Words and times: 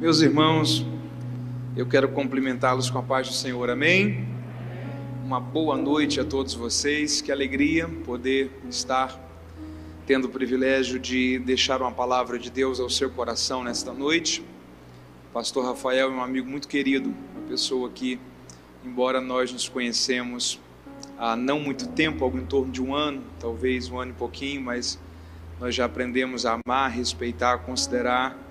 Meus 0.00 0.22
irmãos, 0.22 0.82
eu 1.76 1.84
quero 1.84 2.08
cumprimentá-los 2.08 2.88
com 2.88 2.98
a 2.98 3.02
paz 3.02 3.28
do 3.28 3.34
Senhor, 3.34 3.68
amém? 3.68 4.26
Uma 5.22 5.38
boa 5.38 5.76
noite 5.76 6.18
a 6.18 6.24
todos 6.24 6.54
vocês, 6.54 7.20
que 7.20 7.30
alegria 7.30 7.86
poder 7.86 8.50
estar 8.66 9.20
tendo 10.06 10.24
o 10.24 10.30
privilégio 10.30 10.98
de 10.98 11.38
deixar 11.40 11.82
uma 11.82 11.92
palavra 11.92 12.38
de 12.38 12.50
Deus 12.50 12.80
ao 12.80 12.88
seu 12.88 13.10
coração 13.10 13.62
nesta 13.62 13.92
noite. 13.92 14.42
O 15.28 15.34
pastor 15.34 15.66
Rafael 15.66 16.10
é 16.10 16.10
um 16.10 16.22
amigo 16.22 16.48
muito 16.48 16.66
querido, 16.66 17.12
uma 17.36 17.46
pessoa 17.46 17.90
que, 17.90 18.18
embora 18.82 19.20
nós 19.20 19.52
nos 19.52 19.68
conhecemos 19.68 20.58
há 21.18 21.36
não 21.36 21.60
muito 21.60 21.86
tempo, 21.88 22.24
algo 22.24 22.38
em 22.38 22.46
torno 22.46 22.72
de 22.72 22.82
um 22.82 22.94
ano, 22.94 23.22
talvez 23.38 23.90
um 23.90 24.00
ano 24.00 24.12
e 24.12 24.14
pouquinho, 24.14 24.62
mas 24.62 24.98
nós 25.60 25.74
já 25.74 25.84
aprendemos 25.84 26.46
a 26.46 26.58
amar, 26.64 26.90
respeitar, 26.90 27.58
considerar, 27.58 28.48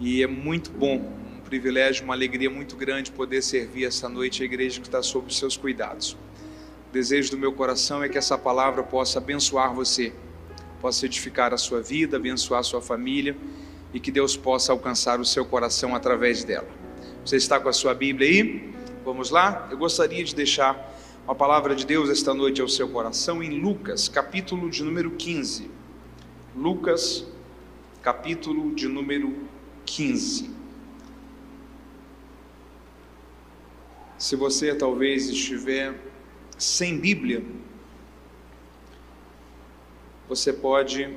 e 0.00 0.22
é 0.22 0.26
muito 0.28 0.70
bom, 0.70 0.96
um 0.96 1.40
privilégio, 1.40 2.04
uma 2.04 2.14
alegria 2.14 2.48
muito 2.48 2.76
grande 2.76 3.10
poder 3.10 3.42
servir 3.42 3.84
essa 3.84 4.08
noite 4.08 4.42
a 4.42 4.46
igreja 4.46 4.80
que 4.80 4.86
está 4.86 5.02
sob 5.02 5.26
os 5.26 5.36
seus 5.36 5.56
cuidados. 5.56 6.12
O 6.88 6.92
desejo 6.92 7.32
do 7.32 7.38
meu 7.38 7.52
coração 7.52 8.02
é 8.02 8.08
que 8.08 8.16
essa 8.16 8.38
palavra 8.38 8.84
possa 8.84 9.18
abençoar 9.18 9.74
você, 9.74 10.12
possa 10.80 11.04
edificar 11.04 11.52
a 11.52 11.56
sua 11.56 11.82
vida, 11.82 12.16
abençoar 12.16 12.60
a 12.60 12.62
sua 12.62 12.80
família 12.80 13.36
e 13.92 13.98
que 13.98 14.12
Deus 14.12 14.36
possa 14.36 14.70
alcançar 14.70 15.18
o 15.18 15.24
seu 15.24 15.44
coração 15.44 15.96
através 15.96 16.44
dela. 16.44 16.68
Você 17.24 17.36
está 17.36 17.58
com 17.58 17.68
a 17.68 17.72
sua 17.72 17.92
Bíblia 17.92 18.28
aí? 18.28 18.72
Vamos 19.04 19.30
lá? 19.30 19.66
Eu 19.68 19.78
gostaria 19.78 20.22
de 20.22 20.32
deixar 20.32 20.94
uma 21.24 21.34
palavra 21.34 21.74
de 21.74 21.84
Deus 21.84 22.08
esta 22.08 22.32
noite 22.32 22.60
ao 22.60 22.68
seu 22.68 22.88
coração 22.88 23.42
em 23.42 23.60
Lucas, 23.60 24.08
capítulo 24.08 24.70
de 24.70 24.84
número 24.84 25.10
15. 25.10 25.68
Lucas, 26.54 27.26
capítulo 28.00 28.72
de 28.74 28.86
número 28.86 29.28
15. 29.28 29.57
Se 34.18 34.36
você 34.36 34.74
talvez 34.74 35.28
estiver 35.28 35.98
sem 36.58 36.98
Bíblia, 36.98 37.44
você 40.28 40.52
pode 40.52 41.08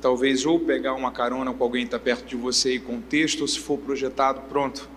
talvez 0.00 0.44
ou 0.44 0.60
pegar 0.60 0.94
uma 0.94 1.12
carona 1.12 1.52
com 1.52 1.64
alguém 1.64 1.82
que 1.82 1.88
está 1.88 1.98
perto 1.98 2.26
de 2.26 2.36
você 2.36 2.74
e 2.74 2.80
com 2.80 2.98
o 2.98 3.00
texto, 3.00 3.42
ou 3.42 3.48
se 3.48 3.58
for 3.58 3.78
projetado, 3.78 4.42
pronto. 4.48 4.88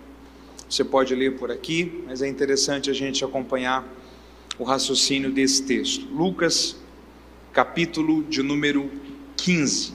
Você 0.70 0.84
pode 0.84 1.16
ler 1.16 1.38
por 1.38 1.52
aqui, 1.52 2.04
mas 2.06 2.22
é 2.22 2.28
interessante 2.28 2.90
a 2.90 2.94
gente 2.94 3.24
acompanhar 3.24 3.88
o 4.58 4.64
raciocínio 4.64 5.32
desse 5.32 5.64
texto. 5.64 6.06
Lucas, 6.14 6.76
capítulo 7.54 8.24
de 8.24 8.44
número 8.44 8.92
15. 9.38 9.94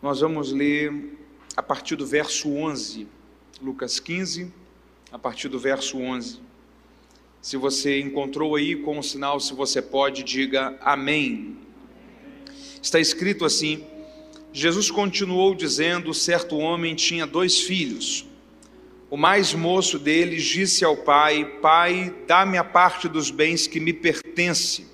Nós 0.00 0.20
vamos 0.20 0.52
ler 0.52 1.17
a 1.58 1.62
partir 1.62 1.96
do 1.96 2.06
verso 2.06 2.48
11. 2.48 3.08
Lucas 3.60 3.98
15, 3.98 4.52
a 5.10 5.18
partir 5.18 5.48
do 5.48 5.58
verso 5.58 5.98
11. 5.98 6.38
Se 7.42 7.56
você 7.56 8.00
encontrou 8.00 8.54
aí 8.54 8.76
com 8.76 8.96
o 8.96 9.02
sinal, 9.02 9.40
se 9.40 9.52
você 9.52 9.82
pode, 9.82 10.22
diga 10.22 10.78
amém. 10.80 11.56
Está 12.80 13.00
escrito 13.00 13.44
assim: 13.44 13.84
Jesus 14.52 14.88
continuou 14.88 15.52
dizendo: 15.52 16.14
certo 16.14 16.56
homem 16.56 16.94
tinha 16.94 17.26
dois 17.26 17.58
filhos. 17.58 18.24
O 19.10 19.16
mais 19.16 19.52
moço 19.52 19.98
deles 19.98 20.44
disse 20.44 20.84
ao 20.84 20.98
pai: 20.98 21.44
Pai, 21.60 22.14
dá-me 22.28 22.56
a 22.56 22.62
parte 22.62 23.08
dos 23.08 23.32
bens 23.32 23.66
que 23.66 23.80
me 23.80 23.92
pertence 23.92 24.86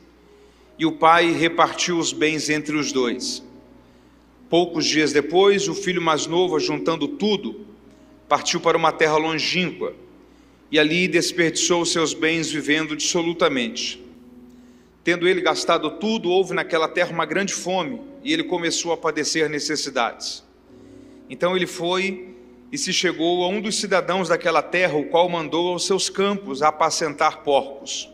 e 0.79 0.87
o 0.87 0.93
pai 0.93 1.31
repartiu 1.31 1.99
os 1.99 2.15
bens 2.15 2.49
entre 2.49 2.75
os 2.75 2.91
dois. 2.91 3.43
Poucos 4.55 4.87
dias 4.87 5.13
depois, 5.13 5.67
o 5.67 5.75
filho 5.75 6.01
mais 6.01 6.29
novo, 6.29 6.61
juntando 6.61 7.09
tudo, 7.09 7.67
partiu 8.29 8.61
para 8.61 8.79
uma 8.79 8.93
terra 8.93 9.17
longínqua 9.17 9.93
e 10.71 10.79
ali 10.79 11.09
desperdiçou 11.09 11.85
seus 11.85 12.15
bens 12.15 12.53
vivendo 12.53 12.95
dissolutamente. 12.95 14.01
Tendo 15.03 15.27
ele 15.27 15.41
gastado 15.41 15.91
tudo, 15.99 16.31
houve 16.31 16.55
naquela 16.55 16.87
terra 16.87 17.11
uma 17.11 17.27
grande 17.27 17.53
fome 17.53 18.01
e 18.23 18.33
ele 18.33 18.45
começou 18.45 18.93
a 18.93 18.97
padecer 18.97 19.51
necessidades. 19.51 20.45
Então 21.29 21.57
ele 21.57 21.67
foi 21.67 22.37
e 22.71 22.79
se 22.79 22.93
chegou 22.93 23.43
a 23.43 23.49
um 23.49 23.61
dos 23.61 23.81
cidadãos 23.81 24.29
daquela 24.29 24.63
terra, 24.63 24.97
o 24.97 25.07
qual 25.07 25.29
mandou 25.29 25.73
aos 25.73 25.85
seus 25.85 26.09
campos 26.09 26.63
apacentar 26.63 27.43
porcos. 27.43 28.09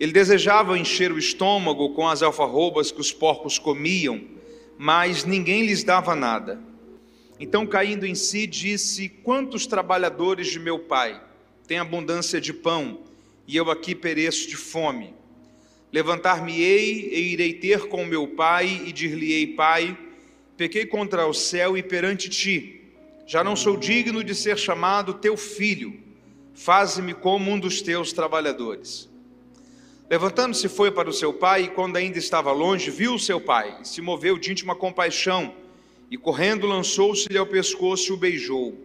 Ele 0.00 0.10
desejava 0.10 0.78
encher 0.78 1.12
o 1.12 1.18
estômago 1.18 1.90
com 1.90 2.08
as 2.08 2.22
alfarrobas 2.22 2.90
que 2.90 3.02
os 3.02 3.12
porcos 3.12 3.58
comiam, 3.58 4.32
mas 4.78 5.24
ninguém 5.24 5.66
lhes 5.66 5.84
dava 5.84 6.14
nada. 6.14 6.60
Então, 7.38 7.66
caindo 7.66 8.06
em 8.06 8.14
si, 8.14 8.46
disse: 8.46 9.08
Quantos 9.08 9.66
trabalhadores 9.66 10.48
de 10.48 10.58
meu 10.58 10.78
pai 10.78 11.20
têm 11.66 11.78
abundância 11.78 12.40
de 12.40 12.52
pão, 12.52 13.00
e 13.46 13.56
eu 13.56 13.70
aqui 13.70 13.94
pereço 13.94 14.48
de 14.48 14.56
fome? 14.56 15.14
Levantar-me-ei 15.92 17.10
e 17.12 17.32
irei 17.32 17.54
ter 17.54 17.88
com 17.88 18.04
meu 18.04 18.28
pai, 18.28 18.82
e 18.86 18.92
dir-lhe-ei: 18.92 19.48
Pai, 19.48 19.96
pequei 20.56 20.86
contra 20.86 21.26
o 21.26 21.34
céu 21.34 21.76
e 21.76 21.82
perante 21.82 22.28
ti. 22.28 22.80
Já 23.26 23.42
não 23.42 23.56
sou 23.56 23.76
digno 23.76 24.22
de 24.22 24.34
ser 24.34 24.58
chamado 24.58 25.14
teu 25.14 25.36
filho. 25.36 25.98
Faze-me 26.54 27.14
como 27.14 27.50
um 27.50 27.58
dos 27.58 27.80
teus 27.80 28.12
trabalhadores. 28.12 29.08
Levantando-se, 30.14 30.68
foi 30.68 30.92
para 30.92 31.10
o 31.10 31.12
seu 31.12 31.32
pai, 31.32 31.64
e 31.64 31.68
quando 31.68 31.96
ainda 31.96 32.20
estava 32.20 32.52
longe, 32.52 32.88
viu 32.88 33.14
o 33.14 33.18
seu 33.18 33.40
pai, 33.40 33.78
e 33.82 33.88
se 33.88 34.00
moveu 34.00 34.38
de 34.38 34.52
íntima 34.52 34.76
compaixão, 34.76 35.52
e 36.08 36.16
correndo 36.16 36.68
lançou-se-lhe 36.68 37.36
ao 37.36 37.44
pescoço 37.44 38.12
e 38.12 38.14
o 38.14 38.16
beijou. 38.16 38.78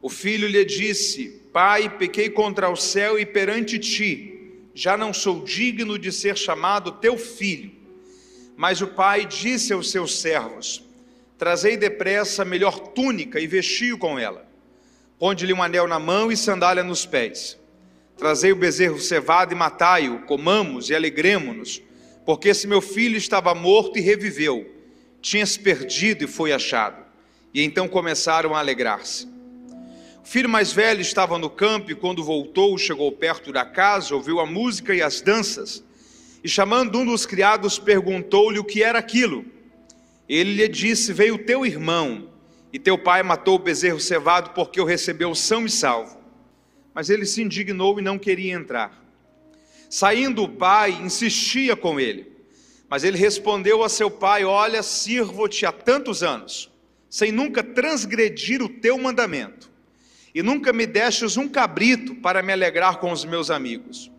O 0.00 0.08
filho 0.08 0.48
lhe 0.48 0.64
disse: 0.64 1.42
Pai, 1.52 1.90
pequei 1.90 2.30
contra 2.30 2.70
o 2.70 2.74
céu 2.74 3.18
e 3.18 3.26
perante 3.26 3.78
ti, 3.78 4.62
já 4.72 4.96
não 4.96 5.12
sou 5.12 5.44
digno 5.44 5.98
de 5.98 6.10
ser 6.10 6.38
chamado 6.38 6.92
teu 6.92 7.18
filho. 7.18 7.72
Mas 8.56 8.80
o 8.80 8.86
pai 8.86 9.26
disse 9.26 9.74
aos 9.74 9.90
seus 9.90 10.22
servos: 10.22 10.82
Trazei 11.36 11.76
depressa 11.76 12.40
a 12.40 12.46
melhor 12.46 12.78
túnica 12.78 13.38
e 13.38 13.46
vestiu 13.46 13.98
com 13.98 14.18
ela. 14.18 14.48
Ponde-lhe 15.18 15.52
um 15.52 15.62
anel 15.62 15.86
na 15.86 15.98
mão 15.98 16.32
e 16.32 16.36
sandália 16.36 16.82
nos 16.82 17.04
pés 17.04 17.59
Trazei 18.20 18.52
o 18.52 18.56
bezerro 18.56 19.00
cevado 19.00 19.54
e 19.54 19.56
matai-o, 19.56 20.18
comamos 20.26 20.90
e 20.90 20.94
alegremo-nos, 20.94 21.80
porque 22.26 22.50
esse 22.50 22.66
meu 22.66 22.82
filho 22.82 23.16
estava 23.16 23.54
morto 23.54 23.98
e 23.98 24.02
reviveu, 24.02 24.70
tinha-se 25.22 25.58
perdido 25.58 26.24
e 26.24 26.26
foi 26.26 26.52
achado. 26.52 27.02
E 27.54 27.62
então 27.62 27.88
começaram 27.88 28.54
a 28.54 28.58
alegrar-se. 28.58 29.26
O 30.22 30.26
filho 30.28 30.50
mais 30.50 30.70
velho 30.70 31.00
estava 31.00 31.38
no 31.38 31.48
campo 31.48 31.90
e, 31.90 31.94
quando 31.94 32.22
voltou, 32.22 32.76
chegou 32.76 33.10
perto 33.10 33.50
da 33.50 33.64
casa, 33.64 34.14
ouviu 34.14 34.38
a 34.38 34.44
música 34.44 34.94
e 34.94 35.00
as 35.00 35.22
danças, 35.22 35.82
e 36.44 36.48
chamando 36.48 36.98
um 36.98 37.06
dos 37.06 37.24
criados, 37.24 37.78
perguntou-lhe 37.78 38.58
o 38.58 38.64
que 38.64 38.82
era 38.82 38.98
aquilo. 38.98 39.46
Ele 40.28 40.56
lhe 40.56 40.68
disse: 40.68 41.14
Veio 41.14 41.38
teu 41.38 41.64
irmão, 41.64 42.28
e 42.70 42.78
teu 42.78 42.98
pai 42.98 43.22
matou 43.22 43.54
o 43.54 43.58
bezerro 43.58 43.98
cevado 43.98 44.50
porque 44.50 44.78
o 44.78 44.84
recebeu 44.84 45.34
são 45.34 45.64
e 45.64 45.70
salvo 45.70 46.19
mas 47.00 47.08
ele 47.08 47.24
se 47.24 47.40
indignou 47.40 47.98
e 47.98 48.02
não 48.02 48.18
queria 48.18 48.52
entrar. 48.52 49.02
Saindo 49.88 50.42
o 50.42 50.48
pai, 50.50 50.90
insistia 51.00 51.74
com 51.74 51.98
ele, 51.98 52.30
mas 52.90 53.04
ele 53.04 53.16
respondeu 53.16 53.82
a 53.82 53.88
seu 53.88 54.10
pai: 54.10 54.44
Olha, 54.44 54.82
sirvo-te 54.82 55.64
há 55.64 55.72
tantos 55.72 56.22
anos, 56.22 56.70
sem 57.08 57.32
nunca 57.32 57.62
transgredir 57.62 58.62
o 58.62 58.68
teu 58.68 58.98
mandamento, 58.98 59.70
e 60.34 60.42
nunca 60.42 60.74
me 60.74 60.86
destes 60.86 61.38
um 61.38 61.48
cabrito 61.48 62.16
para 62.16 62.42
me 62.42 62.52
alegrar 62.52 63.00
com 63.00 63.10
os 63.10 63.24
meus 63.24 63.50
amigos. 63.50 64.10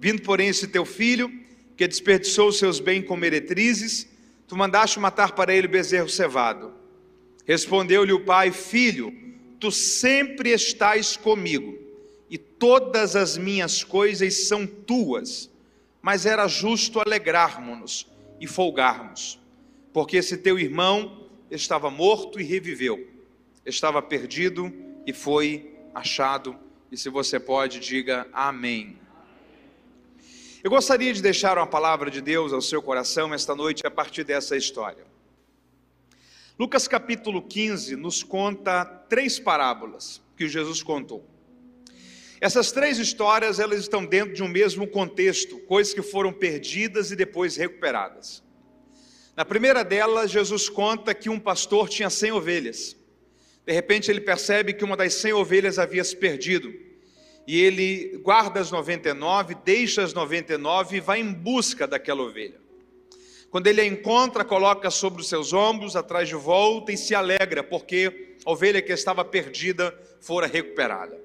Vindo, 0.00 0.20
porém, 0.22 0.48
esse 0.48 0.66
teu 0.66 0.84
filho, 0.84 1.32
que 1.76 1.86
desperdiçou 1.86 2.48
os 2.48 2.58
seus 2.58 2.80
bens 2.80 3.06
com 3.06 3.16
meretrizes, 3.16 4.08
tu 4.48 4.56
mandaste 4.56 4.98
matar 4.98 5.36
para 5.36 5.54
ele 5.54 5.68
bezerro 5.68 6.08
cevado. 6.08 6.74
Respondeu-lhe 7.46 8.12
o 8.12 8.24
pai: 8.24 8.50
Filho, 8.50 9.14
tu 9.60 9.70
sempre 9.70 10.50
estás 10.50 11.16
comigo 11.16 11.83
e 12.28 12.38
todas 12.38 13.14
as 13.16 13.36
minhas 13.36 13.84
coisas 13.84 14.46
são 14.48 14.66
tuas. 14.66 15.50
Mas 16.00 16.26
era 16.26 16.46
justo 16.46 17.00
alegrarmos-nos 17.00 18.06
e 18.40 18.46
folgarmos, 18.46 19.40
porque 19.92 20.16
esse 20.16 20.36
teu 20.36 20.58
irmão 20.58 21.28
estava 21.50 21.90
morto 21.90 22.40
e 22.40 22.44
reviveu, 22.44 23.08
estava 23.64 24.02
perdido 24.02 24.72
e 25.06 25.12
foi 25.12 25.74
achado. 25.94 26.56
E 26.90 26.96
se 26.96 27.08
você 27.08 27.40
pode, 27.40 27.80
diga 27.80 28.26
amém. 28.32 28.98
Eu 30.62 30.70
gostaria 30.70 31.12
de 31.12 31.22
deixar 31.22 31.58
uma 31.58 31.66
palavra 31.66 32.10
de 32.10 32.20
Deus 32.20 32.52
ao 32.52 32.62
seu 32.62 32.82
coração 32.82 33.34
esta 33.34 33.54
noite 33.54 33.86
a 33.86 33.90
partir 33.90 34.24
dessa 34.24 34.56
história. 34.56 35.04
Lucas 36.58 36.86
capítulo 36.86 37.42
15 37.42 37.96
nos 37.96 38.22
conta 38.22 38.84
três 38.84 39.38
parábolas 39.38 40.22
que 40.36 40.48
Jesus 40.48 40.82
contou. 40.82 41.33
Essas 42.44 42.70
três 42.70 42.98
histórias, 42.98 43.58
elas 43.58 43.80
estão 43.80 44.04
dentro 44.04 44.34
de 44.34 44.42
um 44.42 44.48
mesmo 44.48 44.86
contexto, 44.86 45.58
coisas 45.60 45.94
que 45.94 46.02
foram 46.02 46.30
perdidas 46.30 47.10
e 47.10 47.16
depois 47.16 47.56
recuperadas. 47.56 48.42
Na 49.34 49.46
primeira 49.46 49.82
delas, 49.82 50.30
Jesus 50.30 50.68
conta 50.68 51.14
que 51.14 51.30
um 51.30 51.40
pastor 51.40 51.88
tinha 51.88 52.10
cem 52.10 52.32
ovelhas. 52.32 52.94
De 53.64 53.72
repente 53.72 54.10
ele 54.10 54.20
percebe 54.20 54.74
que 54.74 54.84
uma 54.84 54.94
das 54.94 55.14
100 55.14 55.32
ovelhas 55.32 55.78
havia 55.78 56.04
se 56.04 56.14
perdido. 56.14 56.70
E 57.46 57.62
ele 57.62 58.18
guarda 58.18 58.60
as 58.60 58.70
99, 58.70 59.56
deixa 59.64 60.02
as 60.02 60.12
99 60.12 60.98
e 60.98 61.00
vai 61.00 61.20
em 61.20 61.32
busca 61.32 61.86
daquela 61.86 62.24
ovelha. 62.24 62.60
Quando 63.50 63.68
ele 63.68 63.80
a 63.80 63.86
encontra, 63.86 64.44
coloca 64.44 64.90
sobre 64.90 65.22
os 65.22 65.30
seus 65.30 65.54
ombros, 65.54 65.96
atrás 65.96 66.28
de 66.28 66.34
volta 66.34 66.92
e 66.92 66.98
se 66.98 67.14
alegra, 67.14 67.62
porque 67.62 68.36
a 68.44 68.50
ovelha 68.50 68.82
que 68.82 68.92
estava 68.92 69.24
perdida 69.24 69.98
fora 70.20 70.46
recuperada. 70.46 71.23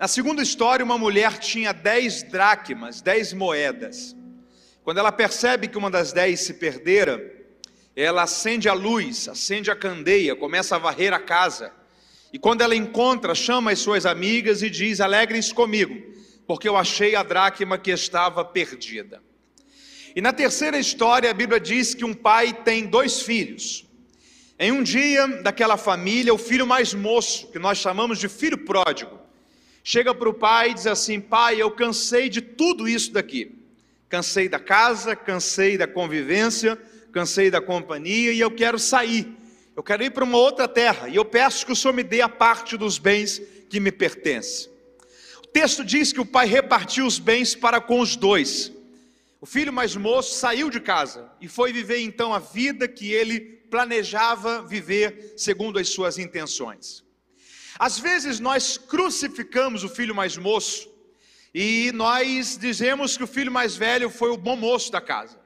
Na 0.00 0.08
segunda 0.08 0.42
história, 0.42 0.82
uma 0.82 0.96
mulher 0.96 1.36
tinha 1.36 1.74
dez 1.74 2.22
dracmas, 2.22 3.02
dez 3.02 3.34
moedas. 3.34 4.16
Quando 4.82 4.96
ela 4.96 5.12
percebe 5.12 5.68
que 5.68 5.76
uma 5.76 5.90
das 5.90 6.10
dez 6.10 6.40
se 6.40 6.54
perdera, 6.54 7.22
ela 7.94 8.22
acende 8.22 8.66
a 8.66 8.72
luz, 8.72 9.28
acende 9.28 9.70
a 9.70 9.76
candeia, 9.76 10.34
começa 10.34 10.74
a 10.74 10.78
varrer 10.78 11.12
a 11.12 11.18
casa. 11.18 11.70
E 12.32 12.38
quando 12.38 12.62
ela 12.62 12.74
encontra, 12.74 13.34
chama 13.34 13.72
as 13.72 13.80
suas 13.80 14.06
amigas 14.06 14.62
e 14.62 14.70
diz: 14.70 15.02
Alegrem-se 15.02 15.52
comigo, 15.52 15.94
porque 16.46 16.66
eu 16.66 16.78
achei 16.78 17.14
a 17.14 17.22
dracma 17.22 17.76
que 17.76 17.90
estava 17.90 18.42
perdida. 18.42 19.22
E 20.16 20.22
na 20.22 20.32
terceira 20.32 20.78
história, 20.78 21.30
a 21.30 21.34
Bíblia 21.34 21.60
diz 21.60 21.92
que 21.94 22.06
um 22.06 22.14
pai 22.14 22.54
tem 22.54 22.86
dois 22.86 23.20
filhos. 23.20 23.86
Em 24.58 24.72
um 24.72 24.82
dia 24.82 25.26
daquela 25.42 25.76
família, 25.76 26.32
o 26.32 26.38
filho 26.38 26.66
mais 26.66 26.94
moço, 26.94 27.48
que 27.48 27.58
nós 27.58 27.76
chamamos 27.76 28.18
de 28.18 28.30
filho 28.30 28.64
pródigo, 28.64 29.20
chega 29.82 30.14
para 30.14 30.28
o 30.28 30.34
pai 30.34 30.70
e 30.70 30.74
diz 30.74 30.86
assim: 30.86 31.20
Pai, 31.20 31.60
eu 31.60 31.70
cansei 31.70 32.28
de 32.28 32.40
tudo 32.40 32.88
isso 32.88 33.12
daqui. 33.12 33.56
Cansei 34.08 34.48
da 34.48 34.58
casa, 34.58 35.14
cansei 35.14 35.78
da 35.78 35.86
convivência, 35.86 36.76
cansei 37.12 37.50
da 37.50 37.60
companhia 37.60 38.32
e 38.32 38.40
eu 38.40 38.50
quero 38.50 38.78
sair. 38.78 39.36
Eu 39.76 39.82
quero 39.82 40.02
ir 40.02 40.10
para 40.10 40.24
uma 40.24 40.36
outra 40.36 40.66
terra 40.66 41.08
e 41.08 41.16
eu 41.16 41.24
peço 41.24 41.64
que 41.64 41.72
o 41.72 41.76
Senhor 41.76 41.94
me 41.94 42.02
dê 42.02 42.20
a 42.20 42.28
parte 42.28 42.76
dos 42.76 42.98
bens 42.98 43.40
que 43.68 43.78
me 43.78 43.92
pertence. 43.92 44.68
O 45.42 45.46
texto 45.46 45.84
diz 45.84 46.12
que 46.12 46.20
o 46.20 46.26
pai 46.26 46.46
repartiu 46.46 47.06
os 47.06 47.18
bens 47.18 47.54
para 47.54 47.80
com 47.80 48.00
os 48.00 48.16
dois. 48.16 48.72
O 49.40 49.46
filho 49.46 49.72
mais 49.72 49.96
moço 49.96 50.34
saiu 50.34 50.68
de 50.68 50.80
casa 50.80 51.30
e 51.40 51.48
foi 51.48 51.72
viver 51.72 52.00
então 52.00 52.34
a 52.34 52.38
vida 52.38 52.86
que 52.86 53.10
ele 53.10 53.40
planejava 53.70 54.60
viver 54.62 55.34
segundo 55.36 55.78
as 55.78 55.88
suas 55.88 56.18
intenções. 56.18 57.02
Às 57.80 57.98
vezes 57.98 58.38
nós 58.40 58.76
crucificamos 58.76 59.82
o 59.82 59.88
filho 59.88 60.14
mais 60.14 60.36
moço 60.36 60.86
e 61.54 61.90
nós 61.94 62.58
dizemos 62.58 63.16
que 63.16 63.24
o 63.24 63.26
filho 63.26 63.50
mais 63.50 63.74
velho 63.74 64.10
foi 64.10 64.28
o 64.28 64.36
bom 64.36 64.54
moço 64.54 64.92
da 64.92 65.00
casa. 65.00 65.40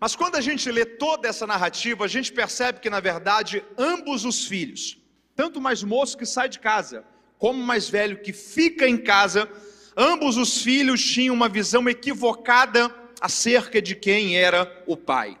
Mas 0.00 0.16
quando 0.16 0.36
a 0.36 0.40
gente 0.40 0.72
lê 0.72 0.86
toda 0.86 1.28
essa 1.28 1.46
narrativa, 1.46 2.06
a 2.06 2.08
gente 2.08 2.32
percebe 2.32 2.80
que 2.80 2.88
na 2.88 3.00
verdade 3.00 3.62
ambos 3.76 4.24
os 4.24 4.46
filhos, 4.46 4.96
tanto 5.36 5.58
o 5.58 5.62
mais 5.62 5.82
moço 5.82 6.16
que 6.16 6.24
sai 6.24 6.48
de 6.48 6.58
casa, 6.58 7.04
como 7.36 7.62
o 7.62 7.66
mais 7.66 7.86
velho 7.86 8.22
que 8.22 8.32
fica 8.32 8.88
em 8.88 8.96
casa, 8.96 9.46
ambos 9.94 10.38
os 10.38 10.62
filhos 10.62 11.04
tinham 11.04 11.34
uma 11.34 11.50
visão 11.50 11.86
equivocada 11.86 12.90
acerca 13.20 13.82
de 13.82 13.94
quem 13.94 14.38
era 14.38 14.82
o 14.86 14.96
pai. 14.96 15.36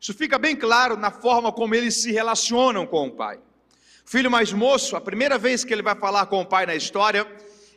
Isso 0.00 0.12
fica 0.14 0.36
bem 0.36 0.56
claro 0.56 0.96
na 0.96 1.12
forma 1.12 1.52
como 1.52 1.76
eles 1.76 1.94
se 1.94 2.10
relacionam 2.10 2.84
com 2.84 3.06
o 3.06 3.12
pai. 3.12 3.38
Filho 4.12 4.30
mais 4.30 4.52
moço, 4.52 4.94
a 4.94 5.00
primeira 5.00 5.38
vez 5.38 5.64
que 5.64 5.72
ele 5.72 5.80
vai 5.80 5.94
falar 5.94 6.26
com 6.26 6.42
o 6.42 6.44
pai 6.44 6.66
na 6.66 6.74
história, 6.74 7.26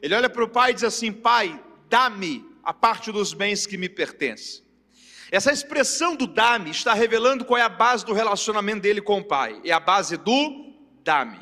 ele 0.02 0.14
olha 0.14 0.30
para 0.30 0.44
o 0.44 0.50
pai 0.50 0.72
e 0.72 0.74
diz 0.74 0.84
assim: 0.84 1.10
Pai, 1.10 1.58
dá-me 1.88 2.46
a 2.62 2.74
parte 2.74 3.10
dos 3.10 3.34
bens 3.34 3.66
que 3.66 3.78
me 3.78 3.88
pertence. 3.88 4.62
Essa 5.32 5.54
expressão 5.54 6.14
do 6.14 6.28
dá-me 6.28 6.72
está 6.72 6.94
revelando 6.94 7.46
qual 7.46 7.58
é 7.58 7.62
a 7.62 7.70
base 7.70 8.06
do 8.06 8.12
relacionamento 8.12 8.82
dele 8.82 9.00
com 9.00 9.20
o 9.20 9.24
pai. 9.24 9.62
É 9.64 9.72
a 9.72 9.80
base 9.80 10.18
do 10.18 10.74
dá-me. 11.06 11.40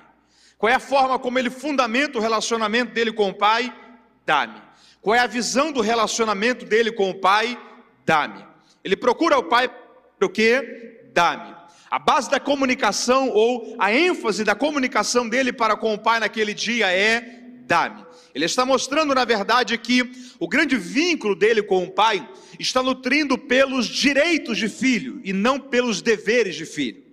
Qual 0.60 0.72
é 0.72 0.76
a 0.76 0.80
forma 0.80 1.18
como 1.18 1.40
ele 1.40 1.50
fundamenta 1.50 2.20
o 2.20 2.22
relacionamento 2.22 2.94
dele 2.94 3.12
com 3.12 3.32
o 3.32 3.34
pai? 3.34 3.76
Dá-me. 4.24 4.62
Qual 5.02 5.16
é 5.16 5.20
a 5.22 5.26
visão 5.26 5.72
do 5.72 5.82
relacionamento 5.82 6.66
dele 6.66 6.92
com 6.92 7.10
o 7.10 7.20
pai? 7.20 7.60
Dá-me. 8.06 8.46
Ele 8.84 8.96
procura 8.96 9.40
o 9.40 9.44
pai 9.46 9.72
o 10.22 10.30
quê? 10.30 11.10
Dá-me. 11.12 11.63
A 11.94 12.00
base 12.00 12.28
da 12.28 12.40
comunicação 12.40 13.30
ou 13.30 13.76
a 13.78 13.94
ênfase 13.94 14.44
da 14.44 14.56
comunicação 14.56 15.30
dele 15.30 15.54
para 15.54 15.78
com 15.78 15.94
o 15.94 15.98
pai 16.00 16.20
naquele 16.20 16.52
dia 16.52 16.92
é 16.92 17.22
dá-me. 17.68 18.04
Ele 18.34 18.46
está 18.46 18.66
mostrando, 18.66 19.14
na 19.14 19.24
verdade, 19.24 19.78
que 19.78 20.12
o 20.40 20.48
grande 20.48 20.76
vínculo 20.76 21.36
dele 21.36 21.62
com 21.62 21.84
o 21.84 21.92
pai 21.92 22.28
está 22.58 22.82
nutrindo 22.82 23.38
pelos 23.38 23.86
direitos 23.86 24.58
de 24.58 24.68
filho 24.68 25.22
e 25.24 25.32
não 25.32 25.60
pelos 25.60 26.02
deveres 26.02 26.56
de 26.56 26.66
filho. 26.66 27.04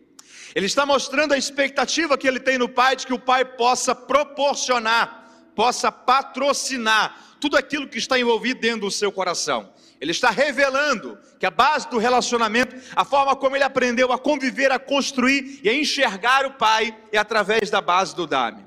Ele 0.54 0.64
está 0.64 0.86
mostrando 0.86 1.34
a 1.34 1.36
expectativa 1.36 2.16
que 2.16 2.26
ele 2.26 2.40
tem 2.40 2.56
no 2.56 2.66
pai 2.66 2.96
de 2.96 3.06
que 3.06 3.12
o 3.12 3.18
pai 3.18 3.44
possa 3.44 3.94
proporcionar, 3.94 5.52
possa 5.54 5.92
patrocinar 5.92 7.36
tudo 7.38 7.54
aquilo 7.54 7.86
que 7.86 7.98
está 7.98 8.18
envolvido 8.18 8.60
dentro 8.60 8.80
do 8.80 8.90
seu 8.90 9.12
coração. 9.12 9.70
Ele 10.00 10.12
está 10.12 10.30
revelando 10.30 11.18
que 11.38 11.44
a 11.44 11.50
base 11.50 11.88
do 11.90 11.98
relacionamento, 11.98 12.74
a 12.96 13.04
forma 13.04 13.36
como 13.36 13.54
ele 13.54 13.64
aprendeu 13.64 14.12
a 14.12 14.18
conviver, 14.18 14.72
a 14.72 14.78
construir 14.78 15.60
e 15.62 15.68
a 15.68 15.74
enxergar 15.74 16.46
o 16.46 16.52
pai 16.52 16.96
é 17.12 17.18
através 17.18 17.68
da 17.68 17.82
base 17.82 18.16
do 18.16 18.26
Dame. 18.26 18.64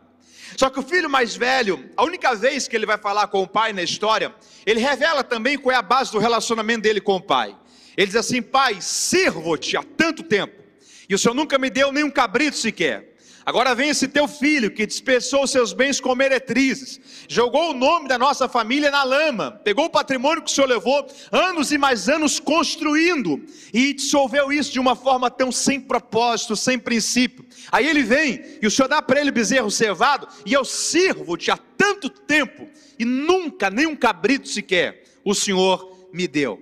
Só 0.56 0.70
que 0.70 0.80
o 0.80 0.84
filho 0.84 1.10
mais 1.10 1.36
velho, 1.36 1.90
a 1.98 2.04
única 2.04 2.36
vez 2.36 2.68
que 2.68 2.76
ele 2.76 2.86
vai 2.86 3.00
falar 3.00 3.28
com 3.28 3.42
o 3.42 3.48
pai 3.48 3.74
na 3.74 3.82
história, 3.82 4.34
ele 4.66 4.80
revela 4.80 5.24
também 5.24 5.58
qual 5.58 5.74
é 5.74 5.78
a 5.78 5.82
base 5.82 6.12
do 6.12 6.20
relacionamento 6.20 6.84
dele 6.84 7.02
com 7.02 7.16
o 7.16 7.22
pai. 7.22 7.56
Ele 7.98 8.08
diz 8.08 8.16
assim: 8.16 8.42
Pai, 8.42 8.78
sirvo-te 8.80 9.76
há 9.76 9.84
tanto 9.84 10.22
tempo, 10.22 10.62
e 11.10 11.16
o 11.16 11.18
Senhor 11.18 11.34
nunca 11.34 11.58
me 11.58 11.72
deu 11.72 11.92
nem 11.92 12.04
um 12.04 12.12
cabrito 12.12 12.58
sequer. 12.58 13.13
Agora 13.46 13.76
vem 13.76 13.90
esse 13.90 14.08
teu 14.08 14.26
filho 14.26 14.72
que 14.72 14.86
dispersou 14.86 15.46
seus 15.46 15.74
bens 15.74 16.00
com 16.00 16.16
meretrizes, 16.16 17.00
jogou 17.28 17.72
o 17.72 17.74
nome 17.74 18.08
da 18.08 18.18
nossa 18.18 18.48
família 18.48 18.90
na 18.90 19.04
lama, 19.04 19.52
pegou 19.64 19.86
o 19.86 19.90
patrimônio 19.90 20.42
que 20.42 20.50
o 20.50 20.54
Senhor 20.54 20.68
levou 20.68 21.06
anos 21.30 21.72
e 21.72 21.78
mais 21.78 22.08
anos 22.08 22.40
construindo 22.40 23.44
e 23.74 23.94
dissolveu 23.94 24.52
isso 24.52 24.72
de 24.72 24.80
uma 24.80 24.96
forma 24.96 25.30
tão 25.30 25.52
sem 25.52 25.80
propósito, 25.80 26.56
sem 26.56 26.80
princípio. 26.80 27.46
Aí 27.70 27.86
ele 27.86 28.04
vem 28.04 28.42
e 28.62 28.68
o 28.68 28.72
Senhor 28.72 28.88
dá 28.88 29.02
para 29.02 29.20
ele 29.20 29.32
bezerro 29.32 29.70
cevado 29.70 30.28
e 30.46 30.54
eu 30.54 30.64
sirvo-te 30.64 31.52
há 31.52 31.58
tanto 31.78 32.10
tempo 32.10 32.70
e 32.98 33.04
nunca, 33.04 33.70
nem 33.70 33.86
um 33.86 33.96
cabrito 33.96 34.48
sequer, 34.48 35.04
o 35.24 35.36
Senhor 35.36 36.08
me 36.14 36.30
deu. 36.30 36.62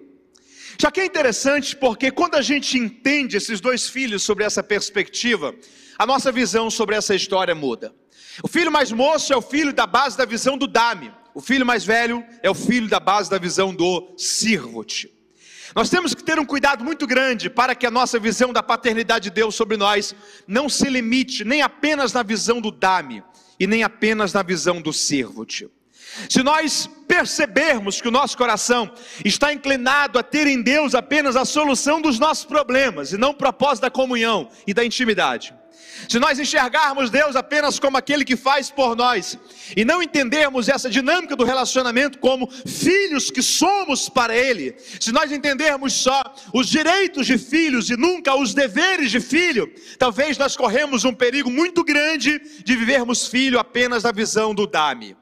Já 0.80 0.90
que 0.90 1.00
é 1.00 1.06
interessante 1.06 1.76
porque 1.76 2.10
quando 2.10 2.34
a 2.34 2.42
gente 2.42 2.76
entende 2.76 3.38
esses 3.38 3.62
dois 3.62 3.88
filhos 3.88 4.24
sobre 4.24 4.44
essa 4.44 4.64
perspectiva, 4.64 5.54
a 6.02 6.06
nossa 6.08 6.32
visão 6.32 6.68
sobre 6.72 6.96
essa 6.96 7.14
história 7.14 7.54
muda. 7.54 7.94
O 8.42 8.48
filho 8.48 8.72
mais 8.72 8.92
moço 8.92 9.32
é 9.32 9.38
o 9.38 9.42
filho 9.42 9.72
da 9.72 9.86
base 9.86 10.18
da 10.18 10.26
visão 10.26 10.58
do 10.58 10.66
dame. 10.66 11.14
O 11.32 11.40
filho 11.40 11.64
mais 11.64 11.86
velho 11.86 12.26
é 12.42 12.50
o 12.50 12.56
filho 12.56 12.90
da 12.90 13.00
base 13.00 13.30
da 13.30 13.38
visão 13.38 13.72
do 13.72 14.12
sirvo-te. 14.18 15.14
Nós 15.76 15.92
temos 15.92 16.16
que 16.16 16.24
ter 16.24 16.40
um 16.40 16.46
cuidado 16.46 16.84
muito 16.84 17.06
grande 17.06 17.52
para 17.52 17.76
que 17.76 17.86
a 17.86 17.92
nossa 17.92 18.18
visão 18.18 18.52
da 18.52 18.64
paternidade 18.64 19.26
de 19.26 19.30
Deus 19.30 19.54
sobre 19.54 19.78
nós 19.78 20.16
não 20.48 20.68
se 20.68 20.90
limite 20.90 21.44
nem 21.44 21.62
apenas 21.62 22.14
na 22.14 22.24
visão 22.24 22.60
do 22.60 22.72
dame 22.72 23.24
e 23.60 23.68
nem 23.68 23.84
apenas 23.84 24.34
na 24.34 24.42
visão 24.42 24.82
do 24.82 24.92
servo-te. 24.92 25.70
Se 26.28 26.42
nós 26.42 26.90
percebermos 27.08 28.02
que 28.02 28.08
o 28.08 28.12
nosso 28.12 28.36
coração 28.36 28.92
está 29.24 29.54
inclinado 29.54 30.18
a 30.18 30.24
ter 30.24 30.48
em 30.48 30.64
Deus 30.64 30.96
apenas 30.96 31.36
a 31.36 31.46
solução 31.46 32.02
dos 32.02 32.18
nossos 32.18 32.46
problemas 32.46 33.14
e 33.14 33.20
não 33.20 33.30
o 33.30 33.36
propósito 33.36 33.84
da 33.84 33.92
comunhão 33.92 34.50
e 34.66 34.74
da 34.74 34.84
intimidade, 34.84 35.61
se 36.08 36.20
nós 36.20 36.40
enxergarmos 36.40 37.10
Deus 37.10 37.36
apenas 37.36 37.80
como 37.80 37.98
aquele 37.98 38.26
que 38.26 38.36
faz 38.36 38.70
por 38.70 38.96
nós 38.96 39.38
e 39.76 39.86
não 39.86 40.02
entendermos 40.02 40.70
essa 40.70 40.90
dinâmica 40.90 41.36
do 41.36 41.44
relacionamento 41.44 42.20
como 42.20 42.50
filhos 42.52 43.30
que 43.30 43.42
somos 43.42 44.10
para 44.10 44.36
Ele, 44.36 44.76
se 45.00 45.12
nós 45.12 45.32
entendermos 45.32 45.94
só 45.94 46.22
os 46.54 46.68
direitos 46.68 47.28
de 47.28 47.38
filhos 47.38 47.90
e 47.90 47.98
nunca 47.98 48.36
os 48.36 48.54
deveres 48.54 49.12
de 49.12 49.20
filho, 49.20 49.72
talvez 49.98 50.38
nós 50.38 50.56
corremos 50.56 51.06
um 51.06 51.14
perigo 51.14 51.50
muito 51.50 51.84
grande 51.84 52.42
de 52.64 52.76
vivermos 52.76 53.28
filho 53.28 53.60
apenas 53.60 54.04
na 54.04 54.12
visão 54.12 54.54
do 54.54 54.68
dame. 54.68 55.16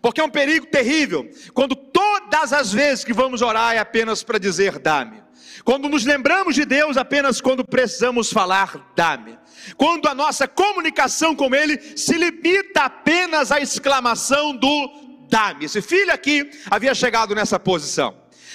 Porque 0.00 0.20
é 0.20 0.24
um 0.24 0.30
perigo 0.30 0.66
terrível 0.66 1.28
quando 1.54 1.74
todas 1.74 2.52
as 2.52 2.72
vezes 2.72 3.04
que 3.04 3.12
vamos 3.12 3.42
orar 3.42 3.74
é 3.74 3.78
apenas 3.78 4.22
para 4.22 4.38
dizer 4.38 4.78
dá-me. 4.78 5.22
Quando 5.64 5.88
nos 5.88 6.04
lembramos 6.04 6.54
de 6.54 6.64
Deus 6.64 6.96
apenas 6.96 7.40
quando 7.40 7.64
precisamos 7.64 8.30
falar 8.30 8.92
dá-me. 8.94 9.38
Quando 9.76 10.06
a 10.08 10.14
nossa 10.14 10.46
comunicação 10.46 11.34
com 11.34 11.54
Ele 11.54 11.80
se 11.96 12.14
limita 12.14 12.82
apenas 12.82 13.50
à 13.50 13.60
exclamação 13.60 14.56
do 14.56 15.06
dá-me. 15.28 15.64
Esse 15.64 15.82
filho 15.82 16.12
aqui 16.12 16.50
havia 16.70 16.94
chegado 16.94 17.34
nessa 17.34 17.58
posição. 17.58 18.14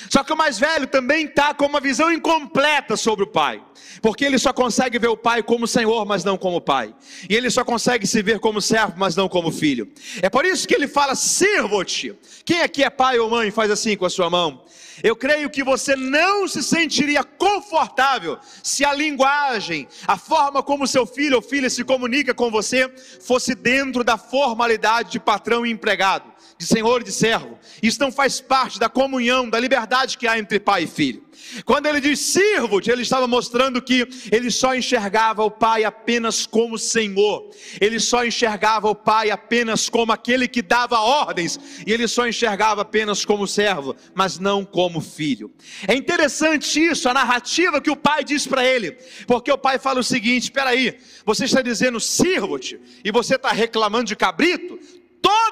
Só 0.10 0.24
que 0.24 0.34
o 0.34 0.38
mais 0.38 0.58
velho 0.58 0.88
também 0.88 1.26
está 1.26 1.54
com 1.54 1.66
uma 1.66 1.80
visão 1.80 2.12
incompleta 2.12 2.98
sobre 2.98 3.24
o 3.24 3.28
pai, 3.28 3.62
porque 4.02 4.26
ele 4.26 4.38
só 4.38 4.52
consegue 4.52 4.98
ver 5.00 5.08
o 5.08 5.18
pai 5.18 5.44
como 5.44 5.68
Senhor, 5.68 6.06
mas 6.06 6.24
não 6.24 6.38
como 6.38 6.62
pai, 6.62 6.94
e 7.30 7.36
ele 7.36 7.50
só 7.50 7.64
consegue 7.64 8.08
se 8.08 8.22
ver 8.22 8.40
como 8.40 8.62
servo, 8.62 8.94
mas 8.98 9.16
não 9.16 9.28
como 9.28 9.52
filho. 9.52 9.92
É 10.22 10.30
por 10.30 10.46
isso 10.46 10.68
que 10.68 10.74
ele 10.74 10.88
fala: 10.88 11.16
sirvo-te. 11.16 12.14
Quem 12.46 12.62
aqui 12.62 12.84
é 12.84 12.90
pai 12.90 13.20
ou 13.20 13.30
mãe 13.30 13.52
faz 13.52 13.72
assim 13.72 13.96
com 13.96 14.06
a 14.06 14.10
sua 14.10 14.30
mão? 14.30 14.64
Eu 15.04 15.16
creio 15.16 15.50
que 15.50 15.64
você 15.64 15.96
não 15.96 16.48
se 16.48 16.62
sentiria 16.62 17.24
confortável 17.24 18.38
se 18.62 18.86
a 18.86 18.94
linguagem, 18.94 19.88
a 20.06 20.18
forma 20.18 20.62
como 20.62 20.86
seu 20.86 21.06
filho 21.06 21.38
ou 21.38 21.42
filha 21.42 21.70
se 21.70 21.84
comunica 21.84 22.34
com 22.34 22.52
você, 22.52 22.92
fosse 23.22 23.56
dentro 23.56 24.04
da 24.04 24.18
formalidade 24.18 25.12
de 25.12 25.20
patrão 25.20 25.66
e 25.66 25.72
empregado 25.72 26.32
de 26.62 26.68
senhor 26.68 27.02
e 27.02 27.04
de 27.04 27.12
servo. 27.12 27.58
Isso 27.82 28.00
não 28.00 28.12
faz 28.12 28.40
parte 28.40 28.80
da 28.80 28.88
comunhão, 28.88 29.50
da 29.50 29.60
liberdade 29.60 30.16
que 30.16 30.28
há 30.28 30.38
entre 30.38 30.60
pai 30.60 30.84
e 30.84 30.88
filho. 30.88 31.24
Quando 31.66 31.86
ele 31.86 32.00
diz 32.00 32.20
sirvo-te, 32.20 32.92
ele 32.92 33.02
estava 33.02 33.28
mostrando 33.28 33.82
que 33.82 34.08
ele 34.32 34.50
só 34.52 34.76
enxergava 34.76 35.44
o 35.44 35.52
pai 35.52 35.84
apenas 35.84 36.46
como 36.46 36.78
senhor, 36.78 37.50
ele 37.80 38.00
só 38.00 38.26
enxergava 38.26 38.90
o 38.90 38.96
pai 38.96 39.32
apenas 39.32 39.90
como 39.90 40.12
aquele 40.12 40.48
que 40.48 40.62
dava 40.62 41.00
ordens, 41.00 41.60
e 41.86 41.92
ele 41.92 42.08
só 42.08 42.28
enxergava 42.28 42.82
apenas 42.82 43.26
como 43.26 43.48
servo, 43.48 43.96
mas 44.14 44.40
não 44.40 44.64
como 44.64 45.02
filho. 45.02 45.52
É 45.88 45.96
interessante 45.96 46.80
isso, 46.80 47.10
a 47.10 47.14
narrativa 47.14 47.82
que 47.82 47.92
o 47.92 47.96
pai 47.96 48.24
diz 48.24 48.48
para 48.48 48.66
ele, 48.66 48.92
porque 49.28 49.52
o 49.52 49.58
pai 49.58 49.80
fala 49.80 50.00
o 50.00 50.04
seguinte: 50.04 50.44
espera 50.44 50.72
aí, 50.72 50.98
você 51.26 51.46
está 51.46 51.62
dizendo 51.62 52.00
sirvo-te, 52.00 52.80
e 53.04 53.12
você 53.12 53.36
está 53.36 53.52
reclamando 53.52 54.06
de 54.06 54.16
cabrito, 54.16 54.80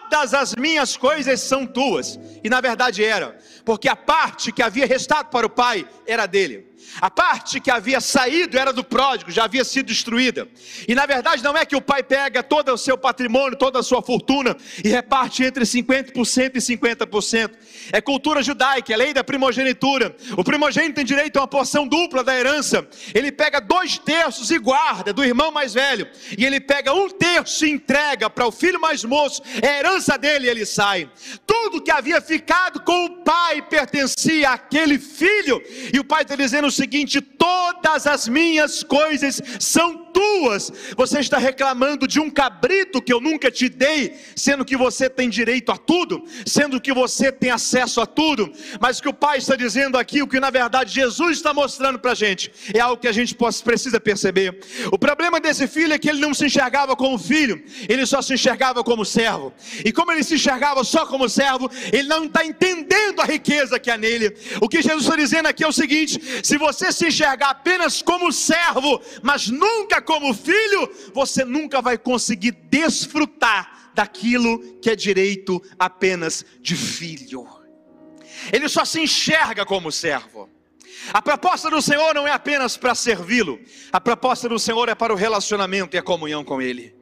todas 0.10 0.34
as 0.34 0.56
minhas 0.56 0.98
coisas 0.98 1.40
são 1.42 1.66
tuas. 1.66 2.20
E 2.44 2.50
na 2.50 2.62
verdade 2.62 3.04
era, 3.04 3.38
porque 3.64 3.88
a 3.88 3.96
parte 3.96 4.52
que 4.52 4.62
havia 4.62 4.86
restado 4.86 5.30
para 5.30 5.46
o 5.46 5.50
pai 5.50 5.88
era 6.06 6.26
dele. 6.26 6.69
A 7.02 7.10
parte 7.10 7.60
que 7.60 7.72
havia 7.72 8.02
saído 8.02 8.58
era 8.58 8.74
do 8.74 8.84
pródigo, 8.84 9.32
já 9.32 9.46
havia 9.46 9.64
sido 9.64 9.88
destruída. 9.88 10.48
E 10.88 10.96
na 10.96 11.06
verdade 11.06 11.44
não 11.44 11.56
é 11.56 11.66
que 11.66 11.76
o 11.76 11.82
pai 11.82 12.04
pega 12.04 12.42
todo 12.44 12.74
o 12.74 12.78
seu 12.78 12.98
patrimônio, 12.98 13.58
toda 13.58 13.80
a 13.80 13.84
sua 13.84 14.02
fortuna 14.02 14.56
e 14.84 14.90
reparte 14.90 15.44
entre 15.44 15.64
50% 15.64 16.56
e 16.56 16.60
50%. 16.60 17.52
É 17.92 18.02
cultura 18.02 18.42
judaica, 18.42 18.94
é 18.94 18.98
lei 18.98 19.14
da 19.14 19.24
primogenitura. 19.24 20.16
O 20.38 20.44
primogênito 20.44 20.96
tem 20.96 21.06
direito 21.06 21.38
a 21.38 21.42
uma 21.42 21.48
porção 21.48 21.88
dupla 21.88 22.24
da 22.24 22.38
herança. 22.38 22.88
Ele 23.14 23.32
pega 23.32 23.60
dois 23.60 23.98
terços 23.98 24.52
e 24.52 24.58
guarda 24.58 25.14
do 25.14 25.24
irmão 25.24 25.52
mais 25.52 25.74
velho. 25.74 26.08
E 26.38 26.46
ele 26.46 26.60
pega 26.60 26.94
um 26.94 27.10
terço 27.10 27.66
e 27.66 27.72
entrega 27.72 28.30
para 28.30 28.48
o 28.48 28.52
filho 28.52 28.80
mais 28.80 29.04
moço. 29.04 29.42
É 29.62 29.68
a 29.68 29.80
herança 29.80 30.18
dele 30.18 30.48
e 30.48 30.50
ele 30.50 30.66
sai. 30.66 31.10
Tudo 31.46 31.82
que 31.82 31.92
havia 31.92 32.22
ficado 32.22 32.82
com 32.82 33.06
o 33.06 33.24
pai 33.24 33.62
pertencia 33.62 34.52
àquele 34.52 35.00
filho. 35.00 35.62
E 35.94 36.00
o 36.00 36.04
pai 36.04 36.24
está 36.24 36.36
dizendo 36.36 36.68
o 36.68 36.72
seguinte: 36.80 37.22
todas 37.22 38.08
as 38.08 38.28
minhas 38.28 38.84
coisas 38.84 39.42
são 39.60 40.09
tuas. 40.14 40.72
Você 40.96 41.20
está 41.20 41.38
reclamando 41.38 42.08
de 42.08 42.20
um 42.20 42.30
cabrito 42.30 43.02
que 43.02 43.14
eu 43.14 43.20
nunca 43.20 43.50
te 43.52 43.70
dei, 43.70 44.16
sendo 44.36 44.66
que 44.66 44.78
você 44.78 45.10
tem 45.10 45.30
direito 45.30 45.72
a 45.72 45.78
tudo, 45.78 46.24
sendo 46.46 46.80
que 46.80 46.94
você 46.94 47.32
tem 47.32 47.52
acesso 47.52 48.02
a 48.02 48.06
tudo. 48.06 48.52
Mas 48.80 49.00
o 49.00 49.02
que 49.02 49.10
o 49.10 49.14
Pai 49.14 49.38
está 49.38 49.56
dizendo 49.56 49.98
aqui, 49.98 50.22
o 50.22 50.28
que 50.28 50.40
na 50.40 50.50
verdade 50.50 50.94
Jesus 50.94 51.38
está 51.38 51.54
mostrando 51.54 52.00
para 52.00 52.12
a 52.12 52.16
gente, 52.16 52.52
é 52.74 52.80
algo 52.80 53.02
que 53.02 53.08
a 53.08 53.12
gente 53.12 53.36
precisa 53.64 54.00
perceber. 54.00 54.60
O 54.92 54.98
problema 54.98 55.40
desse 55.40 55.68
filho 55.68 55.94
é 55.94 56.00
que 56.00 56.10
ele 56.10 56.20
não 56.20 56.34
se 56.34 56.46
enxergava 56.46 56.96
como 56.96 57.18
filho, 57.18 57.64
ele 57.88 58.06
só 58.06 58.22
se 58.22 58.34
enxergava 58.34 58.84
como 58.84 59.06
servo. 59.06 59.54
E 59.84 59.92
como 59.92 60.12
ele 60.12 60.24
se 60.24 60.36
enxergava 60.36 60.84
só 60.84 61.06
como 61.06 61.30
servo, 61.30 61.70
ele 61.92 62.08
não 62.08 62.26
está 62.26 62.46
entendendo 62.46 63.22
a 63.22 63.26
riqueza 63.26 63.80
que 63.80 63.90
há 63.90 63.98
nele. 63.98 64.36
O 64.62 64.68
que 64.68 64.82
Jesus 64.82 65.04
está 65.04 65.16
dizendo 65.16 65.48
aqui 65.48 65.64
é 65.64 65.68
o 65.68 65.72
seguinte: 65.72 66.20
se 66.44 66.58
você 66.58 66.92
se 66.92 67.08
enxergar 67.08 67.50
apenas 67.50 68.02
como 68.02 68.32
servo, 68.32 69.02
mas 69.22 69.48
nunca 69.48 69.99
como 70.02 70.34
filho, 70.34 70.90
você 71.14 71.44
nunca 71.44 71.82
vai 71.82 71.98
conseguir 71.98 72.52
desfrutar 72.52 73.92
daquilo 73.94 74.80
que 74.80 74.90
é 74.90 74.96
direito 74.96 75.62
apenas 75.78 76.46
de 76.62 76.76
filho. 76.76 77.48
Ele 78.52 78.70
só 78.70 78.86
se 78.86 79.02
enxerga 79.02 79.66
como 79.66 79.92
servo. 79.92 80.50
A 81.14 81.22
proposta 81.22 81.70
do 81.70 81.82
Senhor 81.82 82.14
não 82.14 82.28
é 82.28 82.32
apenas 82.32 82.78
para 82.78 82.94
servi-lo, 82.94 83.60
a 83.92 84.02
proposta 84.02 84.50
do 84.50 84.60
Senhor 84.60 84.90
é 84.90 84.96
para 84.96 85.14
o 85.14 85.16
relacionamento 85.16 85.96
e 85.96 86.00
a 86.00 86.04
comunhão 86.04 86.44
com 86.44 86.62
Ele. 86.62 86.94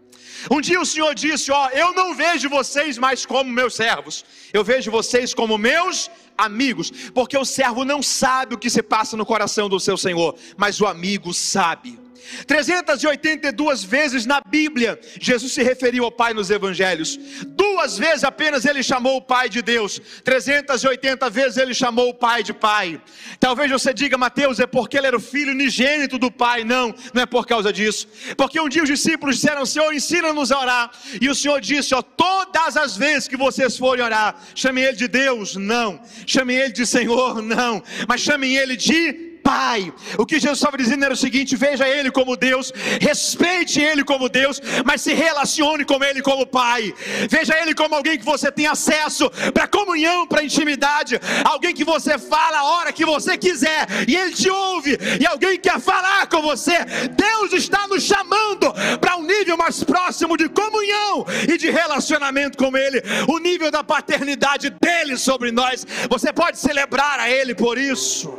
Um 0.51 0.61
dia 0.61 0.79
o 0.79 0.85
Senhor 0.85 1.13
disse: 1.15 1.51
Ó, 1.51 1.69
eu 1.69 1.93
não 1.93 2.15
vejo 2.15 2.47
vocês 2.49 2.97
mais 2.97 3.25
como 3.25 3.49
meus 3.49 3.75
servos, 3.75 4.23
eu 4.53 4.63
vejo 4.63 4.91
vocês 4.91 5.33
como 5.33 5.57
meus 5.57 6.11
amigos, 6.37 6.91
porque 7.13 7.37
o 7.37 7.45
servo 7.45 7.83
não 7.83 8.03
sabe 8.03 8.53
o 8.53 8.57
que 8.57 8.69
se 8.69 8.83
passa 8.83 9.17
no 9.17 9.25
coração 9.25 9.67
do 9.67 9.79
seu 9.79 9.97
Senhor, 9.97 10.37
mas 10.55 10.79
o 10.79 10.85
amigo 10.85 11.33
sabe. 11.33 11.99
382 12.45 13.83
vezes 13.83 14.25
na 14.25 14.41
Bíblia, 14.41 14.99
Jesus 15.19 15.53
se 15.53 15.63
referiu 15.63 16.03
ao 16.03 16.11
Pai 16.11 16.33
nos 16.33 16.49
Evangelhos. 16.49 17.17
Duas 17.47 17.97
vezes 17.97 18.23
apenas 18.23 18.65
ele 18.65 18.83
chamou 18.83 19.17
o 19.17 19.21
Pai 19.21 19.49
de 19.49 19.61
Deus. 19.61 19.99
380 20.23 21.29
vezes 21.29 21.57
ele 21.57 21.73
chamou 21.73 22.09
o 22.09 22.13
Pai 22.13 22.43
de 22.43 22.53
Pai. 22.53 23.01
Talvez 23.39 23.71
você 23.71 23.93
diga, 23.93 24.17
Mateus, 24.17 24.59
é 24.59 24.67
porque 24.67 24.97
ele 24.97 25.07
era 25.07 25.17
o 25.17 25.21
filho 25.21 25.51
unigênito 25.51 26.17
do 26.17 26.31
Pai. 26.31 26.63
Não, 26.63 26.93
não 27.13 27.21
é 27.21 27.25
por 27.25 27.45
causa 27.45 27.71
disso. 27.71 28.07
Porque 28.35 28.59
um 28.59 28.69
dia 28.69 28.83
os 28.83 28.89
discípulos 28.89 29.35
disseram: 29.35 29.65
Senhor, 29.65 29.93
ensina-nos 29.93 30.51
a 30.51 30.59
orar. 30.59 30.91
E 31.21 31.29
o 31.29 31.35
Senhor 31.35 31.59
disse: 31.61 31.93
Ó, 31.93 32.01
todas 32.01 32.77
as 32.77 32.97
vezes 32.97 33.27
que 33.27 33.37
vocês 33.37 33.77
forem 33.77 34.03
orar, 34.03 34.39
chamem 34.55 34.83
ele 34.83 34.97
de 34.97 35.07
Deus, 35.07 35.55
não. 35.55 36.01
Chamem 36.25 36.57
ele 36.57 36.73
de 36.73 36.85
Senhor, 36.85 37.41
não. 37.41 37.83
Mas 38.07 38.21
chamem 38.21 38.55
ele 38.55 38.75
de 38.75 39.26
Pai. 39.47 39.93
O 40.17 40.25
que 40.25 40.41
Jesus 40.41 40.57
estava 40.57 40.75
dizendo 40.75 41.05
era 41.05 41.13
o 41.13 41.23
seguinte: 41.25 41.55
veja 41.55 41.87
Ele 41.87 42.11
como 42.11 42.35
Deus, 42.35 42.73
respeite 42.99 43.79
Ele 43.79 44.03
como 44.03 44.27
Deus, 44.27 44.61
mas 44.83 44.99
se 44.99 45.13
relacione 45.13 45.85
com 45.85 46.03
Ele 46.03 46.21
como 46.21 46.45
Pai. 46.45 46.93
Veja 47.29 47.57
Ele 47.57 47.73
como 47.73 47.95
alguém 47.95 48.17
que 48.17 48.25
você 48.25 48.51
tem 48.51 48.67
acesso 48.67 49.29
para 49.53 49.65
comunhão, 49.65 50.27
para 50.27 50.43
intimidade, 50.43 51.17
alguém 51.45 51.73
que 51.73 51.85
você 51.85 52.19
fala 52.19 52.57
a 52.57 52.63
hora 52.65 52.91
que 52.91 53.05
você 53.05 53.37
quiser 53.37 53.87
e 54.05 54.17
Ele 54.17 54.33
te 54.33 54.49
ouve, 54.49 54.97
e 55.21 55.25
alguém 55.25 55.51
que 55.51 55.69
quer 55.69 55.79
falar 55.79 56.27
com 56.27 56.41
você. 56.41 56.83
Deus 57.15 57.53
está 57.53 57.87
nos 57.87 58.03
chamando 58.03 58.73
para 58.99 59.15
um 59.15 59.23
nível 59.23 59.55
mais 59.55 59.81
próximo 59.81 60.35
de 60.35 60.49
comunhão 60.49 61.25
e 61.47 61.57
de 61.57 61.69
relacionamento 61.69 62.57
com 62.57 62.75
Ele, 62.75 63.01
o 63.29 63.39
nível 63.39 63.71
da 63.71 63.81
paternidade 63.81 64.71
dele 64.71 65.15
sobre 65.15 65.53
nós. 65.53 65.87
Você 66.09 66.33
pode 66.33 66.59
celebrar 66.59 67.17
a 67.17 67.29
Ele 67.29 67.55
por 67.55 67.77
isso. 67.77 68.37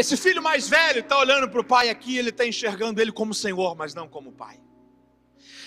Esse 0.00 0.16
filho 0.16 0.42
mais 0.42 0.66
velho 0.66 1.00
está 1.00 1.18
olhando 1.18 1.46
para 1.46 1.60
o 1.60 1.64
pai 1.64 1.90
aqui, 1.90 2.16
ele 2.16 2.30
está 2.30 2.46
enxergando 2.46 3.02
ele 3.02 3.12
como 3.12 3.34
Senhor, 3.34 3.76
mas 3.76 3.92
não 3.92 4.08
como 4.08 4.32
pai. 4.32 4.58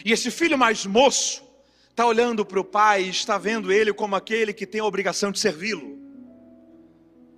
E 0.04 0.12
esse 0.12 0.32
filho 0.32 0.58
mais 0.58 0.88
moço 0.88 1.48
está 1.88 2.04
olhando 2.04 2.44
para 2.44 2.60
o 2.60 2.64
pai 2.64 3.04
e 3.04 3.10
está 3.10 3.38
vendo 3.38 3.72
ele 3.72 3.94
como 3.94 4.16
aquele 4.16 4.52
que 4.52 4.66
tem 4.66 4.82
a 4.82 4.86
obrigação 4.86 5.32
de 5.32 5.40
servi-lo. 5.40 6.00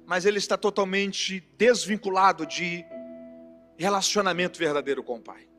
Mas 0.05 0.25
ele 0.25 0.37
está 0.37 0.55
totalmente 0.57 1.41
desvinculado 1.57 2.45
de 2.45 2.85
relacionamento 3.77 4.57
verdadeiro 4.57 5.03
com 5.03 5.17
o 5.17 5.21
pai. 5.21 5.49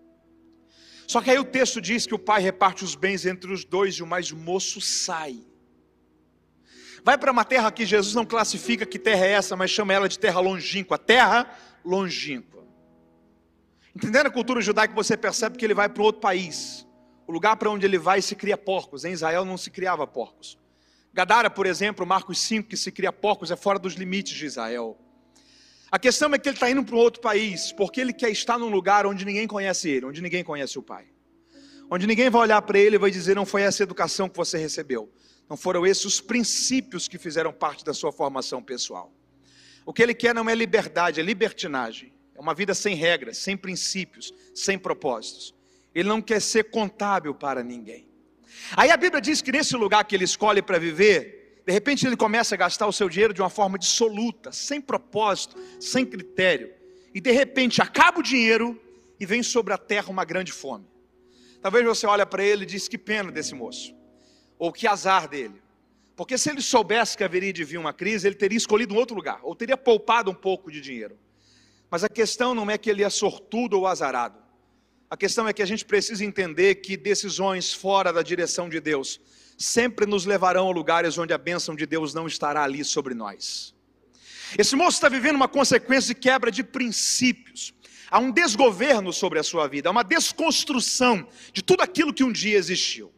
Só 1.07 1.21
que 1.21 1.31
aí 1.31 1.39
o 1.39 1.45
texto 1.45 1.83
diz 1.83 2.07
que 2.07 2.15
o 2.15 2.19
pai 2.19 2.41
reparte 2.41 2.83
os 2.83 2.95
bens 2.95 3.27
entre 3.27 3.53
os 3.53 3.63
dois 3.63 3.97
e 3.97 4.03
o 4.03 4.07
mais 4.07 4.33
moço 4.33 4.81
sai. 4.81 5.46
Vai 7.07 7.17
para 7.17 7.31
uma 7.31 7.45
terra 7.45 7.71
que 7.71 7.87
Jesus 7.87 8.17
não 8.17 8.27
classifica 8.27 8.85
que 8.85 8.99
terra 8.99 9.27
é 9.27 9.31
essa, 9.31 9.55
mas 9.55 9.71
chama 9.71 9.93
ela 9.93 10.09
de 10.09 10.19
terra 10.19 10.41
longínqua, 10.41 10.99
terra 10.99 11.49
longínqua. 11.85 12.65
Entendendo 13.95 14.27
a 14.27 14.31
cultura 14.31 14.61
judaica, 14.61 14.93
você 14.93 15.17
percebe 15.17 15.57
que 15.57 15.65
ele 15.65 15.73
vai 15.73 15.89
para 15.89 16.03
outro 16.03 16.21
país. 16.21 16.85
O 17.25 17.31
lugar 17.31 17.55
para 17.59 17.71
onde 17.71 17.87
ele 17.87 17.97
vai 17.97 18.21
se 18.21 18.35
cria 18.35 18.59
porcos. 18.59 19.05
Em 19.05 19.13
Israel 19.13 19.45
não 19.45 19.57
se 19.57 19.71
criava 19.71 20.05
porcos. 20.05 20.59
Gadara, 21.15 21.49
por 21.49 21.65
exemplo, 21.65 22.05
Marcos 22.05 22.41
5, 22.41 22.69
que 22.69 22.77
se 22.77 22.91
cria 22.91 23.13
porcos, 23.13 23.53
é 23.53 23.57
fora 23.57 23.79
dos 23.79 23.95
limites 23.95 24.35
de 24.35 24.45
Israel. 24.45 24.99
A 25.93 26.01
questão 26.01 26.35
é 26.35 26.39
que 26.41 26.49
ele 26.49 26.57
está 26.57 26.69
indo 26.69 26.83
para 26.83 26.97
um 26.97 26.99
outro 26.99 27.21
país, 27.21 27.71
porque 27.71 28.01
ele 28.01 28.13
quer 28.13 28.31
estar 28.31 28.59
num 28.59 28.69
lugar 28.69 29.07
onde 29.07 29.25
ninguém 29.25 29.47
conhece 29.47 29.89
ele, 29.89 30.07
onde 30.07 30.21
ninguém 30.21 30.43
conhece 30.43 30.77
o 30.77 30.83
pai. 30.83 31.07
Onde 31.89 32.05
ninguém 32.05 32.29
vai 32.29 32.43
olhar 32.43 32.61
para 32.63 32.81
ele 32.81 32.97
e 32.97 32.99
vai 32.99 33.13
dizer, 33.13 33.37
não 33.37 33.47
foi 33.47 33.63
essa 33.63 33.85
educação 33.85 34.29
que 34.29 34.37
você 34.37 34.59
recebeu. 34.59 35.09
Não 35.49 35.57
foram 35.57 35.87
esses 35.87 36.05
os 36.05 36.21
princípios 36.21 37.07
que 37.09 37.19
fizeram 37.19 37.53
parte 37.53 37.85
da 37.85 37.95
sua 37.95 38.13
formação 38.13 38.63
pessoal. 38.63 39.13
O 39.85 39.93
que 39.93 40.03
ele 40.03 40.15
quer 40.15 40.35
não 40.35 40.51
é 40.51 40.55
liberdade, 40.55 41.21
é 41.21 41.23
libertinagem. 41.23 42.13
É 42.35 42.41
uma 42.41 42.55
vida 42.55 42.75
sem 42.75 42.95
regras, 42.95 43.39
sem 43.39 43.57
princípios, 43.57 44.33
sem 44.55 44.79
propósitos. 44.79 45.55
Ele 45.95 46.09
não 46.09 46.21
quer 46.21 46.41
ser 46.41 46.65
contábil 46.65 47.35
para 47.35 47.63
ninguém. 47.63 48.07
Aí 48.77 48.91
a 48.91 48.97
Bíblia 48.97 49.21
diz 49.21 49.41
que 49.41 49.53
nesse 49.53 49.77
lugar 49.77 50.05
que 50.05 50.15
ele 50.15 50.25
escolhe 50.25 50.61
para 50.61 50.79
viver, 50.79 51.63
de 51.67 51.73
repente 51.73 52.07
ele 52.07 52.17
começa 52.17 52.55
a 52.55 52.59
gastar 52.59 52.87
o 52.87 52.93
seu 52.93 53.09
dinheiro 53.09 53.33
de 53.33 53.41
uma 53.41 53.49
forma 53.49 53.79
dissoluta, 53.79 54.53
sem 54.53 54.81
propósito, 54.81 55.57
sem 55.81 56.05
critério. 56.05 56.73
E 57.15 57.21
de 57.21 57.31
repente 57.31 57.81
acaba 57.81 58.21
o 58.21 58.23
dinheiro 58.23 58.81
e 59.19 59.25
vem 59.25 59.43
sobre 59.43 59.73
a 59.73 59.79
terra 59.79 60.11
uma 60.11 60.25
grande 60.25 60.53
fome. 60.53 60.87
Talvez 61.63 61.85
você 61.85 62.07
olhe 62.07 62.25
para 62.27 62.45
ele 62.45 62.65
e 62.65 62.67
diz 62.67 62.87
que 62.87 62.99
pena 62.99 63.33
desse 63.33 63.55
moço, 63.55 63.95
ou 64.59 64.73
que 64.73 64.87
azar 64.87 65.29
dele. 65.29 65.63
Porque 66.17 66.39
se 66.39 66.51
ele 66.51 66.63
soubesse 66.63 67.17
que 67.17 67.23
haveria 67.23 67.53
de 67.53 67.63
vir 67.63 67.79
uma 67.79 67.93
crise, 67.93 68.27
ele 68.27 68.35
teria 68.35 68.57
escolhido 68.57 68.95
um 68.95 68.97
outro 68.97 69.15
lugar, 69.15 69.39
ou 69.43 69.55
teria 69.55 69.77
poupado 69.77 70.31
um 70.31 70.35
pouco 70.35 70.71
de 70.71 70.81
dinheiro. 70.81 71.19
Mas 71.91 72.03
a 72.03 72.09
questão 72.09 72.55
não 72.55 72.71
é 72.71 72.79
que 72.79 72.89
ele 72.89 73.05
é 73.05 73.11
sortudo 73.11 73.79
ou 73.79 73.87
azarado. 73.87 74.39
A 75.09 75.17
questão 75.17 75.47
é 75.47 75.53
que 75.53 75.63
a 75.63 75.67
gente 75.67 75.85
precisa 75.85 76.25
entender 76.25 76.77
que 76.77 76.97
decisões 76.97 77.73
fora 77.73 78.13
da 78.13 78.23
direção 78.23 78.69
de 78.69 78.81
Deus 78.81 79.21
sempre 79.57 80.05
nos 80.05 80.27
levarão 80.27 80.69
a 80.69 80.73
lugares 80.73 81.17
onde 81.17 81.33
a 81.33 81.39
bênção 81.39 81.77
de 81.77 81.87
Deus 81.87 82.13
não 82.13 82.27
estará 82.27 82.65
ali 82.65 82.85
sobre 82.85 83.15
nós. 83.15 83.75
Esse 84.59 84.75
moço 84.75 84.97
está 84.97 85.09
vivendo 85.09 85.37
uma 85.37 85.49
consequência 85.49 86.15
de 86.15 86.21
quebra 86.21 86.51
de 86.51 86.65
princípios. 86.65 87.73
Há 88.11 88.19
um 88.19 88.31
desgoverno 88.31 89.13
sobre 89.13 89.39
a 89.39 89.43
sua 89.43 89.67
vida, 89.67 89.89
há 89.89 89.93
uma 89.93 90.05
desconstrução 90.05 91.27
de 91.53 91.63
tudo 91.63 91.83
aquilo 91.83 92.13
que 92.13 92.25
um 92.25 92.33
dia 92.33 92.57
existiu. 92.57 93.13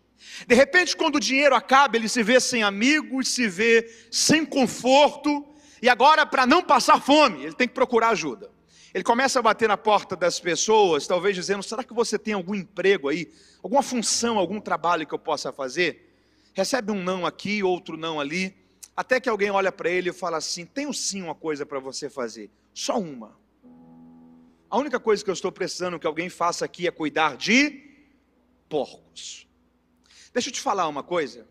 De 0.47 0.54
repente, 0.54 0.97
quando 0.97 1.16
o 1.16 1.20
dinheiro 1.20 1.54
acaba, 1.54 1.97
ele 1.97 2.08
se 2.08 2.23
vê 2.23 2.40
sem 2.40 2.62
amigos, 2.62 3.28
se 3.28 3.49
vê 3.49 3.90
sem 4.11 4.44
conforto, 4.44 5.44
e 5.80 5.88
agora, 5.88 6.26
para 6.26 6.47
não 6.47 6.62
passar 6.62 7.00
fome, 7.00 7.44
ele 7.44 7.54
tem 7.54 7.68
que 7.68 7.75
procurar 7.75 8.11
ajuda. 8.11 8.50
Ele 8.92 9.04
começa 9.04 9.38
a 9.38 9.42
bater 9.42 9.68
na 9.68 9.76
porta 9.76 10.16
das 10.16 10.40
pessoas, 10.40 11.06
talvez 11.06 11.35
dizendo: 11.37 11.62
será 11.62 11.85
que 11.85 11.92
você 11.92 12.18
tem 12.18 12.35
algum 12.35 12.54
emprego 12.54 13.08
aí, 13.08 13.30
alguma 13.62 13.82
função, 13.82 14.38
algum 14.38 14.61
trabalho 14.61 15.06
que 15.06 15.14
eu 15.14 15.18
possa 15.18 15.52
fazer? 15.52 16.12
Recebe 16.54 16.90
um 16.90 17.02
não 17.02 17.25
aqui, 17.26 17.62
outro 17.62 17.97
não 17.97 18.18
ali, 18.18 18.56
até 18.97 19.20
que 19.20 19.28
alguém 19.28 19.50
olha 19.50 19.70
para 19.70 19.90
ele 19.90 20.11
e 20.11 20.12
fala 20.12 20.38
assim: 20.38 20.64
tenho 20.64 20.92
sim 20.92 21.23
uma 21.23 21.35
coisa 21.35 21.64
para 21.64 21.78
você 21.78 22.11
fazer, 22.11 22.50
só 22.75 22.99
uma. 22.99 23.38
A 24.70 24.76
única 24.76 25.00
coisa 25.00 25.23
que 25.25 25.30
eu 25.30 25.35
estou 25.35 25.50
precisando 25.50 25.99
que 25.99 26.06
alguém 26.06 26.28
faça 26.28 26.64
aqui 26.64 26.87
é 26.87 26.90
cuidar 26.90 27.37
de 27.37 27.88
porcos. 28.68 29.48
Deixa 30.38 30.50
eu 30.50 30.54
te 30.54 30.61
falar 30.61 30.87
uma 30.87 31.02
coisa. 31.02 31.49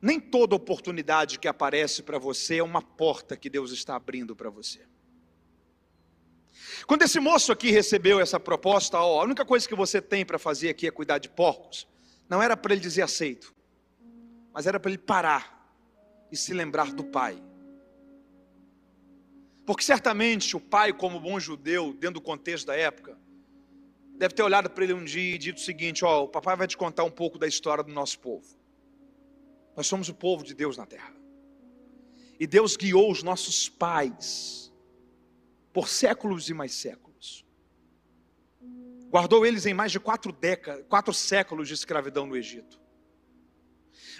Nem 0.00 0.18
toda 0.18 0.56
oportunidade 0.56 1.38
que 1.38 1.46
aparece 1.46 2.02
para 2.02 2.18
você 2.18 2.56
é 2.56 2.62
uma 2.62 2.82
porta 2.82 3.36
que 3.36 3.48
Deus 3.48 3.70
está 3.70 3.94
abrindo 3.94 4.34
para 4.34 4.50
você. 4.50 4.80
Quando 6.88 7.02
esse 7.02 7.20
moço 7.20 7.52
aqui 7.52 7.70
recebeu 7.70 8.18
essa 8.18 8.40
proposta, 8.40 8.98
ó, 8.98 9.20
a 9.20 9.24
única 9.24 9.44
coisa 9.44 9.68
que 9.68 9.76
você 9.76 10.02
tem 10.02 10.26
para 10.26 10.40
fazer 10.40 10.70
aqui 10.70 10.88
é 10.88 10.90
cuidar 10.90 11.18
de 11.18 11.28
porcos, 11.28 11.86
não 12.28 12.42
era 12.42 12.56
para 12.56 12.72
ele 12.72 12.82
dizer 12.82 13.02
aceito, 13.02 13.54
mas 14.52 14.66
era 14.66 14.80
para 14.80 14.90
ele 14.90 14.98
parar 14.98 15.72
e 16.32 16.36
se 16.36 16.52
lembrar 16.52 16.92
do 16.92 17.04
pai. 17.04 17.40
Porque 19.64 19.84
certamente 19.84 20.56
o 20.56 20.60
pai, 20.60 20.92
como 20.92 21.20
bom 21.20 21.38
judeu, 21.38 21.92
dentro 21.92 22.14
do 22.14 22.20
contexto 22.20 22.66
da 22.66 22.74
época, 22.74 23.16
deve 24.22 24.34
ter 24.34 24.42
olhado 24.44 24.70
para 24.70 24.84
ele 24.84 24.92
um 24.92 25.02
dia 25.02 25.34
e 25.34 25.36
dito 25.36 25.56
o 25.56 25.60
seguinte: 25.60 26.04
Ó, 26.04 26.22
o 26.22 26.28
papai 26.28 26.54
vai 26.54 26.68
te 26.68 26.76
contar 26.76 27.02
um 27.02 27.10
pouco 27.10 27.38
da 27.38 27.48
história 27.48 27.82
do 27.82 27.92
nosso 27.92 28.20
povo. 28.20 28.56
Nós 29.76 29.88
somos 29.88 30.08
o 30.08 30.14
povo 30.14 30.44
de 30.44 30.54
Deus 30.54 30.76
na 30.76 30.86
terra. 30.86 31.12
E 32.38 32.46
Deus 32.46 32.76
guiou 32.76 33.10
os 33.10 33.24
nossos 33.24 33.68
pais 33.68 34.72
por 35.72 35.88
séculos 35.88 36.48
e 36.48 36.54
mais 36.54 36.72
séculos. 36.72 37.44
Guardou 39.10 39.44
eles 39.44 39.66
em 39.66 39.74
mais 39.74 39.90
de 39.90 39.98
quatro 39.98 40.30
décadas, 40.30 40.84
quatro 40.88 41.12
séculos 41.12 41.66
de 41.66 41.74
escravidão 41.74 42.24
no 42.24 42.36
Egito. 42.36 42.80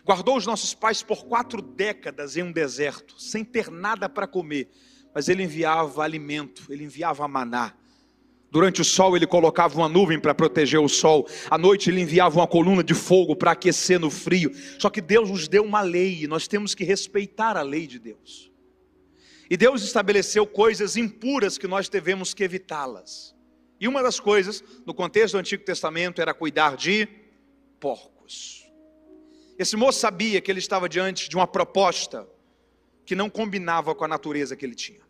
Guardou 0.05 0.37
os 0.37 0.45
nossos 0.45 0.75
pais 0.75 1.01
por 1.01 1.27
quatro 1.27 1.63
décadas 1.63 2.37
em 2.37 2.43
um 2.43 2.51
deserto, 2.51 3.23
sem 3.23 3.45
ter 3.45 3.71
nada 3.71 4.09
para 4.09 4.27
comer, 4.27 4.69
mas 5.15 5.29
ele 5.29 5.45
enviava 5.45 6.03
alimento, 6.03 6.73
ele 6.73 6.83
enviava 6.83 7.29
maná. 7.29 7.77
Durante 8.53 8.83
o 8.83 8.85
sol 8.85 9.17
ele 9.17 9.27
colocava 9.27 9.79
uma 9.79 9.89
nuvem 9.89 10.21
para 10.21 10.35
proteger 10.35 10.79
o 10.79 10.87
sol. 10.87 11.27
À 11.51 11.57
noite 11.57 11.89
ele 11.89 12.03
enviava 12.03 12.39
uma 12.39 12.47
coluna 12.47 12.85
de 12.85 12.93
fogo 12.93 13.35
para 13.35 13.53
aquecer 13.53 13.99
no 13.99 14.11
frio. 14.11 14.53
Só 14.79 14.91
que 14.91 15.01
Deus 15.01 15.31
nos 15.31 15.49
deu 15.49 15.65
uma 15.65 15.81
lei 15.81 16.25
e 16.25 16.27
nós 16.27 16.47
temos 16.47 16.75
que 16.75 16.85
respeitar 16.85 17.57
a 17.57 17.63
lei 17.63 17.87
de 17.87 17.99
Deus. 17.99 18.53
E 19.49 19.57
Deus 19.57 19.83
estabeleceu 19.83 20.47
coisas 20.47 20.99
impuras 20.99 21.57
que 21.57 21.67
nós 21.67 21.89
devemos 21.89 22.35
que 22.35 22.45
evitá-las. 22.45 23.35
E 23.81 23.89
uma 23.89 24.03
das 24.03 24.21
coisas, 24.21 24.63
no 24.85 24.93
contexto 24.93 25.33
do 25.33 25.39
Antigo 25.39 25.65
Testamento, 25.65 26.21
era 26.21 26.35
cuidar 26.35 26.77
de 26.77 27.09
porcos. 27.81 28.71
Esse 29.59 29.77
moço 29.79 29.99
sabia 29.99 30.43
que 30.43 30.51
ele 30.51 30.59
estava 30.59 30.91
diante 30.91 31.27
de 31.27 31.37
uma 31.37 31.47
proposta 31.47 32.29
que 33.07 33.15
não 33.15 33.31
combinava 33.31 33.95
com 33.95 34.05
a 34.05 34.09
natureza 34.09 34.55
que 34.55 34.67
ele 34.67 34.75
tinha. 34.75 35.01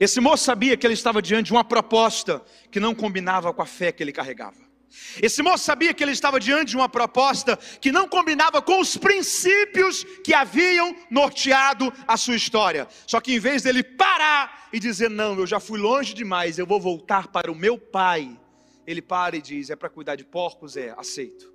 Esse 0.00 0.20
moço 0.20 0.44
sabia 0.44 0.76
que 0.76 0.86
ele 0.86 0.94
estava 0.94 1.22
diante 1.22 1.46
de 1.46 1.52
uma 1.52 1.64
proposta 1.64 2.42
que 2.70 2.80
não 2.80 2.94
combinava 2.94 3.52
com 3.52 3.62
a 3.62 3.66
fé 3.66 3.92
que 3.92 4.02
ele 4.02 4.12
carregava. 4.12 4.66
Esse 5.20 5.42
moço 5.42 5.64
sabia 5.64 5.92
que 5.92 6.02
ele 6.02 6.12
estava 6.12 6.38
diante 6.38 6.70
de 6.70 6.76
uma 6.76 6.88
proposta 6.88 7.56
que 7.80 7.92
não 7.92 8.08
combinava 8.08 8.62
com 8.62 8.80
os 8.80 8.96
princípios 8.96 10.04
que 10.24 10.32
haviam 10.32 10.94
norteado 11.10 11.92
a 12.06 12.16
sua 12.16 12.36
história. 12.36 12.86
Só 13.06 13.20
que 13.20 13.34
em 13.34 13.38
vez 13.38 13.62
dele 13.62 13.82
parar 13.82 14.68
e 14.72 14.78
dizer: 14.78 15.10
Não, 15.10 15.38
eu 15.38 15.46
já 15.46 15.60
fui 15.60 15.78
longe 15.78 16.14
demais, 16.14 16.58
eu 16.58 16.66
vou 16.66 16.80
voltar 16.80 17.28
para 17.28 17.50
o 17.50 17.54
meu 17.54 17.78
pai, 17.78 18.38
ele 18.86 19.02
para 19.02 19.36
e 19.36 19.42
diz: 19.42 19.70
É 19.70 19.76
para 19.76 19.90
cuidar 19.90 20.16
de 20.16 20.24
porcos? 20.24 20.76
É, 20.76 20.94
aceito. 20.96 21.52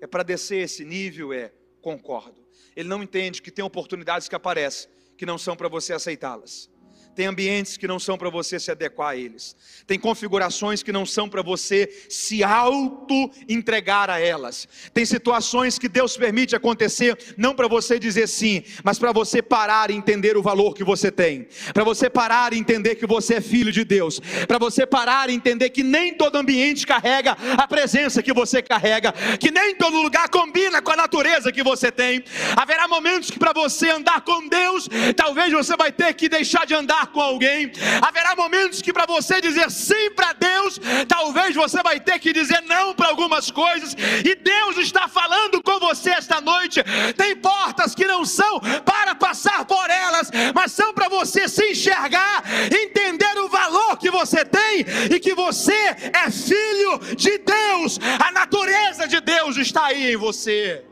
É 0.00 0.06
para 0.06 0.22
descer 0.22 0.62
esse 0.62 0.84
nível? 0.84 1.32
É, 1.32 1.52
concordo. 1.80 2.44
Ele 2.76 2.88
não 2.88 3.02
entende 3.02 3.40
que 3.40 3.50
tem 3.50 3.64
oportunidades 3.64 4.28
que 4.28 4.34
aparecem 4.34 4.88
que 5.16 5.24
não 5.24 5.38
são 5.38 5.56
para 5.56 5.68
você 5.68 5.92
aceitá-las. 5.92 6.70
Tem 7.14 7.26
ambientes 7.26 7.76
que 7.76 7.86
não 7.86 7.98
são 7.98 8.18
para 8.18 8.28
você 8.28 8.58
se 8.58 8.70
adequar 8.70 9.10
a 9.10 9.16
eles. 9.16 9.54
Tem 9.86 9.98
configurações 9.98 10.82
que 10.82 10.92
não 10.92 11.06
são 11.06 11.28
para 11.28 11.42
você 11.42 12.06
se 12.08 12.42
auto 12.42 13.30
entregar 13.48 14.10
a 14.10 14.18
elas. 14.18 14.66
Tem 14.92 15.04
situações 15.04 15.78
que 15.78 15.88
Deus 15.88 16.16
permite 16.16 16.56
acontecer 16.56 17.16
não 17.36 17.54
para 17.54 17.68
você 17.68 17.98
dizer 17.98 18.26
sim, 18.26 18.64
mas 18.82 18.98
para 18.98 19.12
você 19.12 19.40
parar 19.40 19.90
e 19.90 19.94
entender 19.94 20.36
o 20.36 20.42
valor 20.42 20.74
que 20.74 20.82
você 20.82 21.10
tem. 21.10 21.46
Para 21.72 21.84
você 21.84 22.10
parar 22.10 22.52
e 22.52 22.58
entender 22.58 22.96
que 22.96 23.06
você 23.06 23.34
é 23.34 23.40
filho 23.40 23.70
de 23.70 23.84
Deus. 23.84 24.20
Para 24.48 24.58
você 24.58 24.84
parar 24.84 25.30
e 25.30 25.34
entender 25.34 25.70
que 25.70 25.82
nem 25.82 26.14
todo 26.14 26.36
ambiente 26.36 26.86
carrega 26.86 27.36
a 27.56 27.68
presença 27.68 28.22
que 28.22 28.32
você 28.32 28.60
carrega, 28.60 29.12
que 29.38 29.50
nem 29.50 29.76
todo 29.76 30.02
lugar 30.02 30.28
combina 30.28 30.82
com 30.82 30.90
a 30.90 30.96
natureza 30.96 31.52
que 31.52 31.62
você 31.62 31.92
tem. 31.92 32.24
Haverá 32.56 32.88
momentos 32.88 33.30
que 33.30 33.38
para 33.38 33.52
você 33.52 33.90
andar 33.90 34.22
com 34.22 34.48
Deus, 34.48 34.88
talvez 35.16 35.52
você 35.52 35.76
vai 35.76 35.92
ter 35.92 36.12
que 36.14 36.28
deixar 36.28 36.66
de 36.66 36.74
andar 36.74 37.03
com 37.06 37.20
alguém. 37.20 37.70
Haverá 38.02 38.34
momentos 38.36 38.82
que 38.82 38.92
para 38.92 39.06
você 39.06 39.40
dizer 39.40 39.70
sim 39.70 40.10
para 40.10 40.32
Deus, 40.32 40.80
talvez 41.08 41.54
você 41.54 41.82
vai 41.82 42.00
ter 42.00 42.18
que 42.18 42.32
dizer 42.32 42.62
não 42.62 42.94
para 42.94 43.08
algumas 43.08 43.50
coisas. 43.50 43.94
E 44.24 44.34
Deus 44.34 44.76
está 44.78 45.08
falando 45.08 45.62
com 45.62 45.78
você 45.78 46.10
esta 46.10 46.40
noite. 46.40 46.82
Tem 47.16 47.36
portas 47.36 47.94
que 47.94 48.06
não 48.06 48.24
são 48.24 48.60
para 48.84 49.14
passar 49.14 49.64
por 49.64 49.90
elas, 49.90 50.30
mas 50.54 50.72
são 50.72 50.92
para 50.92 51.08
você 51.08 51.48
se 51.48 51.70
enxergar, 51.70 52.42
entender 52.66 53.38
o 53.38 53.48
valor 53.48 53.96
que 53.98 54.10
você 54.10 54.44
tem 54.44 54.84
e 55.10 55.20
que 55.20 55.34
você 55.34 55.72
é 56.12 56.30
filho 56.30 56.98
de 57.16 57.38
Deus. 57.38 57.98
A 58.18 58.30
natureza 58.32 59.06
de 59.06 59.20
Deus 59.20 59.56
está 59.56 59.86
aí 59.86 60.12
em 60.12 60.16
você. 60.16 60.84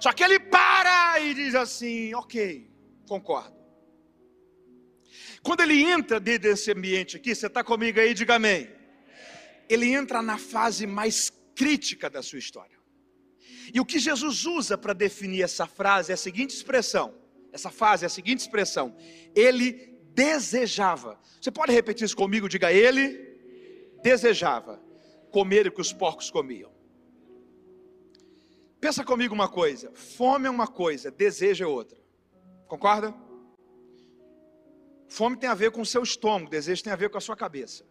Só 0.00 0.12
que 0.12 0.22
ele 0.22 0.38
para 0.38 1.20
e 1.20 1.34
diz 1.34 1.54
assim: 1.54 2.14
Ok, 2.14 2.70
concordo. 3.08 3.55
Quando 5.42 5.60
ele 5.60 5.82
entra 5.82 6.18
dentro 6.18 6.50
desse 6.50 6.72
ambiente 6.72 7.16
aqui, 7.16 7.34
você 7.34 7.46
está 7.46 7.62
comigo 7.62 8.00
aí, 8.00 8.14
diga 8.14 8.34
amém. 8.36 8.68
Ele 9.68 9.92
entra 9.92 10.22
na 10.22 10.38
fase 10.38 10.86
mais 10.86 11.30
crítica 11.54 12.08
da 12.08 12.22
sua 12.22 12.38
história. 12.38 12.76
E 13.72 13.80
o 13.80 13.84
que 13.84 13.98
Jesus 13.98 14.44
usa 14.46 14.78
para 14.78 14.92
definir 14.92 15.42
essa 15.42 15.66
frase 15.66 16.12
é 16.12 16.14
a 16.14 16.18
seguinte 16.18 16.50
expressão: 16.50 17.14
essa 17.52 17.70
fase 17.70 18.04
é 18.04 18.06
a 18.06 18.10
seguinte 18.10 18.40
expressão. 18.40 18.96
Ele 19.34 19.98
desejava. 20.14 21.18
Você 21.40 21.50
pode 21.50 21.72
repetir 21.72 22.04
isso 22.04 22.16
comigo? 22.16 22.48
Diga, 22.48 22.72
ele 22.72 23.38
desejava 24.02 24.80
comer 25.30 25.66
o 25.66 25.72
que 25.72 25.80
os 25.80 25.92
porcos 25.92 26.30
comiam. 26.30 26.70
Pensa 28.80 29.04
comigo 29.04 29.34
uma 29.34 29.48
coisa: 29.48 29.90
fome 29.94 30.46
é 30.46 30.50
uma 30.50 30.66
coisa, 30.66 31.10
desejo 31.10 31.64
é 31.64 31.66
outra. 31.66 31.98
Concorda? 32.68 33.14
Fome 35.08 35.36
tem 35.36 35.48
a 35.48 35.54
ver 35.54 35.70
com 35.70 35.80
o 35.80 35.86
seu 35.86 36.02
estômago, 36.02 36.50
desejo 36.50 36.82
tem 36.82 36.92
a 36.92 36.96
ver 36.96 37.10
com 37.10 37.18
a 37.18 37.20
sua 37.20 37.36
cabeça. 37.36 37.84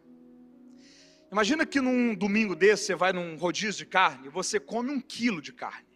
Imagina 1.31 1.65
que 1.65 1.81
num 1.81 2.13
domingo 2.13 2.55
desse 2.55 2.85
você 2.85 2.95
vai 2.95 3.11
num 3.11 3.35
rodízio 3.35 3.85
de 3.85 3.85
carne 3.85 4.29
você 4.29 4.59
come 4.59 4.91
um 4.91 5.01
quilo 5.01 5.41
de 5.41 5.51
carne. 5.51 5.95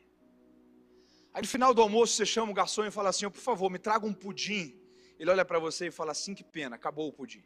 Aí 1.33 1.41
no 1.41 1.47
final 1.47 1.73
do 1.73 1.81
almoço 1.81 2.13
você 2.13 2.25
chama 2.25 2.51
o 2.51 2.55
garçom 2.55 2.85
e 2.85 2.91
fala 2.91 3.09
assim: 3.09 3.25
oh, 3.25 3.31
por 3.31 3.41
favor, 3.41 3.69
me 3.69 3.77
traga 3.77 4.05
um 4.05 4.13
pudim. 4.13 4.75
Ele 5.19 5.29
olha 5.29 5.45
para 5.45 5.59
você 5.59 5.87
e 5.87 5.91
fala 5.91 6.11
assim: 6.11 6.33
que 6.33 6.43
pena, 6.43 6.75
acabou 6.75 7.07
o 7.07 7.13
pudim. 7.13 7.43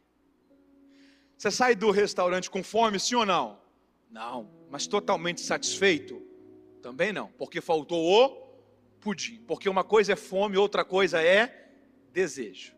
Você 1.36 1.50
sai 1.50 1.74
do 1.74 1.90
restaurante 1.90 2.50
com 2.50 2.62
fome, 2.62 2.98
sim 2.98 3.16
ou 3.16 3.26
não? 3.26 3.60
Não, 4.10 4.50
mas 4.70 4.86
totalmente 4.86 5.40
satisfeito? 5.40 6.22
Também 6.80 7.12
não, 7.12 7.30
porque 7.32 7.60
faltou 7.60 8.04
o 8.04 8.28
pudim. 9.00 9.42
Porque 9.46 9.68
uma 9.68 9.84
coisa 9.84 10.12
é 10.12 10.16
fome, 10.16 10.56
outra 10.56 10.84
coisa 10.84 11.22
é 11.22 11.70
desejo. 12.12 12.74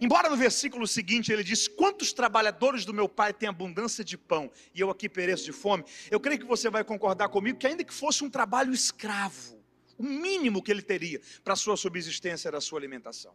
Embora 0.00 0.28
no 0.28 0.36
versículo 0.36 0.86
seguinte 0.86 1.32
ele 1.32 1.44
diz: 1.44 1.68
Quantos 1.68 2.12
trabalhadores 2.12 2.84
do 2.84 2.94
meu 2.94 3.08
pai 3.08 3.32
têm 3.32 3.48
abundância 3.48 4.04
de 4.04 4.16
pão 4.16 4.50
e 4.74 4.80
eu 4.80 4.90
aqui 4.90 5.08
pereço 5.08 5.44
de 5.44 5.52
fome? 5.52 5.84
Eu 6.10 6.20
creio 6.20 6.38
que 6.38 6.46
você 6.46 6.70
vai 6.70 6.84
concordar 6.84 7.28
comigo 7.28 7.58
que, 7.58 7.66
ainda 7.66 7.84
que 7.84 7.94
fosse 7.94 8.24
um 8.24 8.30
trabalho 8.30 8.72
escravo, 8.72 9.62
o 9.98 10.02
mínimo 10.02 10.62
que 10.62 10.70
ele 10.70 10.82
teria 10.82 11.20
para 11.44 11.52
a 11.52 11.56
sua 11.56 11.76
subsistência 11.76 12.48
era 12.48 12.58
a 12.58 12.60
sua 12.60 12.78
alimentação. 12.78 13.34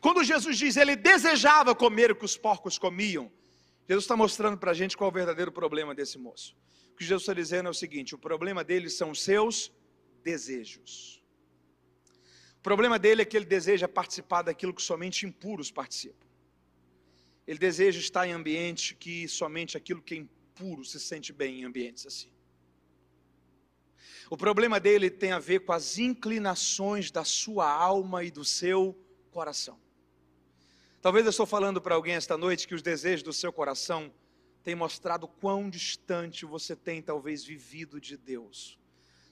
Quando 0.00 0.22
Jesus 0.22 0.56
diz 0.56 0.76
ele 0.76 0.94
desejava 0.94 1.74
comer 1.74 2.12
o 2.12 2.16
que 2.16 2.24
os 2.24 2.36
porcos 2.36 2.78
comiam, 2.78 3.30
Jesus 3.88 4.04
está 4.04 4.16
mostrando 4.16 4.56
para 4.56 4.70
a 4.70 4.74
gente 4.74 4.96
qual 4.96 5.08
é 5.08 5.12
o 5.12 5.14
verdadeiro 5.14 5.52
problema 5.52 5.94
desse 5.94 6.18
moço. 6.18 6.56
O 6.92 6.96
que 6.96 7.04
Jesus 7.04 7.22
está 7.22 7.34
dizendo 7.34 7.66
é 7.66 7.70
o 7.70 7.74
seguinte: 7.74 8.14
o 8.14 8.18
problema 8.18 8.62
dele 8.62 8.88
são 8.88 9.10
os 9.10 9.22
seus 9.22 9.72
desejos. 10.22 11.23
Problema 12.64 12.98
dele 12.98 13.20
é 13.20 13.24
que 13.26 13.36
ele 13.36 13.44
deseja 13.44 13.86
participar 13.86 14.40
daquilo 14.40 14.72
que 14.72 14.80
somente 14.80 15.26
impuros 15.26 15.70
participam. 15.70 16.26
Ele 17.46 17.58
deseja 17.58 18.00
estar 18.00 18.26
em 18.26 18.32
ambiente 18.32 18.94
que 18.94 19.28
somente 19.28 19.76
aquilo 19.76 20.00
que 20.00 20.14
é 20.14 20.16
impuro 20.16 20.82
se 20.82 20.98
sente 20.98 21.30
bem 21.30 21.60
em 21.60 21.64
ambientes 21.64 22.06
assim. 22.06 22.30
O 24.30 24.36
problema 24.38 24.80
dele 24.80 25.10
tem 25.10 25.32
a 25.32 25.38
ver 25.38 25.60
com 25.60 25.74
as 25.74 25.98
inclinações 25.98 27.10
da 27.10 27.22
sua 27.22 27.70
alma 27.70 28.24
e 28.24 28.30
do 28.30 28.46
seu 28.46 28.98
coração. 29.30 29.78
Talvez 31.02 31.26
eu 31.26 31.30
estou 31.30 31.44
falando 31.44 31.82
para 31.82 31.94
alguém 31.94 32.14
esta 32.14 32.38
noite 32.38 32.66
que 32.66 32.74
os 32.74 32.80
desejos 32.80 33.22
do 33.22 33.32
seu 33.34 33.52
coração 33.52 34.10
têm 34.62 34.74
mostrado 34.74 35.28
quão 35.28 35.68
distante 35.68 36.46
você 36.46 36.74
tem 36.74 37.02
talvez 37.02 37.44
vivido 37.44 38.00
de 38.00 38.16
Deus. 38.16 38.78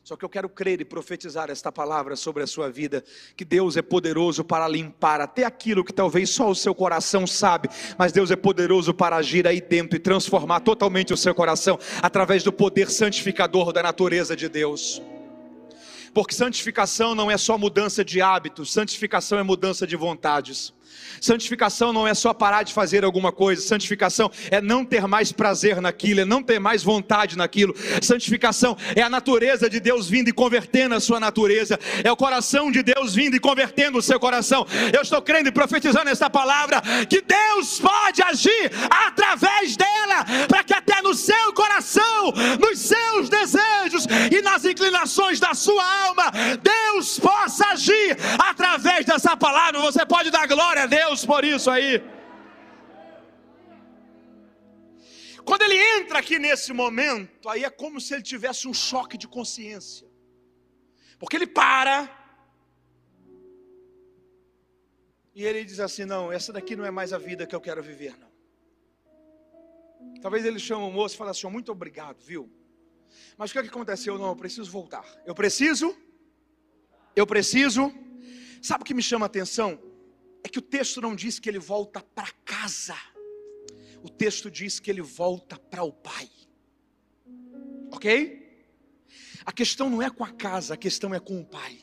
Só 0.05 0.17
que 0.17 0.25
eu 0.25 0.29
quero 0.29 0.49
crer 0.49 0.81
e 0.81 0.85
profetizar 0.85 1.49
esta 1.49 1.71
palavra 1.71 2.17
sobre 2.17 2.43
a 2.43 2.47
sua 2.47 2.69
vida, 2.69 3.05
que 3.37 3.45
Deus 3.45 3.77
é 3.77 3.83
poderoso 3.83 4.43
para 4.43 4.67
limpar 4.67 5.21
até 5.21 5.45
aquilo 5.45 5.85
que 5.85 5.93
talvez 5.93 6.31
só 6.31 6.51
o 6.51 6.57
seu 6.57 6.75
coração 6.75 7.25
sabe, 7.25 7.69
mas 7.97 8.11
Deus 8.11 8.33
é 8.33 8.37
poderoso 8.37 8.93
para 8.93 9.15
agir 9.15 9.47
aí 9.47 9.61
dentro 9.61 9.97
e 9.97 10.01
transformar 10.01 10.61
totalmente 10.61 11.13
o 11.13 11.17
seu 11.17 11.33
coração 11.33 11.79
através 12.03 12.43
do 12.43 12.53
poder 12.53 12.91
santificador 12.91 13.73
da 13.73 13.81
natureza 13.81 14.35
de 14.35 14.49
Deus. 14.49 15.01
Porque 16.13 16.35
santificação 16.35 17.15
não 17.15 17.31
é 17.31 17.39
só 17.39 17.57
mudança 17.57 18.05
de 18.05 18.21
hábitos, 18.21 18.73
santificação 18.73 19.39
é 19.39 19.43
mudança 19.43 19.87
de 19.87 19.97
vontades. 19.97 20.75
Santificação 21.21 21.93
não 21.93 22.07
é 22.07 22.15
só 22.15 22.35
parar 22.35 22.65
de 22.65 22.73
fazer 22.73 23.05
alguma 23.05 23.31
coisa, 23.31 23.63
santificação 23.63 24.31
é 24.51 24.61
não 24.61 24.85
ter 24.85 25.07
mais 25.07 25.31
prazer 25.31 25.81
naquilo, 25.81 26.21
é 26.21 26.25
não 26.25 26.43
ter 26.43 26.59
mais 26.59 26.83
vontade 26.83 27.37
naquilo. 27.37 27.75
Santificação 28.03 28.77
é 28.97 29.03
a 29.03 29.09
natureza 29.09 29.71
de 29.71 29.79
Deus 29.79 30.09
vindo 30.09 30.29
e 30.29 30.33
convertendo 30.33 30.95
a 30.95 31.01
sua 31.01 31.21
natureza, 31.21 31.79
é 32.03 32.11
o 32.11 32.17
coração 32.17 32.73
de 32.73 32.83
Deus 32.83 33.15
vindo 33.15 33.37
e 33.37 33.41
convertendo 33.41 33.99
o 33.99 34.03
seu 34.03 34.19
coração. 34.19 34.67
Eu 34.93 35.03
estou 35.03 35.23
crendo 35.23 35.49
e 35.49 35.53
profetizando 35.53 36.09
esta 36.09 36.29
palavra 36.29 36.83
que 37.09 37.23
Deus 37.23 37.79
pode 37.79 38.23
agir 38.23 38.73
através 38.91 39.77
dela, 39.77 40.25
para 40.49 40.65
que 40.65 40.75
até 40.75 41.01
no 41.03 41.15
seu 41.15 41.53
coração, 41.53 42.33
nos 42.61 42.81
seus 42.81 43.29
desejos 43.29 44.07
e 44.31 44.43
nas 44.43 44.65
inclinações 44.65 45.39
da 45.39 45.55
sua 45.55 45.85
alma, 46.07 46.33
Deus 46.61 47.19
possa 47.19 47.69
agir 47.69 48.17
através 48.39 49.07
dessa 49.07 49.37
palavra. 49.37 49.81
Você 49.81 50.05
pode 50.05 50.31
dar 50.31 50.47
glória 50.47 50.82
a 50.83 50.87
Deus. 50.87 51.03
Deus 51.13 51.27
por 51.27 51.45
isso 51.45 51.71
aí. 51.71 52.03
Quando 55.45 55.63
ele 55.63 55.77
entra 55.97 56.19
aqui 56.19 56.39
nesse 56.39 56.73
momento, 56.73 57.49
aí 57.49 57.65
é 57.65 57.71
como 57.71 58.01
se 58.01 58.15
ele 58.15 58.23
tivesse 58.23 58.69
um 58.69 58.75
choque 58.75 59.19
de 59.19 59.27
consciência. 59.27 60.09
Porque 61.19 61.37
ele 61.37 61.47
para. 61.47 62.11
E 65.35 65.45
ele 65.45 65.65
diz 65.65 65.81
assim: 65.81 66.05
Não, 66.05 66.33
essa 66.33 66.53
daqui 66.53 66.77
não 66.77 66.85
é 66.85 66.91
mais 66.91 67.13
a 67.13 67.19
vida 67.19 67.47
que 67.47 67.55
eu 67.55 67.61
quero 67.61 67.83
viver, 67.83 68.17
não. 68.19 68.33
Talvez 70.21 70.45
ele 70.45 70.59
chame 70.59 70.85
o 70.85 70.91
moço 70.91 71.15
e 71.15 71.19
fale 71.19 71.31
assim: 71.31 71.49
Muito 71.49 71.73
obrigado, 71.73 72.21
viu? 72.23 72.51
Mas 73.37 73.51
o 73.51 73.53
que, 73.53 73.59
é 73.59 73.63
que 73.63 73.69
aconteceu? 73.69 74.17
Não, 74.19 74.29
eu 74.29 74.37
preciso 74.37 74.71
voltar. 74.71 75.05
Eu 75.27 75.35
preciso. 75.35 75.97
Eu 77.15 77.27
preciso. 77.27 77.93
Sabe 78.63 78.83
o 78.83 78.85
que 78.85 78.95
me 78.95 79.03
chama 79.03 79.27
a 79.27 79.29
atenção? 79.33 79.92
É 80.45 80.49
que 80.49 80.59
o 80.59 80.63
texto 80.63 81.01
não 81.01 81.15
diz 81.15 81.39
que 81.39 81.49
ele 81.49 81.59
volta 81.59 82.01
para 82.01 82.31
casa, 82.45 82.97
o 84.03 84.09
texto 84.09 84.51
diz 84.51 84.81
que 84.81 84.91
ele 84.91 85.03
volta 85.03 85.59
para 85.59 85.85
o 85.85 85.93
Pai, 85.93 86.29
ok? 87.91 88.43
A 89.45 89.53
questão 89.53 89.89
não 89.89 90.03
é 90.03 90.11
com 90.11 90.25
a 90.25 90.33
casa, 90.33 90.75
a 90.75 90.77
questão 90.77 91.15
é 91.15 91.21
com 91.21 91.41
o 91.41 91.45
Pai. 91.45 91.79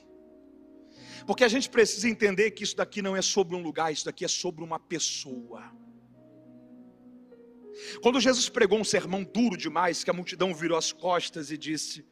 Porque 1.26 1.44
a 1.44 1.48
gente 1.48 1.70
precisa 1.70 2.10
entender 2.10 2.52
que 2.52 2.64
isso 2.64 2.76
daqui 2.76 3.02
não 3.02 3.16
é 3.16 3.22
sobre 3.22 3.56
um 3.56 3.62
lugar, 3.62 3.92
isso 3.92 4.06
daqui 4.06 4.26
é 4.26 4.28
sobre 4.28 4.64
uma 4.64 4.80
pessoa. 4.80 5.72
Quando 8.02 8.20
Jesus 8.20 8.50
pregou 8.50 8.80
um 8.80 8.84
sermão 8.84 9.24
duro 9.24 9.56
demais, 9.56 10.04
que 10.04 10.10
a 10.10 10.14
multidão 10.14 10.54
virou 10.54 10.78
as 10.78 10.92
costas 10.92 11.52
e 11.52 11.58
disse: 11.58 12.06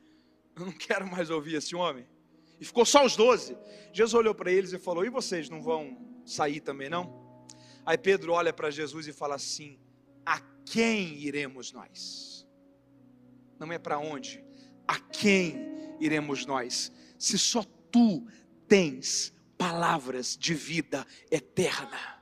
Eu 0.56 0.66
não 0.66 0.72
quero 0.72 1.10
mais 1.10 1.30
ouvir 1.30 1.56
esse 1.56 1.76
homem. 1.76 2.08
E 2.60 2.65
ficou 2.65 2.86
só 2.86 3.06
os 3.06 3.15
doze. 3.15 3.58
Jesus 3.93 4.13
olhou 4.13 4.34
para 4.34 4.52
eles 4.52 4.74
e 4.74 4.80
falou: 4.80 5.06
E 5.06 5.10
vocês 5.10 5.50
não 5.50 5.62
vão 5.62 5.98
sair 6.26 6.60
também 6.60 6.89
não? 6.89 7.26
Aí 7.86 7.98
Pedro 7.98 8.34
olha 8.34 8.52
para 8.52 8.70
Jesus 8.70 9.08
e 9.08 9.13
fala 9.13 9.36
assim: 9.36 9.80
A 10.26 10.39
quem 10.65 11.15
iremos 11.20 11.72
nós? 11.72 12.48
Não 13.60 13.72
é 13.72 13.78
para 13.78 13.98
onde, 13.98 14.43
a 14.88 15.00
quem 15.00 15.56
iremos 16.00 16.46
nós? 16.46 16.91
Se 17.17 17.38
só 17.38 17.63
tu 17.91 18.28
tens 18.67 19.34
palavras 19.58 20.38
de 20.38 20.54
vida 20.54 21.06
eterna. 21.32 22.17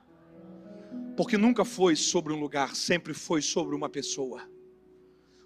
Porque 1.16 1.36
nunca 1.36 1.64
foi 1.64 1.96
sobre 1.96 2.32
um 2.32 2.40
lugar, 2.40 2.74
sempre 2.74 3.12
foi 3.12 3.42
sobre 3.42 3.74
uma 3.74 3.88
pessoa. 3.88 4.48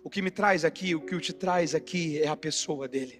O 0.02 0.10
que 0.10 0.22
me 0.22 0.30
traz 0.30 0.64
aqui, 0.64 0.94
o 0.94 1.00
que 1.00 1.18
te 1.20 1.32
traz 1.32 1.74
aqui 1.74 2.20
é 2.20 2.28
a 2.28 2.36
pessoa 2.36 2.88
dele. 2.88 3.19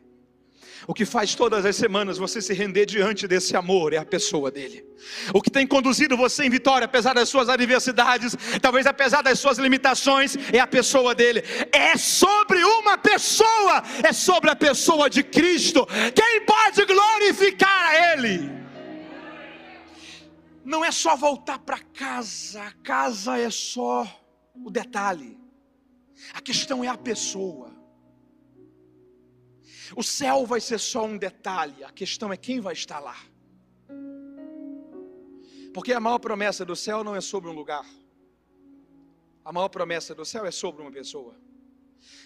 O 0.86 0.94
que 0.94 1.04
faz 1.04 1.34
todas 1.34 1.64
as 1.64 1.76
semanas 1.76 2.18
você 2.18 2.40
se 2.40 2.54
render 2.54 2.86
diante 2.86 3.28
desse 3.28 3.56
amor 3.56 3.92
é 3.92 3.98
a 3.98 4.04
pessoa 4.04 4.50
dele. 4.50 4.84
O 5.32 5.40
que 5.40 5.50
tem 5.50 5.66
conduzido 5.66 6.16
você 6.16 6.44
em 6.44 6.50
vitória, 6.50 6.84
apesar 6.84 7.14
das 7.14 7.28
suas 7.28 7.48
adversidades, 7.48 8.36
talvez 8.60 8.86
apesar 8.86 9.22
das 9.22 9.38
suas 9.38 9.58
limitações, 9.58 10.36
é 10.52 10.58
a 10.58 10.66
pessoa 10.66 11.14
dele. 11.14 11.42
É 11.72 11.96
sobre 11.96 12.62
uma 12.62 12.96
pessoa, 12.96 13.82
é 14.02 14.12
sobre 14.12 14.50
a 14.50 14.56
pessoa 14.56 15.10
de 15.10 15.22
Cristo. 15.22 15.86
Quem 16.14 16.44
pode 16.44 16.84
glorificar 16.84 17.90
a 17.90 18.12
Ele? 18.12 18.50
Não 20.64 20.84
é 20.84 20.90
só 20.90 21.16
voltar 21.16 21.58
para 21.58 21.78
casa, 21.78 22.62
a 22.62 22.72
casa 22.72 23.38
é 23.38 23.50
só 23.50 24.06
o 24.54 24.70
detalhe, 24.70 25.38
a 26.32 26.40
questão 26.40 26.84
é 26.84 26.88
a 26.88 26.96
pessoa. 26.96 27.79
O 29.96 30.02
céu 30.02 30.46
vai 30.46 30.60
ser 30.60 30.78
só 30.78 31.04
um 31.04 31.16
detalhe, 31.16 31.82
a 31.84 31.90
questão 31.90 32.32
é 32.32 32.36
quem 32.36 32.60
vai 32.60 32.72
estar 32.72 33.00
lá. 33.00 33.16
Porque 35.72 35.92
a 35.92 36.00
maior 36.00 36.18
promessa 36.18 36.64
do 36.64 36.74
céu 36.74 37.04
não 37.04 37.14
é 37.14 37.20
sobre 37.20 37.48
um 37.48 37.52
lugar, 37.52 37.86
a 39.44 39.52
maior 39.52 39.68
promessa 39.68 40.14
do 40.14 40.24
céu 40.24 40.44
é 40.44 40.50
sobre 40.50 40.82
uma 40.82 40.90
pessoa. 40.90 41.34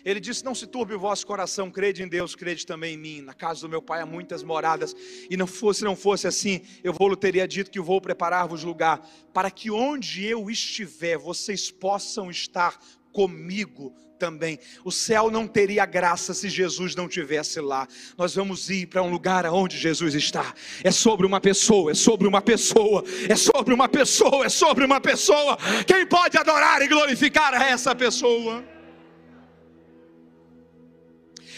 Ele 0.05 0.21
disse: 0.21 0.45
Não 0.45 0.55
se 0.55 0.67
turbe 0.67 0.95
o 0.95 0.99
vosso 0.99 1.27
coração, 1.27 1.71
crede 1.71 2.03
em 2.03 2.09
Deus, 2.09 2.35
crede 2.35 2.67
também 2.67 2.95
em 2.95 2.99
mim. 2.99 3.21
Na 3.21 3.35
casa 3.35 3.63
do 3.63 3.69
meu 3.69 3.83
pai 3.83 4.01
há 4.01 4.07
muitas 4.07 4.43
moradas, 4.43 4.95
e 5.29 5.37
não 5.37 5.47
fosse, 5.47 5.85
não 5.85 5.97
fosse 5.97 6.27
assim, 6.27 6.63
eu 6.83 6.93
vou 6.93 7.15
teria 7.17 7.47
dito 7.47 7.71
que 7.71 7.81
vou 7.81 8.01
preparar-vos 8.01 8.63
lugar, 8.63 9.07
para 9.33 9.51
que 9.51 9.71
onde 9.71 10.25
eu 10.25 10.51
estiver, 10.51 11.19
vocês 11.19 11.71
possam 11.71 12.31
estar 12.31 12.79
comigo 13.15 13.95
também. 14.19 14.59
O 14.85 14.91
céu 14.91 15.31
não 15.31 15.47
teria 15.47 15.87
graça 15.87 16.35
se 16.35 16.49
Jesus 16.49 16.95
não 16.97 17.09
tivesse 17.09 17.61
lá. 17.61 17.87
Nós 18.19 18.35
vamos 18.35 18.69
ir 18.69 18.87
para 18.87 19.03
um 19.03 19.11
lugar 19.11 19.47
aonde 19.47 19.79
Jesus 19.79 20.15
está. 20.15 20.53
É 20.83 20.91
sobre 20.91 21.25
uma 21.25 21.41
pessoa, 21.41 21.93
é 21.93 21.95
sobre 21.95 22.27
uma 22.27 22.43
pessoa, 22.43 23.05
é 23.29 23.37
sobre 23.37 23.73
uma 23.73 23.89
pessoa, 23.89 24.45
é 24.45 24.49
sobre 24.49 24.85
uma 24.85 25.01
pessoa. 25.01 25.57
Quem 25.87 26.05
pode 26.07 26.37
adorar 26.37 26.83
e 26.83 26.89
glorificar 26.89 27.55
a 27.55 27.65
essa 27.65 27.95
pessoa? 27.95 28.65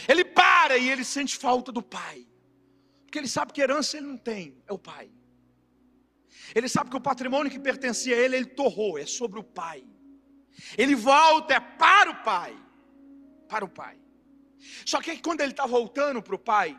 Ele 0.09 0.25
para 0.25 0.77
e 0.77 0.91
ele 0.91 1.05
sente 1.05 1.37
falta 1.37 1.73
do 1.73 1.83
pai. 1.83 2.27
Porque 3.05 3.19
ele 3.19 3.29
sabe 3.29 3.53
que 3.53 3.61
herança 3.61 3.97
ele 3.97 4.07
não 4.07 4.19
tem, 4.19 4.57
é 4.67 4.73
o 4.73 4.79
pai. 4.79 5.11
Ele 6.55 6.69
sabe 6.69 6.91
que 6.91 6.97
o 6.97 7.01
patrimônio 7.01 7.51
que 7.51 7.59
pertencia 7.59 8.15
a 8.15 8.19
ele, 8.19 8.37
ele 8.37 8.47
torrou, 8.47 8.99
é 8.99 9.07
sobre 9.07 9.41
o 9.41 9.45
pai. 9.45 9.85
Ele 10.77 10.95
volta 10.95 11.55
é 11.55 11.61
para 11.61 12.11
o 12.11 12.23
pai. 12.23 12.57
Para 13.49 13.65
o 13.65 13.69
pai. 13.69 13.99
Só 14.85 15.01
que 15.01 15.19
quando 15.19 15.41
ele 15.41 15.53
está 15.53 15.67
voltando 15.67 16.23
para 16.23 16.35
o 16.35 16.39
pai, 16.39 16.79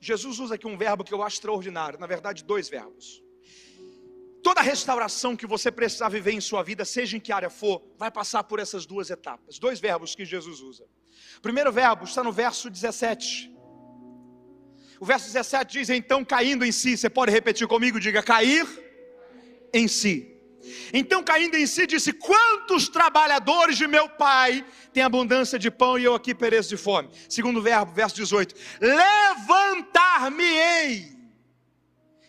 Jesus 0.00 0.38
usa 0.38 0.54
aqui 0.54 0.66
um 0.66 0.76
verbo 0.76 1.04
que 1.04 1.12
eu 1.12 1.22
acho 1.22 1.36
extraordinário. 1.36 1.98
Na 1.98 2.06
verdade, 2.06 2.42
dois 2.44 2.68
verbos. 2.68 3.22
Toda 4.42 4.60
restauração 4.60 5.36
que 5.36 5.46
você 5.46 5.70
precisar 5.70 6.08
viver 6.08 6.32
em 6.32 6.40
sua 6.40 6.62
vida, 6.64 6.84
seja 6.84 7.16
em 7.16 7.20
que 7.20 7.30
área 7.30 7.48
for, 7.48 7.80
vai 7.96 8.10
passar 8.10 8.42
por 8.42 8.58
essas 8.58 8.84
duas 8.84 9.08
etapas. 9.10 9.58
Dois 9.58 9.78
verbos 9.78 10.16
que 10.16 10.24
Jesus 10.24 10.60
usa. 10.60 10.84
Primeiro 11.40 11.70
verbo 11.70 12.04
está 12.04 12.24
no 12.24 12.32
verso 12.32 12.68
17. 12.68 13.52
O 14.98 15.04
verso 15.04 15.26
17 15.26 15.72
diz: 15.72 15.90
Então, 15.90 16.24
caindo 16.24 16.64
em 16.64 16.72
si, 16.72 16.96
você 16.96 17.08
pode 17.08 17.30
repetir 17.30 17.68
comigo? 17.68 18.00
Diga: 18.00 18.22
cair 18.22 18.66
em 19.72 19.86
si. 19.86 20.31
Então, 20.92 21.22
caindo 21.22 21.56
em 21.56 21.66
si, 21.66 21.86
disse: 21.86 22.12
Quantos 22.12 22.88
trabalhadores 22.88 23.76
de 23.76 23.86
meu 23.86 24.08
pai 24.08 24.64
têm 24.92 25.02
abundância 25.02 25.58
de 25.58 25.70
pão 25.70 25.98
e 25.98 26.04
eu 26.04 26.14
aqui 26.14 26.34
pereço 26.34 26.68
de 26.68 26.76
fome? 26.76 27.10
Segundo 27.28 27.60
verbo, 27.60 27.92
verso 27.92 28.16
18: 28.16 28.54
Levantar-me-ei 28.80 31.12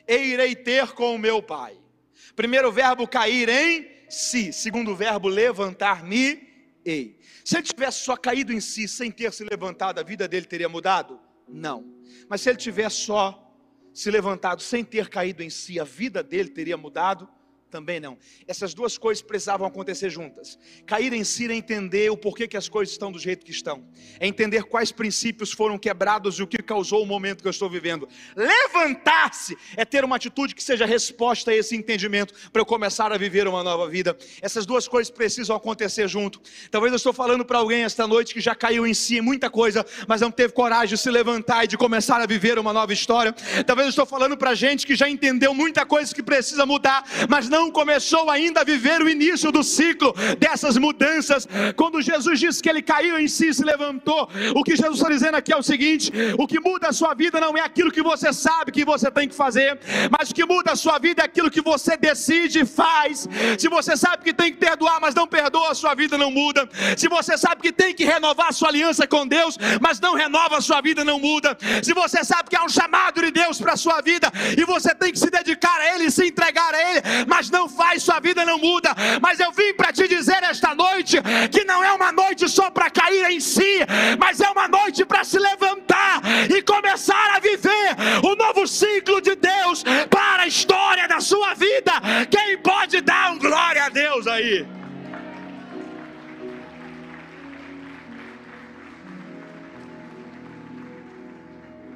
e 0.08 0.15
irei 0.15 0.56
ter 0.56 0.91
com 0.93 1.15
o 1.15 1.19
meu 1.19 1.41
pai. 1.41 1.78
Primeiro 2.36 2.72
verbo, 2.72 3.08
cair 3.08 3.50
em 3.50 3.88
si. 4.10 4.52
Segundo 4.52 4.96
verbo, 4.96 5.28
levantar-me-ei. 5.28 7.19
Se 7.46 7.58
ele 7.58 7.63
tivesse 7.63 8.00
só 8.00 8.15
caído 8.15 8.54
em 8.54 8.60
si, 8.60 8.88
sem 8.88 9.12
ter 9.12 9.32
se 9.34 9.43
levantado, 9.43 10.00
a 10.00 10.04
vida 10.04 10.28
dele 10.28 10.46
teria 10.46 10.69
mudado? 10.69 11.19
Não. 11.48 11.86
Mas 12.28 12.41
se 12.41 12.50
ele 12.50 12.58
tivesse 12.58 12.98
só 12.98 13.39
se 13.93 14.10
levantado, 14.10 14.62
sem 14.62 14.84
ter 14.84 15.10
caído 15.10 15.43
em 15.43 15.50
si, 15.50 15.80
a 15.80 15.84
vida 15.84 16.24
dele 16.24 16.50
teria 16.50 16.78
mudado? 16.78 17.30
Também 17.74 18.00
não. 18.00 18.20
Essas 18.48 18.72
duas 18.72 19.00
coisas 19.00 19.24
precisavam 19.24 19.66
acontecer 19.66 20.08
juntas. 20.08 20.60
Cair 20.86 21.12
em 21.12 21.24
si 21.24 21.48
é 21.50 21.56
entender 21.56 22.08
o 22.12 22.16
porquê 22.16 22.48
que 22.48 22.56
as 22.56 22.70
coisas 22.70 22.94
estão 22.94 23.12
do 23.12 23.18
jeito 23.18 23.44
que 23.44 23.52
estão. 23.52 23.84
É 24.20 24.28
entender 24.28 24.66
quais 24.66 24.92
princípios 24.92 25.52
foram 25.52 25.76
quebrados 25.76 26.38
e 26.38 26.44
o 26.44 26.48
que 26.48 26.62
causou 26.62 27.02
o 27.02 27.06
momento 27.08 27.42
que 27.42 27.48
eu 27.48 27.52
estou 27.52 27.68
vivendo. 27.68 28.08
Levantar-se 28.36 29.58
é 29.76 29.84
ter 29.84 30.06
uma 30.06 30.18
atitude 30.18 30.54
que 30.54 30.62
seja 30.62 30.86
resposta 30.86 31.50
a 31.50 31.56
esse 31.56 31.76
entendimento 31.76 32.52
para 32.52 32.62
eu 32.62 32.66
começar 32.66 33.12
a 33.12 33.18
viver 33.18 33.48
uma 33.48 33.64
nova 33.64 33.90
vida. 33.90 34.16
Essas 34.40 34.68
duas 34.68 34.88
coisas 34.88 35.10
precisam 35.10 35.56
acontecer 35.56 36.08
junto. 36.08 36.40
Talvez 36.70 36.94
eu 36.94 36.98
estou 36.98 37.12
falando 37.12 37.44
para 37.44 37.58
alguém 37.58 37.84
esta 37.84 38.06
noite 38.06 38.36
que 38.36 38.40
já 38.40 38.54
caiu 38.54 38.86
em 38.86 38.94
si 38.94 39.18
em 39.18 39.22
muita 39.22 39.50
coisa, 39.50 39.84
mas 40.08 40.22
não 40.22 40.30
teve 40.30 40.54
coragem 40.54 40.96
de 40.96 41.02
se 41.02 41.10
levantar 41.10 41.64
e 41.64 41.68
de 41.68 41.78
começar 41.78 42.22
a 42.22 42.28
viver 42.28 42.60
uma 42.60 42.72
nova 42.72 42.94
história. 42.94 43.34
Talvez 43.66 43.88
eu 43.88 43.90
estou 43.90 44.06
falando 44.06 44.38
para 44.38 44.54
gente 44.54 44.86
que 44.86 44.96
já 44.96 45.10
entendeu 45.10 45.56
muita 45.56 45.88
coisa 45.88 46.14
que 46.14 46.22
precisa 46.22 46.68
mudar, 46.68 47.04
mas 47.28 47.50
não 47.50 47.62
não 47.63 47.71
começou 47.71 48.30
ainda 48.30 48.62
a 48.62 48.63
viver 48.63 49.02
o 49.02 49.10
início 49.10 49.52
do 49.52 49.63
ciclo 49.63 50.13
dessas 50.38 50.78
mudanças. 50.78 51.47
Quando 51.78 52.02
Jesus 52.02 52.39
disse 52.39 52.62
que 52.62 52.69
ele 52.69 52.82
caiu 52.82 53.17
em 53.17 53.28
si 53.28 53.47
e 53.49 53.54
se 53.54 53.63
levantou, 53.63 54.30
o 54.54 54.63
que 54.63 54.76
Jesus 54.76 54.97
está 54.97 55.10
dizendo 55.10 55.36
aqui 55.36 55.54
é 55.54 55.58
o 55.58 55.63
seguinte: 55.63 56.12
o 56.38 56.45
que 56.45 56.60
muda 56.60 56.89
a 56.89 56.93
sua 56.93 57.13
vida 57.13 57.39
não 57.39 57.58
é 57.58 57.62
aquilo 57.62 57.91
que 57.91 58.04
você 58.04 58.34
sabe 58.34 58.71
que 58.71 58.84
você 58.84 59.10
tem 59.10 59.30
que 59.30 59.36
fazer, 59.36 59.80
mas 60.12 60.30
o 60.30 60.36
que 60.36 60.45
muda 60.45 60.73
a 60.73 60.76
sua 60.76 60.97
vida 60.99 61.21
é 61.21 61.26
aquilo 61.26 61.49
que 61.49 61.62
você 61.62 61.95
decide 61.95 62.60
e 62.60 62.65
faz. 62.65 63.28
Se 63.58 63.69
você 63.69 63.95
sabe 63.95 64.23
que 64.23 64.34
tem 64.34 64.52
que 64.52 64.58
perdoar, 64.58 64.99
mas 64.99 65.15
não 65.15 65.28
perdoa, 65.28 65.71
a 65.71 65.76
sua 65.76 65.93
vida 65.95 66.17
não 66.17 66.30
muda. 66.30 66.67
Se 66.97 67.08
você 67.08 67.38
sabe 67.38 67.62
que 67.62 67.71
tem 67.71 67.93
que 67.93 68.04
renovar 68.04 68.49
a 68.49 68.52
sua 68.52 68.69
aliança 68.69 69.08
com 69.08 69.26
Deus, 69.26 69.58
mas 69.80 69.99
não 70.02 70.15
renova 70.15 70.58
a 70.58 70.62
sua 70.62 70.82
vida, 70.82 71.06
não 71.06 71.19
muda. 71.19 71.58
Se 71.82 71.93
você 71.93 72.23
sabe 72.23 72.49
que 72.49 72.58
há 72.58 72.63
um 72.63 72.69
chamado 72.69 73.21
de 73.21 73.32
Deus 73.32 73.58
para 73.58 73.73
a 73.73 73.78
sua 73.78 74.02
vida 74.02 74.30
e 74.58 74.65
você 74.65 74.93
tem 74.93 75.12
que 75.13 75.19
se 75.19 75.30
dedicar 75.30 75.80
a 75.80 75.95
Ele, 75.95 76.12
se 76.12 76.26
entregar 76.28 76.73
a 76.73 76.91
Ele, 76.91 77.02
mas 77.28 77.49
não 77.54 77.70
faz, 77.70 78.04
sua 78.04 78.20
vida 78.20 78.44
não 78.44 78.58
muda. 78.58 78.89
Mas 79.22 79.39
eu 79.39 79.52
vim 79.52 79.74
para 79.74 79.94
te 79.94 80.08
dizer 80.08 80.42
esta 80.44 80.76
noite 80.76 81.18
que 81.52 81.63
não 81.63 81.82
é 81.84 81.92
uma 81.94 82.12
noite 82.12 82.50
só 82.50 82.70
para 82.70 82.89
cair 82.89 83.24
em 83.32 83.39
si, 83.39 83.74
mas 84.20 84.42
é 84.42 84.50
uma 84.50 84.68
noite 84.68 85.06
para 85.06 85.24
se 85.24 85.39
levantar 85.39 86.22
e 86.54 86.62
começar 86.62 87.36
a 87.36 87.39
viver 87.39 87.89
o 88.24 88.36
novo 88.36 88.68
ciclo 88.68 89.22
de 89.22 89.36
Deus 89.36 89.84
para 90.10 90.44
a 90.44 90.48
história 90.48 91.08
da 91.08 91.22
sua 91.22 91.54
vida. 91.54 91.94
Quem 92.30 92.58
pode 92.58 93.00
dar 93.02 93.32
um 93.32 93.39
glória 93.39 93.86
a 93.86 93.89
Deus 93.89 94.28
aí? 94.28 94.66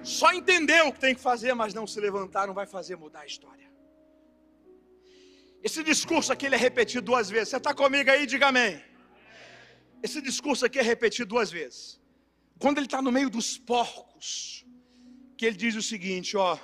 Só 0.04 0.32
entender 0.32 0.82
o 0.84 0.94
que 0.94 1.00
tem 1.02 1.14
que 1.14 1.20
fazer, 1.20 1.54
mas 1.54 1.74
não 1.74 1.86
se 1.86 2.00
levantar, 2.00 2.48
não 2.48 2.54
vai 2.54 2.66
fazer 2.66 2.96
mudar 2.96 3.20
a 3.20 3.26
história. 3.26 3.67
Esse 5.68 5.84
discurso 5.84 6.32
aqui 6.32 6.46
ele 6.46 6.56
é 6.56 6.58
repetido 6.70 7.02
duas 7.12 7.30
vezes. 7.30 7.50
Você 7.50 7.58
está 7.58 7.74
comigo 7.74 8.10
aí? 8.10 8.26
Diga 8.26 8.48
amém. 8.48 8.74
Esse 10.02 10.20
discurso 10.22 10.66
aqui 10.66 10.80
é 10.80 10.86
repetido 10.94 11.28
duas 11.36 11.50
vezes. 11.52 12.00
Quando 12.58 12.78
ele 12.78 12.86
está 12.86 13.02
no 13.02 13.12
meio 13.12 13.30
dos 13.30 13.58
porcos, 13.58 14.66
que 15.38 15.46
ele 15.46 15.58
diz 15.58 15.76
o 15.76 15.82
seguinte: 15.82 16.38
Ó, 16.38 16.58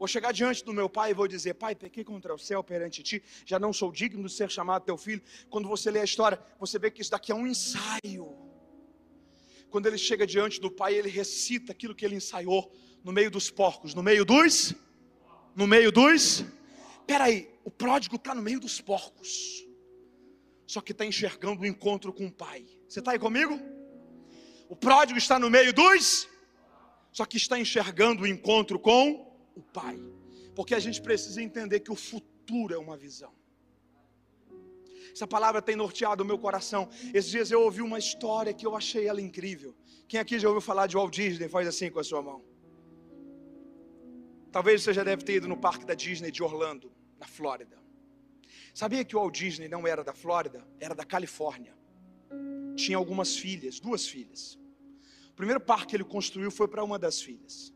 vou 0.00 0.08
chegar 0.08 0.32
diante 0.32 0.64
do 0.64 0.72
meu 0.72 0.88
pai 0.98 1.12
e 1.12 1.14
vou 1.14 1.28
dizer: 1.28 1.54
Pai, 1.54 1.76
pequei 1.76 2.02
contra 2.02 2.34
o 2.34 2.38
céu 2.48 2.60
perante 2.64 3.04
ti, 3.04 3.22
já 3.46 3.56
não 3.64 3.72
sou 3.72 3.92
digno 3.92 4.26
de 4.26 4.32
ser 4.32 4.50
chamado 4.50 4.84
teu 4.84 4.98
filho. 5.06 5.22
Quando 5.48 5.68
você 5.68 5.88
lê 5.88 6.00
a 6.00 6.04
história, 6.10 6.42
você 6.58 6.76
vê 6.76 6.90
que 6.90 7.02
isso 7.02 7.12
daqui 7.12 7.30
é 7.30 7.36
um 7.36 7.46
ensaio. 7.46 8.28
Quando 9.70 9.86
ele 9.86 9.98
chega 10.08 10.26
diante 10.26 10.60
do 10.60 10.72
pai, 10.72 10.94
ele 10.96 11.08
recita 11.08 11.70
aquilo 11.70 11.94
que 11.94 12.04
ele 12.04 12.16
ensaiou 12.16 12.62
no 13.04 13.12
meio 13.12 13.30
dos 13.30 13.48
porcos, 13.48 13.94
no 13.94 14.02
meio 14.02 14.24
dos, 14.24 14.74
no 15.54 15.68
meio 15.68 15.92
dos. 15.92 16.44
Peraí, 17.10 17.52
o 17.64 17.70
pródigo 17.72 18.14
está 18.14 18.32
no 18.36 18.40
meio 18.40 18.60
dos 18.60 18.80
porcos, 18.80 19.66
só 20.64 20.80
que 20.80 20.92
está 20.92 21.04
enxergando 21.04 21.62
o 21.62 21.66
encontro 21.66 22.12
com 22.12 22.26
o 22.26 22.32
pai. 22.32 22.64
Você 22.88 23.00
está 23.00 23.10
aí 23.10 23.18
comigo? 23.18 23.58
O 24.68 24.76
pródigo 24.76 25.18
está 25.18 25.36
no 25.36 25.50
meio 25.50 25.72
dos, 25.72 26.28
só 27.10 27.24
que 27.24 27.36
está 27.36 27.58
enxergando 27.58 28.22
o 28.22 28.28
encontro 28.28 28.78
com 28.78 29.26
o 29.56 29.60
pai, 29.60 29.98
porque 30.54 30.72
a 30.72 30.78
gente 30.78 31.02
precisa 31.02 31.42
entender 31.42 31.80
que 31.80 31.90
o 31.90 31.96
futuro 31.96 32.72
é 32.72 32.78
uma 32.78 32.96
visão. 32.96 33.32
Essa 35.12 35.26
palavra 35.26 35.60
tem 35.60 35.74
norteado 35.74 36.22
o 36.22 36.26
meu 36.26 36.38
coração. 36.38 36.88
Esses 37.12 37.32
dias 37.32 37.50
eu 37.50 37.60
ouvi 37.62 37.82
uma 37.82 37.98
história 37.98 38.54
que 38.54 38.64
eu 38.64 38.76
achei 38.76 39.08
ela 39.08 39.20
incrível. 39.20 39.74
Quem 40.06 40.20
aqui 40.20 40.38
já 40.38 40.46
ouviu 40.46 40.60
falar 40.60 40.86
de 40.86 40.94
Walt 40.94 41.12
Disney? 41.12 41.48
Faz 41.48 41.66
assim 41.66 41.90
com 41.90 41.98
a 41.98 42.04
sua 42.04 42.22
mão. 42.22 42.44
Talvez 44.52 44.84
você 44.84 44.92
já 44.94 45.02
deve 45.02 45.24
ter 45.24 45.34
ido 45.34 45.48
no 45.48 45.56
parque 45.56 45.84
da 45.84 45.94
Disney 45.94 46.30
de 46.30 46.40
Orlando 46.40 46.99
na 47.20 47.26
Flórida. 47.26 47.78
Sabia 48.72 49.04
que 49.04 49.14
o 49.14 49.20
Walt 49.20 49.36
Disney 49.38 49.68
não 49.68 49.86
era 49.86 50.02
da 50.02 50.14
Flórida, 50.14 50.66
era 50.80 50.94
da 50.94 51.04
Califórnia. 51.04 51.76
Tinha 52.74 52.96
algumas 52.96 53.36
filhas, 53.36 53.78
duas 53.78 54.08
filhas. 54.08 54.58
O 55.28 55.34
primeiro 55.34 55.60
parque 55.60 55.88
que 55.88 55.96
ele 55.96 56.04
construiu 56.04 56.50
foi 56.50 56.66
para 56.66 56.82
uma 56.82 56.98
das 56.98 57.20
filhas. 57.20 57.74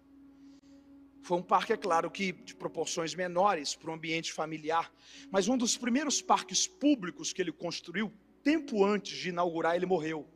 Foi 1.23 1.39
um 1.39 1.43
parque, 1.43 1.73
é 1.73 1.77
claro, 1.77 2.11
que 2.11 2.33
de 2.33 2.55
proporções 2.55 3.15
menores 3.15 3.75
para 3.75 3.91
o 3.91 3.95
ambiente 3.95 4.33
familiar, 4.33 4.93
mas 5.31 5.49
um 5.49 5.57
dos 5.57 5.77
primeiros 5.77 6.21
parques 6.21 6.67
públicos 6.67 7.33
que 7.33 7.41
ele 7.41 7.53
construiu, 7.53 8.13
tempo 8.43 8.85
antes 8.85 9.17
de 9.17 9.31
inaugurar, 9.31 9.75
ele 9.75 9.87
morreu. 9.87 10.29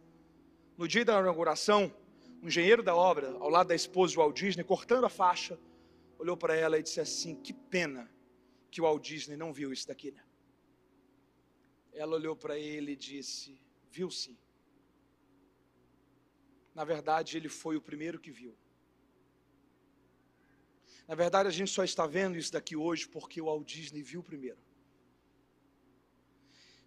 No 0.77 0.89
dia 0.89 1.05
da 1.05 1.21
inauguração, 1.21 1.93
o 2.41 2.45
um 2.45 2.49
engenheiro 2.49 2.83
da 2.83 2.95
obra, 2.95 3.31
ao 3.41 3.51
lado 3.51 3.69
da 3.69 3.75
esposa 3.75 4.13
de 4.13 4.19
Walt 4.19 4.37
Disney, 4.39 4.65
cortando 4.65 5.05
a 5.05 5.11
faixa, 5.11 5.59
olhou 6.19 6.37
para 6.37 6.55
ela 6.55 6.79
e 6.79 6.83
disse 6.83 7.01
assim: 7.01 7.35
Que 7.35 7.53
pena 7.53 8.11
que 8.71 8.81
o 8.81 8.85
Walt 8.85 9.05
Disney 9.05 9.37
não 9.37 9.53
viu 9.53 9.73
isso 9.73 9.87
daqui, 9.87 10.11
né? 10.11 10.25
Ela 11.93 12.17
olhou 12.17 12.37
para 12.37 12.59
ele 12.59 12.93
e 12.93 12.97
disse: 12.97 13.61
Viu 13.91 14.11
sim. 14.11 14.37
Na 16.75 16.85
verdade, 16.85 17.37
ele 17.37 17.49
foi 17.49 17.77
o 17.77 17.83
primeiro 17.83 18.21
que 18.21 18.31
viu. 18.31 18.57
Na 21.09 21.15
verdade, 21.15 21.49
a 21.49 21.53
gente 21.53 21.71
só 21.71 21.83
está 21.83 22.07
vendo 22.07 22.37
isso 22.37 22.53
daqui 22.53 22.77
hoje 22.77 23.09
porque 23.09 23.41
o 23.41 23.47
Walt 23.47 23.67
Disney 23.67 24.03
viu 24.03 24.23
primeiro. 24.23 24.59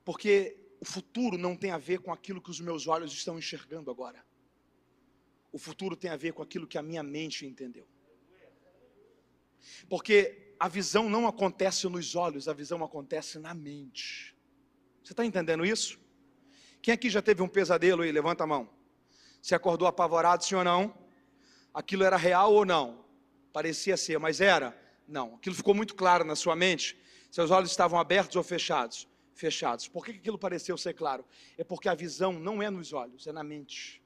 Porque 0.06 0.58
o 0.80 0.86
futuro 0.86 1.38
não 1.38 1.56
tem 1.58 1.72
a 1.72 1.78
ver 1.78 2.00
com 2.00 2.14
aquilo 2.14 2.42
que 2.42 2.50
os 2.50 2.60
meus 2.60 2.88
olhos 2.88 3.12
estão 3.12 3.38
enxergando 3.38 3.90
agora. 3.90 4.24
O 5.52 5.58
futuro 5.58 5.96
tem 5.96 6.10
a 6.10 6.16
ver 6.16 6.34
com 6.34 6.42
aquilo 6.42 6.68
que 6.68 6.78
a 6.78 6.84
minha 6.84 7.04
mente 7.04 7.46
entendeu. 7.46 7.88
Porque 9.90 10.51
a 10.62 10.68
visão 10.68 11.10
não 11.10 11.26
acontece 11.26 11.90
nos 11.90 12.16
olhos, 12.16 12.48
a 12.48 12.54
visão 12.54 12.84
acontece 12.84 13.40
na 13.40 13.52
mente. 13.52 14.36
Você 15.04 15.12
está 15.12 15.26
entendendo 15.26 15.66
isso? 15.66 16.00
Quem 16.84 16.94
aqui 16.94 17.10
já 17.10 17.20
teve 17.20 17.42
um 17.42 17.48
pesadelo 17.48 18.04
aí? 18.04 18.12
Levanta 18.12 18.44
a 18.44 18.48
mão. 18.48 18.70
Você 19.42 19.56
acordou 19.56 19.88
apavorado, 19.88 20.44
sim 20.44 20.54
ou 20.54 20.64
não? 20.64 20.94
Aquilo 21.74 22.04
era 22.04 22.16
real 22.16 22.54
ou 22.54 22.64
não? 22.64 23.04
Parecia 23.52 23.98
ser, 23.98 24.20
mas 24.20 24.40
era? 24.40 24.80
Não. 25.08 25.34
Aquilo 25.34 25.56
ficou 25.56 25.74
muito 25.74 25.96
claro 25.96 26.24
na 26.24 26.36
sua 26.36 26.56
mente? 26.56 26.96
Seus 27.32 27.50
olhos 27.50 27.72
estavam 27.72 28.00
abertos 28.00 28.36
ou 28.36 28.44
fechados? 28.44 29.08
Fechados. 29.34 29.88
Por 29.88 30.06
que 30.06 30.12
aquilo 30.12 30.38
pareceu 30.38 30.78
ser 30.78 30.94
claro? 30.94 31.26
É 31.58 31.64
porque 31.64 31.90
a 31.90 31.96
visão 31.96 32.34
não 32.34 32.62
é 32.62 32.70
nos 32.70 32.94
olhos, 32.94 33.26
é 33.26 33.32
na 33.32 33.44
mente. 33.44 34.00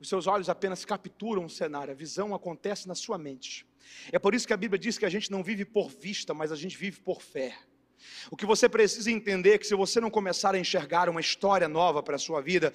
Os 0.00 0.08
seus 0.08 0.26
olhos 0.26 0.48
apenas 0.48 0.82
capturam 0.82 1.44
o 1.44 1.50
cenário, 1.50 1.92
a 1.92 1.94
visão 1.94 2.34
acontece 2.34 2.88
na 2.88 2.94
sua 2.94 3.18
mente. 3.18 3.66
É 4.12 4.18
por 4.18 4.34
isso 4.34 4.46
que 4.46 4.52
a 4.52 4.56
Bíblia 4.56 4.78
diz 4.78 4.98
que 4.98 5.06
a 5.06 5.10
gente 5.10 5.30
não 5.30 5.42
vive 5.42 5.64
por 5.64 5.88
vista, 5.90 6.34
mas 6.34 6.52
a 6.52 6.56
gente 6.56 6.76
vive 6.76 7.00
por 7.00 7.22
fé. 7.22 7.56
O 8.30 8.36
que 8.36 8.46
você 8.46 8.68
precisa 8.68 9.10
entender 9.10 9.54
é 9.54 9.58
que 9.58 9.66
se 9.66 9.74
você 9.74 10.00
não 10.00 10.10
começar 10.10 10.54
a 10.54 10.58
enxergar 10.58 11.08
uma 11.08 11.20
história 11.20 11.68
nova 11.68 12.02
para 12.02 12.16
a 12.16 12.18
sua 12.18 12.40
vida, 12.40 12.72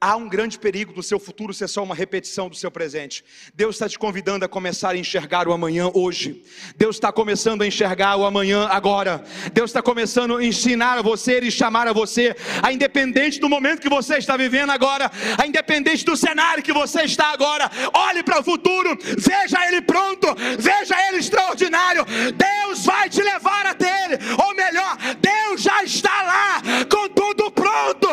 há 0.00 0.16
um 0.16 0.28
grande 0.28 0.58
perigo 0.58 0.94
do 0.94 1.02
seu 1.02 1.20
futuro 1.20 1.52
ser 1.52 1.68
só 1.68 1.82
uma 1.82 1.94
repetição 1.94 2.48
do 2.48 2.56
seu 2.56 2.70
presente. 2.70 3.22
Deus 3.54 3.74
está 3.74 3.86
te 3.86 3.98
convidando 3.98 4.44
a 4.44 4.48
começar 4.48 4.90
a 4.90 4.96
enxergar 4.96 5.46
o 5.46 5.52
amanhã 5.52 5.90
hoje. 5.92 6.42
Deus 6.74 6.96
está 6.96 7.12
começando 7.12 7.60
a 7.60 7.66
enxergar 7.66 8.16
o 8.16 8.24
amanhã 8.24 8.66
agora. 8.68 9.22
Deus 9.52 9.68
está 9.70 9.82
começando 9.82 10.38
a 10.38 10.44
ensinar 10.44 10.98
a 10.98 11.02
você 11.02 11.38
e 11.40 11.50
chamar 11.50 11.86
a 11.86 11.92
você, 11.92 12.34
a 12.62 12.72
independente 12.72 13.38
do 13.38 13.48
momento 13.48 13.82
que 13.82 13.90
você 13.90 14.16
está 14.16 14.38
vivendo 14.38 14.70
agora, 14.70 15.10
a 15.36 15.46
independente 15.46 16.04
do 16.04 16.16
cenário 16.16 16.62
que 16.62 16.72
você 16.72 17.02
está 17.02 17.32
agora, 17.32 17.70
olhe 17.92 18.22
para 18.22 18.40
o 18.40 18.44
futuro, 18.44 18.96
veja 19.18 19.68
ele 19.68 19.82
pronto, 19.82 20.28
veja 20.58 20.96
ele 21.08 21.18
extraordinário. 21.18 22.06
Deus 22.34 22.86
vai 22.86 23.10
te 23.10 23.22
levar 23.22 23.66
até 23.66 24.04
ele, 24.04 24.18
ou 24.42 24.54
melhor, 24.54 24.96
Deus 25.20 25.60
já 25.60 25.84
está 25.84 26.22
lá 26.22 26.62
com 26.88 27.08
tudo 27.08 27.50
pronto, 27.50 28.08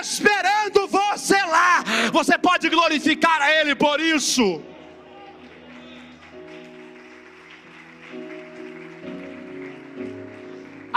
esperando 0.00 0.57
você 2.18 2.36
pode 2.48 2.66
glorificar 2.68 3.40
a 3.46 3.48
Ele 3.58 3.74
por 3.84 3.98
isso. 4.00 4.46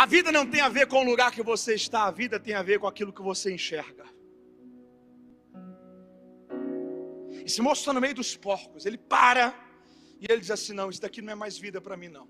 A 0.04 0.06
vida 0.14 0.32
não 0.38 0.46
tem 0.54 0.62
a 0.68 0.70
ver 0.78 0.86
com 0.92 1.00
o 1.02 1.10
lugar 1.12 1.30
que 1.36 1.44
você 1.52 1.72
está, 1.82 2.02
a 2.06 2.16
vida 2.22 2.40
tem 2.40 2.56
a 2.56 2.64
ver 2.70 2.80
com 2.80 2.88
aquilo 2.92 3.14
que 3.18 3.22
você 3.22 3.54
enxerga. 3.58 4.06
Esse 7.48 7.62
moço 7.62 7.82
está 7.82 7.94
no 7.94 8.02
meio 8.06 8.16
dos 8.22 8.32
porcos, 8.48 8.86
ele 8.88 8.98
para 8.98 9.46
e 10.22 10.26
ele 10.32 10.42
diz 10.42 10.52
assim: 10.58 10.74
Não, 10.74 10.90
isso 10.90 11.02
daqui 11.06 11.22
não 11.22 11.34
é 11.34 11.36
mais 11.44 11.56
vida 11.66 11.80
para 11.80 11.96
mim, 12.02 12.10
não. 12.18 12.28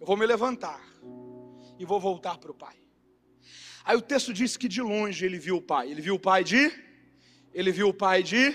Eu 0.00 0.06
vou 0.10 0.16
me 0.16 0.26
levantar 0.34 0.80
e 1.78 1.84
vou 1.84 2.00
voltar 2.08 2.36
para 2.38 2.52
o 2.52 2.54
pai. 2.54 2.76
Aí 3.84 3.96
o 3.96 4.02
texto 4.12 4.32
diz 4.32 4.56
que 4.56 4.68
de 4.76 4.82
longe 4.92 5.24
ele 5.26 5.38
viu 5.38 5.56
o 5.56 5.62
pai. 5.62 5.90
Ele 5.90 6.02
viu 6.08 6.14
o 6.14 6.22
pai 6.30 6.42
de 6.52 6.87
ele 7.52 7.72
viu 7.72 7.88
o 7.88 7.94
pai 7.94 8.22
de. 8.22 8.54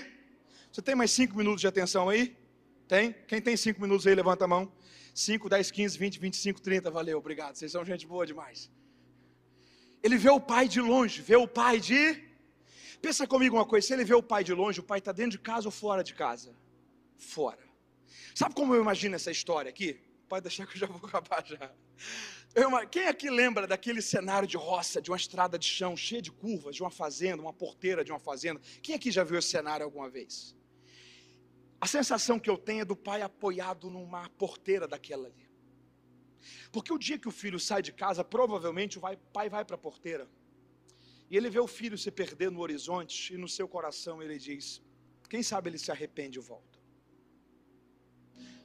Você 0.70 0.82
tem 0.82 0.94
mais 0.94 1.10
cinco 1.10 1.36
minutos 1.36 1.60
de 1.60 1.66
atenção 1.66 2.08
aí? 2.08 2.36
Tem? 2.88 3.14
Quem 3.26 3.40
tem 3.40 3.56
cinco 3.56 3.80
minutos 3.80 4.06
aí, 4.06 4.14
levanta 4.14 4.44
a 4.44 4.48
mão. 4.48 4.72
5, 5.14 5.48
10, 5.48 5.70
15, 5.70 5.98
20, 5.98 6.18
25, 6.18 6.60
30. 6.60 6.90
Valeu, 6.90 7.18
obrigado. 7.18 7.54
Vocês 7.54 7.70
são 7.70 7.84
gente 7.84 8.06
boa 8.06 8.26
demais. 8.26 8.70
Ele 10.02 10.16
vê 10.18 10.28
o 10.28 10.40
pai 10.40 10.66
de 10.68 10.80
longe, 10.80 11.22
vê 11.22 11.36
o 11.36 11.46
pai 11.46 11.80
de. 11.80 12.22
Pensa 13.00 13.26
comigo 13.26 13.56
uma 13.56 13.64
coisa: 13.64 13.86
se 13.86 13.92
ele 13.92 14.04
vê 14.04 14.14
o 14.14 14.22
pai 14.22 14.42
de 14.42 14.52
longe, 14.52 14.80
o 14.80 14.82
pai 14.82 14.98
está 14.98 15.12
dentro 15.12 15.32
de 15.32 15.38
casa 15.38 15.68
ou 15.68 15.72
fora 15.72 16.02
de 16.02 16.14
casa? 16.14 16.54
Fora. 17.16 17.64
Sabe 18.34 18.54
como 18.54 18.74
eu 18.74 18.82
imagino 18.82 19.14
essa 19.14 19.30
história 19.30 19.68
aqui? 19.68 20.00
Pode 20.28 20.42
deixar 20.42 20.66
que 20.66 20.74
eu 20.74 20.80
já 20.80 20.86
vou 20.86 20.96
acabar 21.08 21.44
já. 21.46 21.72
Quem 22.90 23.06
aqui 23.06 23.28
lembra 23.30 23.66
daquele 23.66 24.00
cenário 24.00 24.46
de 24.46 24.56
roça, 24.56 25.00
de 25.02 25.10
uma 25.10 25.16
estrada 25.16 25.58
de 25.58 25.66
chão 25.66 25.96
cheia 25.96 26.22
de 26.22 26.30
curvas, 26.30 26.76
de 26.76 26.82
uma 26.82 26.90
fazenda, 26.90 27.42
uma 27.42 27.52
porteira 27.52 28.04
de 28.04 28.12
uma 28.12 28.20
fazenda? 28.20 28.60
Quem 28.82 28.94
aqui 28.94 29.10
já 29.10 29.24
viu 29.24 29.38
esse 29.38 29.48
cenário 29.48 29.84
alguma 29.84 30.08
vez? 30.08 30.56
A 31.80 31.86
sensação 31.86 32.38
que 32.38 32.48
eu 32.48 32.56
tenho 32.56 32.82
é 32.82 32.84
do 32.84 32.96
pai 32.96 33.22
apoiado 33.22 33.90
numa 33.90 34.28
porteira 34.30 34.88
daquela 34.88 35.26
ali. 35.26 35.50
Porque 36.72 36.92
o 36.92 36.98
dia 36.98 37.18
que 37.18 37.28
o 37.28 37.32
filho 37.32 37.58
sai 37.58 37.82
de 37.82 37.92
casa, 37.92 38.24
provavelmente 38.24 38.98
o 38.98 39.00
pai 39.32 39.48
vai 39.48 39.64
para 39.64 39.76
a 39.76 39.78
porteira. 39.78 40.28
E 41.30 41.36
ele 41.36 41.50
vê 41.50 41.58
o 41.58 41.66
filho 41.66 41.96
se 41.98 42.10
perder 42.10 42.50
no 42.50 42.60
horizonte, 42.60 43.34
e 43.34 43.36
no 43.36 43.48
seu 43.48 43.66
coração 43.66 44.22
ele 44.22 44.38
diz: 44.38 44.80
Quem 45.28 45.42
sabe 45.42 45.70
ele 45.70 45.78
se 45.78 45.90
arrepende 45.90 46.38
e 46.38 46.42
volta. 46.42 46.73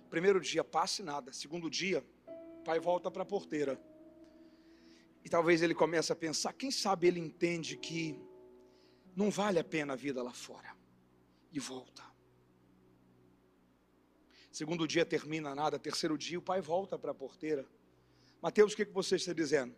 Primeiro 0.09 0.39
dia 0.39 0.63
passa 0.63 1.01
e 1.01 1.05
nada. 1.05 1.31
Segundo 1.31 1.69
dia, 1.69 2.05
pai 2.65 2.79
volta 2.79 3.11
para 3.11 3.23
a 3.23 3.25
porteira. 3.25 3.79
E 5.23 5.29
talvez 5.29 5.61
ele 5.61 5.75
comece 5.75 6.11
a 6.11 6.15
pensar, 6.15 6.53
quem 6.53 6.71
sabe 6.71 7.07
ele 7.07 7.19
entende 7.19 7.77
que 7.77 8.19
não 9.15 9.29
vale 9.29 9.59
a 9.59 9.63
pena 9.63 9.93
a 9.93 9.95
vida 9.95 10.23
lá 10.23 10.33
fora. 10.33 10.75
E 11.51 11.59
volta. 11.59 12.03
Segundo 14.51 14.87
dia 14.87 15.05
termina 15.05 15.53
nada, 15.53 15.77
terceiro 15.77 16.17
dia 16.17 16.39
o 16.39 16.41
pai 16.41 16.61
volta 16.61 16.97
para 16.97 17.11
a 17.11 17.15
porteira. 17.15 17.65
Mateus, 18.41 18.73
o 18.73 18.75
que, 18.75 18.85
que 18.85 18.93
você 18.93 19.15
está 19.15 19.33
dizendo? 19.33 19.75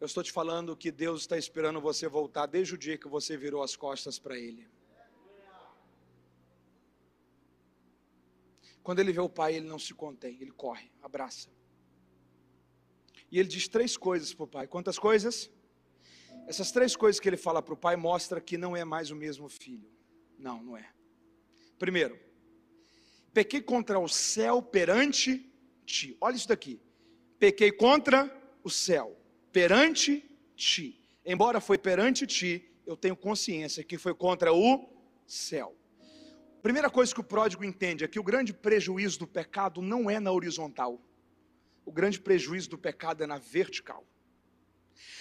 Eu 0.00 0.06
estou 0.06 0.22
te 0.22 0.32
falando 0.32 0.76
que 0.76 0.90
Deus 0.90 1.20
está 1.20 1.38
esperando 1.38 1.80
você 1.80 2.08
voltar 2.08 2.46
desde 2.46 2.74
o 2.74 2.78
dia 2.78 2.98
que 2.98 3.06
você 3.06 3.36
virou 3.36 3.62
as 3.62 3.76
costas 3.76 4.18
para 4.18 4.36
Ele. 4.36 4.68
Quando 8.82 8.98
ele 8.98 9.12
vê 9.12 9.20
o 9.20 9.28
pai, 9.28 9.54
ele 9.54 9.66
não 9.66 9.78
se 9.78 9.94
contém, 9.94 10.36
ele 10.40 10.50
corre, 10.50 10.90
abraça. 11.00 11.48
E 13.30 13.38
ele 13.38 13.48
diz 13.48 13.68
três 13.68 13.96
coisas 13.96 14.34
para 14.34 14.44
o 14.44 14.48
pai. 14.48 14.66
Quantas 14.66 14.98
coisas? 14.98 15.50
Essas 16.46 16.70
três 16.72 16.96
coisas 16.96 17.20
que 17.20 17.28
ele 17.28 17.36
fala 17.36 17.62
para 17.62 17.74
o 17.74 17.76
pai 17.76 17.96
mostra 17.96 18.40
que 18.40 18.58
não 18.58 18.76
é 18.76 18.84
mais 18.84 19.10
o 19.10 19.16
mesmo 19.16 19.48
filho. 19.48 19.90
Não, 20.38 20.62
não 20.62 20.76
é. 20.76 20.90
Primeiro, 21.78 22.18
pequei 23.32 23.60
contra 23.60 23.98
o 23.98 24.08
céu 24.08 24.60
perante 24.60 25.50
ti. 25.86 26.16
Olha 26.20 26.36
isso 26.36 26.48
daqui. 26.48 26.80
Pequei 27.38 27.72
contra 27.72 28.30
o 28.62 28.70
céu 28.70 29.16
perante 29.52 30.24
ti. 30.56 31.00
Embora 31.24 31.60
foi 31.60 31.78
perante 31.78 32.26
ti, 32.26 32.68
eu 32.84 32.96
tenho 32.96 33.16
consciência 33.16 33.84
que 33.84 33.96
foi 33.96 34.14
contra 34.14 34.52
o 34.52 34.88
céu. 35.26 35.76
Primeira 36.62 36.88
coisa 36.88 37.12
que 37.12 37.20
o 37.20 37.24
pródigo 37.24 37.64
entende 37.64 38.04
é 38.04 38.08
que 38.08 38.20
o 38.20 38.22
grande 38.22 38.54
prejuízo 38.54 39.18
do 39.18 39.26
pecado 39.26 39.82
não 39.82 40.08
é 40.08 40.20
na 40.20 40.30
horizontal. 40.30 41.02
O 41.84 41.90
grande 41.90 42.20
prejuízo 42.20 42.70
do 42.70 42.78
pecado 42.78 43.24
é 43.24 43.26
na 43.26 43.38
vertical. 43.38 44.06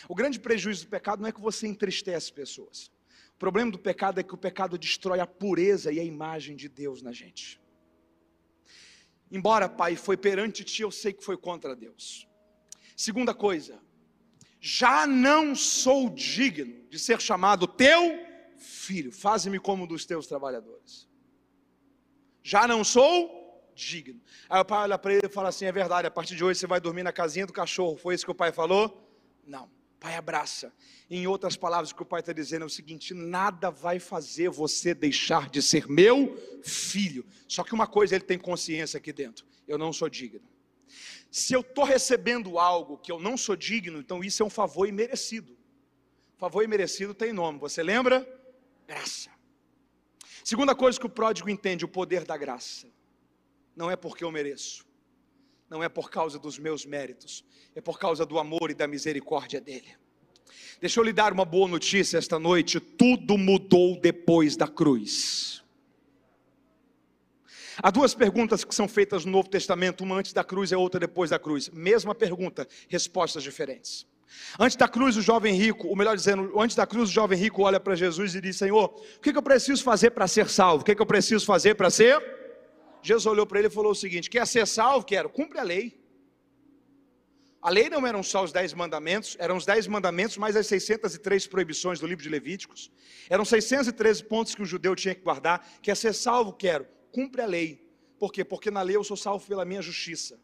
O 0.08 0.13
grande 0.13 0.39
prejuízo 0.39 0.86
do 0.86 0.89
pecado 0.89 1.19
não 1.21 1.30
é 1.30 1.32
que 1.32 1.41
você 1.41 1.65
entristece 1.65 2.32
pessoas. 2.32 2.91
O 3.34 3.39
problema 3.39 3.71
do 3.71 3.80
pecado 3.80 4.19
é 4.19 4.23
que 4.23 4.36
o 4.36 4.38
pecado 4.38 4.77
destrói 4.77 5.19
a 5.19 5.25
pureza 5.25 5.91
e 5.91 5.99
a 5.99 6.04
imagem 6.04 6.56
de 6.56 6.69
Deus 6.69 7.01
na 7.01 7.12
gente. 7.12 7.60
Embora, 9.32 9.67
Pai, 9.67 9.95
foi 9.95 10.15
perante 10.15 10.63
ti, 10.63 10.84
eu 10.84 10.91
sei 10.91 11.12
que 11.12 11.23
foi 11.23 11.38
contra 11.38 11.75
Deus. 11.75 12.27
Segunda 12.95 13.34
coisa, 13.34 13.80
já 14.60 15.08
não 15.08 15.56
sou 15.56 16.08
digno 16.08 16.88
de 16.88 16.99
ser 16.99 17.19
chamado 17.19 17.65
teu 17.65 18.19
filho. 18.58 19.12
Faze-me 19.12 19.60
como 19.60 19.86
um 19.86 19.88
dos 19.88 20.06
teus 20.06 20.27
trabalhadores. 20.27 21.10
Já 22.43 22.67
não 22.67 22.84
sou 22.84 23.71
digno. 23.75 24.21
Aí 24.49 24.60
o 24.60 24.65
pai 24.65 24.84
olha 24.84 24.97
para 24.97 25.13
ele 25.13 25.25
e 25.25 25.30
fala 25.30 25.49
assim: 25.49 25.65
é 25.65 25.71
verdade, 25.71 26.08
a 26.08 26.12
partir 26.12 26.36
de 26.36 26.43
hoje 26.43 26.60
você 26.60 26.67
vai 26.67 26.80
dormir 26.80 27.04
na 27.04 27.12
casinha 27.12 27.45
do 27.45 27.54
cachorro. 27.54 27.97
Foi 27.97 28.15
isso 28.15 28.25
que 28.25 28.32
o 28.32 28.36
pai 28.36 28.51
falou? 28.51 29.10
Não. 29.45 29.69
Pai 29.99 30.15
abraça. 30.15 30.73
Em 31.08 31.27
outras 31.27 31.56
palavras, 31.56 31.91
o 31.91 31.95
que 31.95 32.01
o 32.01 32.06
pai 32.06 32.21
está 32.21 32.34
dizendo 32.34 32.63
é 32.63 32.65
o 32.65 32.69
seguinte: 32.69 33.13
nada 33.13 33.69
vai 33.69 33.99
fazer 33.99 34.49
você 34.49 34.93
deixar 34.93 35.49
de 35.49 35.62
ser 35.62 35.88
meu 35.88 36.38
filho. 36.63 37.25
Só 37.47 37.63
que 37.63 37.73
uma 37.73 37.86
coisa 37.86 38.15
ele 38.15 38.23
tem 38.23 38.38
consciência 38.38 38.97
aqui 38.97 39.13
dentro: 39.13 39.45
eu 39.67 39.77
não 39.77 39.93
sou 39.93 40.10
digno. 40.10 40.41
Se 41.30 41.54
eu 41.54 41.62
estou 41.62 41.86
recebendo 41.86 42.60
algo 42.60 42.97
que 42.97 43.12
eu 43.12 43.19
não 43.19 43.38
sou 43.38 43.56
digno, 43.56 43.99
então 43.99 44.23
isso 44.23 44.43
é 44.43 44.45
um 44.45 44.49
favor 44.49 44.88
imerecido. 44.88 45.58
Favor 46.38 46.63
imerecido 46.63 47.13
tem 47.13 47.32
nome, 47.32 47.60
você 47.60 47.84
lembra? 47.84 48.27
Graça. 48.88 49.30
Segunda 50.43 50.75
coisa 50.75 50.99
que 50.99 51.06
o 51.06 51.10
pródigo 51.10 51.49
entende: 51.49 51.86
o 51.86 51.88
poder 51.88 52.23
da 52.25 52.38
graça 52.38 52.88
não 53.75 53.89
é 53.89 53.95
porque 53.95 54.23
eu 54.23 54.32
mereço, 54.32 54.86
não 55.69 55.84
é 55.84 55.89
por 55.89 56.10
causa 56.10 56.38
dos 56.38 56.58
meus 56.60 56.86
méritos, 56.86 57.43
é 57.75 57.82
por 57.82 57.99
causa 57.99 58.25
do 58.25 58.38
amor 58.38 58.69
e 58.69 58.73
da 58.73 58.88
misericórdia 58.88 59.62
dele. 59.62 59.95
Deixa 60.80 60.99
eu 60.99 61.04
lhe 61.04 61.13
dar 61.13 61.32
uma 61.32 61.45
boa 61.45 61.67
notícia 61.67 62.17
esta 62.17 62.39
noite: 62.39 62.80
tudo 62.80 63.38
mudou 63.38 63.99
depois 63.99 64.56
da 64.56 64.67
cruz. 64.67 65.63
Há 67.77 67.89
duas 67.89 68.13
perguntas 68.13 68.63
que 68.63 68.75
são 68.75 68.88
feitas 68.88 69.25
no 69.25 69.32
Novo 69.32 69.49
Testamento, 69.49 70.04
uma 70.04 70.15
antes 70.15 70.34
da 70.34 70.43
cruz 70.43 70.71
e 70.71 70.75
outra 70.75 70.99
depois 70.99 71.30
da 71.30 71.39
cruz. 71.39 71.69
Mesma 71.69 72.13
pergunta, 72.13 72.67
respostas 72.89 73.41
diferentes. 73.43 74.06
Antes 74.60 74.76
da 74.76 74.88
cruz, 74.88 75.17
o 75.17 75.22
jovem 75.22 75.56
rico, 75.56 75.88
ou 75.88 75.96
melhor 75.96 76.15
dizendo, 76.15 76.60
antes 76.60 76.76
da 76.76 76.86
cruz, 76.86 77.10
o 77.10 77.13
jovem 77.13 77.38
rico 77.38 77.63
olha 77.63 77.80
para 77.80 77.96
Jesus 77.96 78.36
e 78.36 78.41
diz: 78.41 78.58
Senhor, 78.58 78.86
o 79.17 79.20
que, 79.20 79.36
eu 79.36 79.41
preciso 79.41 79.84
fazer 79.84 80.12
para 80.12 80.28
ser 80.28 80.50
salvo? 80.50 80.82
O 80.82 80.86
que 80.86 81.00
eu 81.00 81.06
preciso 81.06 81.46
fazer 81.46 81.76
para 81.76 81.89
ser 81.89 82.22
Jesus 83.02 83.26
olhou 83.26 83.48
para 83.48 83.60
ele 83.60 83.67
e 83.67 83.72
falou 83.72 83.91
o 83.91 83.96
seguinte: 83.96 84.30
Quer 84.30 84.46
ser 84.46 84.67
salvo? 84.67 85.06
Quero, 85.06 85.30
cumpre 85.30 85.60
a 85.60 85.63
lei. 85.63 86.00
A 87.62 87.70
lei 87.70 87.89
não 87.89 88.08
eram 88.08 88.24
só 88.24 88.44
os 88.44 88.52
dez 88.52 88.74
mandamentos, 88.74 89.38
eram 89.39 89.56
os 89.56 89.65
dez 89.65 89.86
mandamentos 89.86 90.36
mais 90.38 90.56
as 90.56 90.65
603 90.65 91.46
proibições 91.46 92.00
do 92.00 92.08
livro 92.08 92.24
de 92.24 92.30
Levíticos. 92.30 92.91
Eram 93.30 93.46
613 93.46 94.24
pontos 94.24 94.56
que 94.56 94.63
o 94.63 94.65
judeu 94.65 94.96
tinha 94.96 95.13
que 95.13 95.22
guardar. 95.22 95.67
Quer 95.82 95.96
ser 95.96 96.13
salvo? 96.13 96.54
Quero, 96.54 96.88
cumpre 97.12 97.41
a 97.41 97.46
lei. 97.46 97.88
Por 98.17 98.32
quê? 98.32 98.44
Porque 98.44 98.72
na 98.72 98.82
lei 98.82 98.96
eu 98.96 99.04
sou 99.04 99.15
salvo 99.17 99.46
pela 99.48 99.63
minha 99.63 99.82
justiça. 99.82 100.39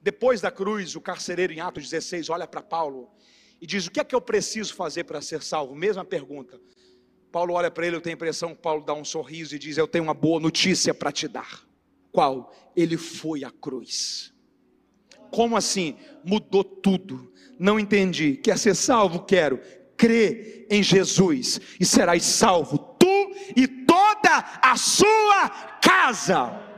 Depois 0.00 0.40
da 0.40 0.50
cruz, 0.50 0.94
o 0.96 1.00
carcereiro 1.00 1.52
em 1.52 1.60
Atos 1.60 1.84
16 1.90 2.28
olha 2.30 2.46
para 2.46 2.62
Paulo 2.62 3.10
e 3.60 3.66
diz: 3.66 3.86
O 3.86 3.90
que 3.90 4.00
é 4.00 4.04
que 4.04 4.14
eu 4.14 4.20
preciso 4.20 4.74
fazer 4.74 5.04
para 5.04 5.20
ser 5.20 5.42
salvo? 5.42 5.74
Mesma 5.74 6.04
pergunta. 6.04 6.60
Paulo 7.30 7.54
olha 7.54 7.70
para 7.70 7.86
ele, 7.86 7.96
eu 7.96 8.00
tenho 8.00 8.14
a 8.14 8.16
impressão 8.16 8.54
que 8.54 8.62
Paulo 8.62 8.84
dá 8.84 8.94
um 8.94 9.04
sorriso 9.04 9.54
e 9.54 9.58
diz: 9.58 9.76
Eu 9.76 9.88
tenho 9.88 10.04
uma 10.04 10.14
boa 10.14 10.40
notícia 10.40 10.94
para 10.94 11.12
te 11.12 11.28
dar. 11.28 11.66
Qual? 12.10 12.54
Ele 12.74 12.96
foi 12.96 13.44
à 13.44 13.50
cruz. 13.50 14.32
Como 15.30 15.56
assim? 15.56 15.96
Mudou 16.24 16.64
tudo. 16.64 17.32
Não 17.58 17.78
entendi. 17.78 18.36
Quer 18.36 18.58
ser 18.58 18.74
salvo? 18.74 19.24
Quero. 19.24 19.60
crê 19.96 20.66
em 20.70 20.82
Jesus 20.82 21.60
e 21.80 21.84
serás 21.84 22.22
salvo, 22.24 22.78
tu 22.78 23.32
e 23.56 23.66
toda 23.66 24.58
a 24.62 24.76
sua 24.76 25.48
casa. 25.82 26.68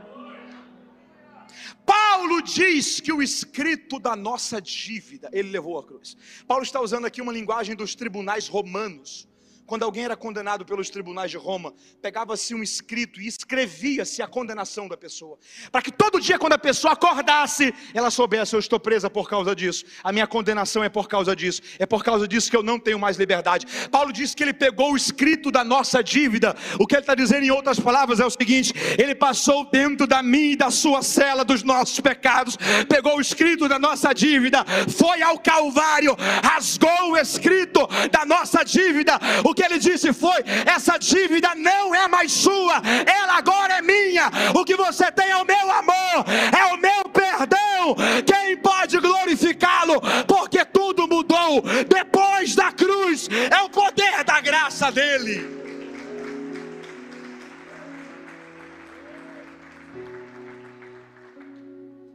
Paulo 2.21 2.39
diz 2.43 2.99
que 2.99 3.11
o 3.11 3.19
escrito 3.19 3.99
da 3.99 4.15
nossa 4.15 4.61
dívida, 4.61 5.27
ele 5.33 5.49
levou 5.49 5.79
a 5.79 5.83
cruz. 5.83 6.15
Paulo 6.47 6.63
está 6.63 6.79
usando 6.79 7.05
aqui 7.05 7.19
uma 7.19 7.33
linguagem 7.33 7.75
dos 7.75 7.95
tribunais 7.95 8.47
romanos 8.47 9.27
quando 9.71 9.83
alguém 9.83 10.03
era 10.03 10.17
condenado 10.17 10.65
pelos 10.65 10.89
tribunais 10.89 11.31
de 11.31 11.37
Roma, 11.37 11.73
pegava-se 12.01 12.53
um 12.53 12.61
escrito 12.61 13.21
e 13.21 13.27
escrevia-se 13.27 14.21
a 14.21 14.27
condenação 14.27 14.85
da 14.85 14.97
pessoa, 14.97 15.37
para 15.71 15.81
que 15.81 15.89
todo 15.89 16.19
dia, 16.19 16.37
quando 16.37 16.51
a 16.51 16.57
pessoa 16.57 16.91
acordasse, 16.91 17.73
ela 17.93 18.11
soubesse: 18.11 18.53
eu 18.53 18.59
estou 18.59 18.77
presa 18.77 19.09
por 19.09 19.29
causa 19.29 19.55
disso, 19.55 19.85
a 20.03 20.11
minha 20.11 20.27
condenação 20.27 20.83
é 20.83 20.89
por 20.89 21.07
causa 21.07 21.33
disso, 21.33 21.61
é 21.79 21.85
por 21.85 22.03
causa 22.03 22.27
disso 22.27 22.51
que 22.51 22.57
eu 22.57 22.61
não 22.61 22.77
tenho 22.77 22.99
mais 22.99 23.15
liberdade. 23.15 23.65
Paulo 23.89 24.11
disse 24.11 24.35
que 24.35 24.43
ele 24.43 24.51
pegou 24.51 24.91
o 24.91 24.97
escrito 24.97 25.49
da 25.49 25.63
nossa 25.63 26.03
dívida, 26.03 26.53
o 26.77 26.85
que 26.85 26.93
ele 26.93 27.03
está 27.03 27.15
dizendo 27.15 27.45
em 27.45 27.51
outras 27.51 27.79
palavras 27.79 28.19
é 28.19 28.25
o 28.25 28.29
seguinte: 28.29 28.73
ele 28.99 29.15
passou 29.15 29.63
dentro 29.71 30.05
da 30.05 30.21
minha 30.21 30.51
e 30.51 30.55
da 30.57 30.69
sua 30.69 31.01
cela 31.01 31.45
dos 31.45 31.63
nossos 31.63 31.97
pecados, 32.01 32.57
pegou 32.89 33.15
o 33.15 33.21
escrito 33.21 33.69
da 33.69 33.79
nossa 33.79 34.11
dívida, 34.11 34.65
foi 34.89 35.21
ao 35.21 35.39
Calvário, 35.39 36.13
rasgou 36.43 37.11
o 37.11 37.17
escrito 37.17 37.87
da 38.11 38.25
nossa 38.25 38.65
dívida, 38.65 39.17
o 39.45 39.53
que 39.60 39.60
que 39.61 39.65
ele 39.65 39.79
disse 39.79 40.11
foi: 40.11 40.39
essa 40.65 40.97
dívida 40.97 41.53
não 41.55 41.93
é 41.93 42.07
mais 42.07 42.31
sua, 42.31 42.81
ela 43.05 43.37
agora 43.37 43.75
é 43.77 43.81
minha. 43.81 44.29
O 44.55 44.65
que 44.65 44.75
você 44.75 45.11
tem 45.11 45.29
é 45.29 45.37
o 45.37 45.45
meu 45.45 45.71
amor, 45.71 46.25
é 46.61 46.65
o 46.73 46.77
meu 46.77 47.03
perdão. 47.09 47.95
Quem 48.25 48.57
pode 48.57 48.97
glorificá-lo? 48.99 50.01
Porque 50.27 50.65
tudo 50.65 51.07
mudou 51.07 51.61
depois 51.87 52.55
da 52.55 52.71
cruz, 52.71 53.29
é 53.29 53.61
o 53.61 53.69
poder 53.69 54.23
da 54.23 54.41
graça 54.41 54.91
dele. 54.91 55.61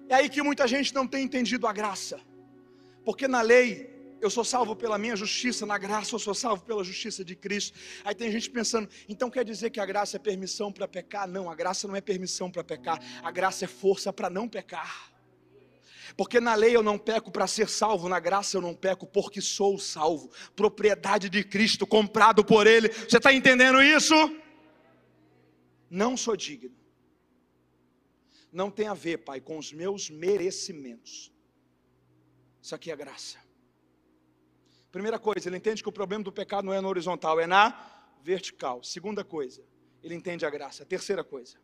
É 0.09 0.17
aí 0.17 0.29
que 0.29 0.43
muita 0.43 0.67
gente 0.69 0.95
não 0.95 1.07
tem 1.07 1.25
entendido 1.25 1.67
a 1.67 1.73
graça, 1.73 2.21
porque 3.05 3.27
na 3.29 3.43
lei 3.43 3.96
eu 4.27 4.31
sou 4.31 4.45
salvo 4.45 4.75
pela 4.75 4.99
minha 4.99 5.15
justiça, 5.15 5.65
na 5.65 5.79
graça 5.79 6.15
eu 6.15 6.19
sou 6.19 6.35
salvo 6.35 6.65
pela 6.65 6.83
justiça 6.83 7.25
de 7.25 7.37
Cristo. 7.37 7.79
Aí 8.05 8.15
tem 8.15 8.31
gente 8.31 8.51
pensando, 8.51 8.89
então 9.09 9.31
quer 9.31 9.45
dizer 9.45 9.71
que 9.71 9.79
a 9.79 9.87
graça 9.87 10.17
é 10.17 10.19
permissão 10.19 10.73
para 10.73 10.89
pecar? 10.89 11.29
Não, 11.29 11.49
a 11.49 11.55
graça 11.55 11.87
não 11.87 11.95
é 11.95 12.01
permissão 12.01 12.51
para 12.51 12.65
pecar, 12.65 13.01
a 13.23 13.31
graça 13.31 13.65
é 13.65 13.69
força 13.69 14.13
para 14.13 14.29
não 14.29 14.49
pecar. 14.49 15.13
Porque 16.17 16.41
na 16.41 16.55
lei 16.55 16.75
eu 16.75 16.83
não 16.83 16.99
peco 16.99 17.31
para 17.31 17.47
ser 17.47 17.69
salvo, 17.69 18.09
na 18.09 18.19
graça 18.19 18.57
eu 18.57 18.61
não 18.61 18.75
peco 18.75 19.07
porque 19.07 19.41
sou 19.41 19.79
salvo, 19.79 20.31
propriedade 20.55 21.29
de 21.29 21.45
Cristo, 21.45 21.87
comprado 21.87 22.45
por 22.45 22.67
Ele. 22.67 22.89
Você 22.89 23.19
está 23.19 23.33
entendendo 23.33 23.81
isso? 23.81 24.15
Não 25.89 26.17
sou 26.17 26.37
digno. 26.37 26.75
Não 28.51 28.71
tem 28.71 28.89
a 28.89 28.95
ver, 28.95 29.19
Pai, 29.19 29.41
com 29.41 29.57
os 29.59 29.73
meus 29.73 30.11
merecimentos. 30.11 31.31
Isso 32.61 32.75
aqui 32.75 32.91
é 32.91 32.97
graça. 32.97 33.46
Primeira 34.91 35.19
coisa, 35.19 35.49
ele 35.49 35.57
entende 35.57 35.83
que 35.83 35.89
o 35.89 35.93
problema 35.93 36.25
do 36.25 36.33
pecado 36.33 36.65
não 36.65 36.73
é 36.73 36.81
na 36.81 36.89
horizontal, 36.89 37.39
é 37.39 37.47
na 37.47 37.65
vertical. 38.23 38.83
Segunda 38.83 39.25
coisa, 39.25 39.63
ele 40.03 40.15
entende 40.15 40.47
a 40.47 40.51
graça. 40.51 40.85
Terceira 40.85 41.23
coisa, 41.23 41.59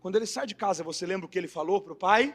quando 0.00 0.16
ele 0.16 0.26
sai 0.26 0.46
de 0.46 0.54
casa, 0.54 0.84
você 0.84 1.04
lembra 1.06 1.26
o 1.26 1.28
que 1.28 1.38
ele 1.38 1.48
falou 1.48 1.80
para 1.80 1.92
o 1.92 1.96
pai? 1.96 2.34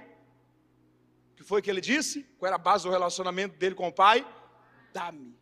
O 1.31 1.35
que 1.35 1.43
foi 1.43 1.61
que 1.61 1.69
ele 1.69 1.81
disse? 1.81 2.23
Qual 2.37 2.47
era 2.47 2.55
a 2.55 2.59
base 2.59 2.83
do 2.83 2.91
relacionamento 2.91 3.57
dele 3.57 3.75
com 3.75 3.87
o 3.87 3.93
pai? 3.93 4.25
Dá-me. 4.91 5.37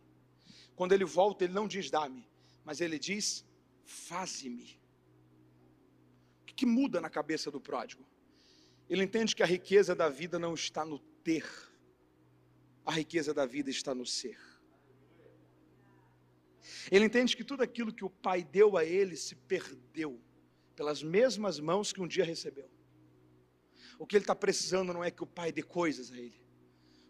Quando 0.74 0.92
ele 0.92 1.04
volta, 1.04 1.44
ele 1.44 1.52
não 1.52 1.68
diz 1.68 1.90
dá-me, 1.90 2.26
mas 2.64 2.80
ele 2.80 2.98
diz 2.98 3.44
faze-me. 3.84 4.80
O 6.42 6.44
que, 6.46 6.54
que 6.54 6.66
muda 6.66 7.00
na 7.00 7.10
cabeça 7.10 7.50
do 7.50 7.60
pródigo? 7.60 8.04
Ele 8.88 9.02
entende 9.02 9.34
que 9.34 9.42
a 9.42 9.46
riqueza 9.46 9.94
da 9.94 10.08
vida 10.08 10.38
não 10.38 10.54
está 10.54 10.84
no 10.84 10.98
ter, 10.98 11.46
a 12.84 12.92
riqueza 12.92 13.32
da 13.32 13.46
vida 13.46 13.70
está 13.70 13.94
no 13.94 14.04
ser. 14.04 14.38
Ele 16.90 17.04
entende 17.04 17.36
que 17.36 17.44
tudo 17.44 17.62
aquilo 17.62 17.92
que 17.92 18.04
o 18.04 18.10
pai 18.10 18.44
deu 18.44 18.76
a 18.76 18.84
ele 18.84 19.16
se 19.16 19.34
perdeu 19.34 20.20
pelas 20.76 21.02
mesmas 21.02 21.58
mãos 21.58 21.92
que 21.92 22.00
um 22.00 22.06
dia 22.06 22.24
recebeu. 22.24 22.70
O 23.98 24.06
que 24.06 24.16
ele 24.16 24.22
está 24.24 24.34
precisando 24.34 24.92
não 24.92 25.04
é 25.04 25.10
que 25.10 25.22
o 25.22 25.26
pai 25.26 25.52
dê 25.52 25.62
coisas 25.62 26.10
a 26.12 26.16
ele. 26.16 26.40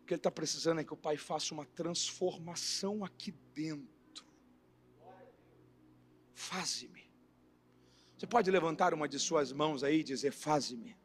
O 0.03 0.07
que 0.07 0.15
ele 0.15 0.19
está 0.19 0.31
precisando 0.31 0.81
é 0.81 0.85
que 0.85 0.93
o 0.93 0.97
pai 0.97 1.17
faça 1.17 1.55
uma 1.55 1.65
transformação 1.65 3.05
aqui 3.05 3.33
dentro. 3.55 4.27
Faze-me. 6.35 7.11
Você 8.17 8.27
pode 8.27 8.51
levantar 8.51 8.95
uma 8.95 9.09
de 9.09 9.19
suas 9.19 9.53
mãos 9.53 9.85
aí 9.85 10.01
e 10.01 10.05
dizer: 10.05 10.33
Faze-me. 10.33 10.97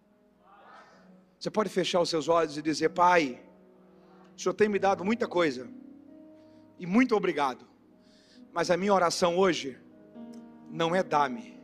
Você 1.40 1.52
pode 1.52 1.70
fechar 1.70 2.02
os 2.02 2.10
seus 2.10 2.28
olhos 2.28 2.58
e 2.58 2.62
dizer: 2.62 2.90
Pai, 2.90 3.44
o 4.36 4.40
Senhor 4.40 4.54
tem 4.54 4.68
me 4.68 4.80
dado 4.80 5.06
muita 5.06 5.28
coisa, 5.28 5.70
e 6.80 6.86
muito 6.86 7.16
obrigado. 7.16 7.67
Mas 8.52 8.72
a 8.72 8.78
minha 8.78 8.94
oração 8.94 9.38
hoje 9.38 9.78
não 10.70 10.96
é 10.96 11.04
dá-me, 11.04 11.60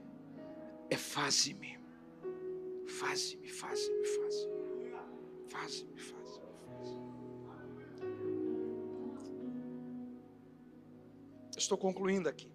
é 0.90 0.98
faze-me. 0.98 1.80
Faze-me, 2.88 3.50
faze-me, 3.50 4.06
faze-me. 4.06 4.54
Faze-me, 5.48 6.00
faze-me, 6.00 6.24
Estou 11.56 11.78
concluindo 11.78 12.28
aqui. 12.28 12.52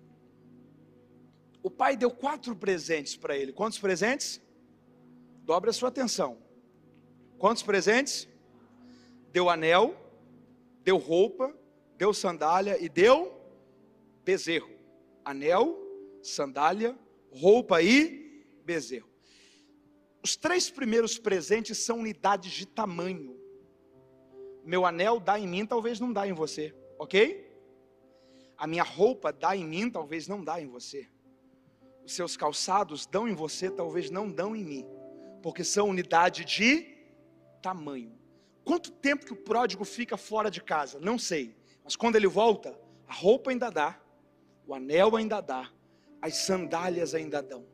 O 1.63 1.71
pai 1.71 1.97
deu 1.97 2.11
quatro 2.11 2.55
presentes 2.55 3.17
para 3.17 3.37
ele. 3.37 3.53
Quantos 3.53 3.79
presentes? 3.79 4.41
Dobre 5.45 5.71
a 5.71 5.73
sua 5.73 5.89
atenção. 5.89 6.39
Quantos 7.39 7.63
presentes? 7.63 8.29
Deu 9.33 9.49
anel, 9.49 9.95
deu 10.83 10.99
roupa, 10.99 11.55
deu 11.97 12.13
sandália 12.13 12.83
e 12.83 12.89
deu 12.89 13.38
bezerro. 14.29 14.69
Anel, 15.25 15.75
sandália, 16.23 16.95
roupa 17.33 17.81
e 17.81 18.45
bezerro. 18.63 19.09
Os 20.23 20.37
três 20.37 20.71
primeiros 20.71 21.19
presentes 21.19 21.79
são 21.79 22.01
unidades 22.01 22.53
de 22.53 22.67
tamanho. 22.67 23.41
Meu 24.63 24.85
anel 24.85 25.19
dá 25.19 25.39
em 25.39 25.49
mim, 25.49 25.65
talvez 25.65 25.99
não 25.99 26.13
dá 26.13 26.29
em 26.29 26.35
você, 26.35 26.75
ok? 26.99 27.51
A 28.59 28.67
minha 28.67 28.83
roupa 28.83 29.33
dá 29.33 29.57
em 29.57 29.65
mim, 29.65 29.91
talvez 29.91 30.29
não 30.29 30.45
dá 30.45 30.61
em 30.61 30.67
você. 30.67 31.09
Os 32.05 32.13
seus 32.13 32.37
calçados 32.37 33.07
dão 33.07 33.27
em 33.27 33.35
você, 33.35 33.71
talvez 33.71 34.11
não 34.11 34.31
dão 34.31 34.55
em 34.55 34.63
mim, 34.63 34.87
porque 35.43 35.65
são 35.65 35.89
unidade 35.89 36.45
de 36.45 36.87
tamanho. 37.63 38.13
Quanto 38.63 38.91
tempo 38.91 39.25
que 39.25 39.33
o 39.33 39.43
pródigo 39.51 39.87
fica 39.87 40.19
fora 40.19 40.51
de 40.51 40.63
casa? 40.63 41.01
Não 41.01 41.19
sei, 41.19 41.57
mas 41.83 41.97
quando 41.97 42.17
ele 42.17 42.27
volta, 42.27 42.79
a 43.07 43.15
roupa 43.15 43.51
ainda 43.51 43.71
dá, 43.71 43.99
o 44.69 44.75
anel 44.75 45.17
ainda 45.17 45.41
dá, 45.41 45.73
as 46.21 46.37
sandálias 46.37 47.15
ainda 47.15 47.43
dão. 47.43 47.67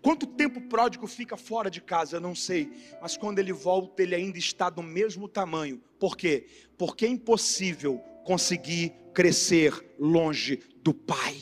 Quanto 0.00 0.28
tempo 0.28 0.60
o 0.60 0.68
pródigo 0.68 1.08
fica 1.08 1.36
fora 1.36 1.68
de 1.68 1.80
casa, 1.80 2.16
eu 2.16 2.20
não 2.20 2.36
sei, 2.36 2.70
mas 3.02 3.16
quando 3.16 3.40
ele 3.40 3.52
volta, 3.52 4.00
ele 4.00 4.14
ainda 4.14 4.38
está 4.38 4.70
do 4.70 4.80
mesmo 4.80 5.28
tamanho. 5.28 5.82
Por 5.98 6.16
quê? 6.16 6.46
Porque 6.78 7.04
é 7.04 7.08
impossível 7.08 7.98
conseguir 8.24 8.94
crescer 9.12 9.96
longe 9.98 10.62
do 10.76 10.94
Pai. 10.94 11.36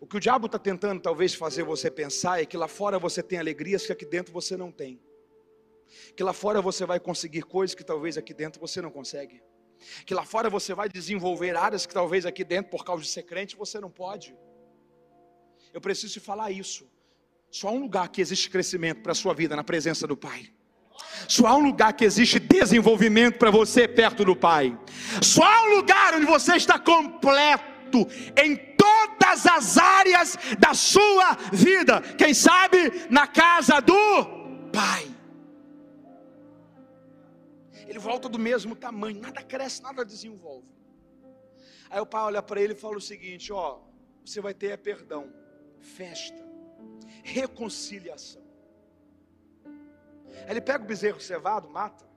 O 0.00 0.06
que 0.06 0.16
o 0.16 0.20
diabo 0.20 0.46
está 0.46 0.58
tentando 0.58 1.00
talvez 1.00 1.32
fazer 1.32 1.62
você 1.62 1.88
pensar 1.88 2.42
é 2.42 2.44
que 2.44 2.56
lá 2.56 2.66
fora 2.66 2.98
você 2.98 3.22
tem 3.22 3.38
alegrias 3.38 3.86
que 3.86 3.92
aqui 3.92 4.04
dentro 4.04 4.32
você 4.32 4.56
não 4.56 4.72
tem. 4.72 5.00
Que 6.16 6.24
lá 6.24 6.32
fora 6.32 6.60
você 6.60 6.84
vai 6.84 6.98
conseguir 6.98 7.42
coisas 7.42 7.74
que 7.74 7.84
talvez 7.84 8.18
aqui 8.18 8.34
dentro 8.34 8.60
você 8.60 8.82
não 8.82 8.90
consegue. 8.90 9.40
Que 10.04 10.14
lá 10.14 10.24
fora 10.24 10.50
você 10.50 10.74
vai 10.74 10.88
desenvolver 10.88 11.56
áreas 11.56 11.86
que 11.86 11.94
talvez 11.94 12.26
aqui 12.26 12.44
dentro, 12.44 12.70
por 12.70 12.84
causa 12.84 13.02
de 13.02 13.08
ser 13.08 13.22
crente, 13.22 13.56
você 13.56 13.80
não 13.80 13.90
pode. 13.90 14.34
Eu 15.72 15.80
preciso 15.80 16.12
te 16.14 16.20
falar 16.20 16.50
isso. 16.50 16.88
Só 17.50 17.68
há 17.68 17.72
um 17.72 17.80
lugar 17.80 18.08
que 18.08 18.20
existe 18.20 18.48
crescimento 18.48 19.02
para 19.02 19.12
a 19.12 19.14
sua 19.14 19.34
vida 19.34 19.56
na 19.56 19.64
presença 19.64 20.06
do 20.06 20.16
Pai. 20.16 20.52
Só 21.26 21.46
há 21.46 21.56
um 21.56 21.64
lugar 21.64 21.92
que 21.92 22.04
existe 22.04 22.38
desenvolvimento 22.38 23.38
para 23.38 23.50
você 23.50 23.88
perto 23.88 24.24
do 24.24 24.36
Pai. 24.36 24.78
Só 25.22 25.42
há 25.42 25.62
um 25.64 25.76
lugar 25.76 26.14
onde 26.14 26.26
você 26.26 26.56
está 26.56 26.78
completo 26.78 28.06
em 28.36 28.56
todas 28.76 29.46
as 29.46 29.78
áreas 29.78 30.38
da 30.58 30.74
sua 30.74 31.36
vida. 31.52 32.00
Quem 32.16 32.34
sabe 32.34 33.08
na 33.10 33.26
casa 33.26 33.80
do 33.80 34.24
Pai 34.72 35.19
ele 37.90 37.98
volta 37.98 38.28
do 38.28 38.38
mesmo 38.38 38.76
tamanho, 38.76 39.20
nada 39.20 39.42
cresce, 39.42 39.82
nada 39.82 40.04
desenvolve. 40.04 40.68
Aí 41.90 41.98
o 41.98 42.06
pai 42.06 42.22
olha 42.22 42.40
para 42.40 42.60
ele 42.60 42.72
e 42.72 42.76
fala 42.76 42.96
o 42.96 43.00
seguinte: 43.00 43.52
ó, 43.52 43.80
você 44.24 44.40
vai 44.40 44.54
ter 44.54 44.78
perdão, 44.78 45.28
festa, 45.80 46.40
reconciliação. 47.24 48.40
Aí 50.44 50.50
ele 50.50 50.60
pega 50.60 50.84
o 50.84 50.86
bezerro 50.86 51.20
cevado, 51.20 51.68
mata, 51.68 52.08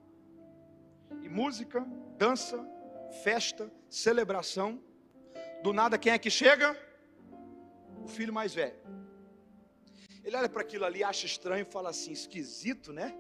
e 1.24 1.28
música, 1.28 1.84
dança, 2.20 2.64
festa, 3.24 3.72
celebração. 3.90 4.80
Do 5.64 5.74
nada, 5.74 5.98
quem 5.98 6.14
é 6.14 6.20
que 6.20 6.30
chega? 6.30 6.78
O 8.04 8.08
filho 8.08 8.32
mais 8.32 8.54
velho. 8.54 8.78
Ele 10.24 10.38
olha 10.38 10.50
para 10.50 10.62
aquilo 10.62 10.86
ali, 10.86 11.04
acha 11.04 11.26
estranho 11.26 11.64
e 11.64 11.72
fala 11.72 11.90
assim: 11.90 12.12
esquisito, 12.12 12.94
né? 12.94 13.18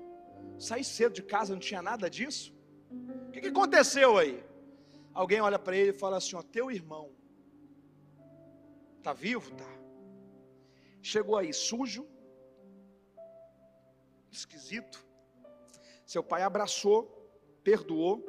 Saí 0.57 0.83
cedo 0.83 1.13
de 1.13 1.23
casa, 1.23 1.53
não 1.53 1.59
tinha 1.59 1.81
nada 1.81 2.09
disso. 2.09 2.53
O 3.27 3.31
que, 3.31 3.41
que 3.41 3.47
aconteceu 3.47 4.17
aí? 4.17 4.43
Alguém 5.13 5.41
olha 5.41 5.59
para 5.59 5.75
ele 5.75 5.89
e 5.89 5.99
fala 5.99 6.17
assim: 6.17 6.35
ó, 6.35 6.41
teu 6.41 6.71
irmão 6.71 7.11
tá 9.01 9.11
vivo, 9.13 9.53
tá? 9.55 9.69
Chegou 11.01 11.37
aí 11.37 11.53
sujo, 11.53 12.07
esquisito. 14.31 15.05
Seu 16.05 16.23
pai 16.23 16.43
abraçou, 16.43 17.03
perdoou, 17.63 18.25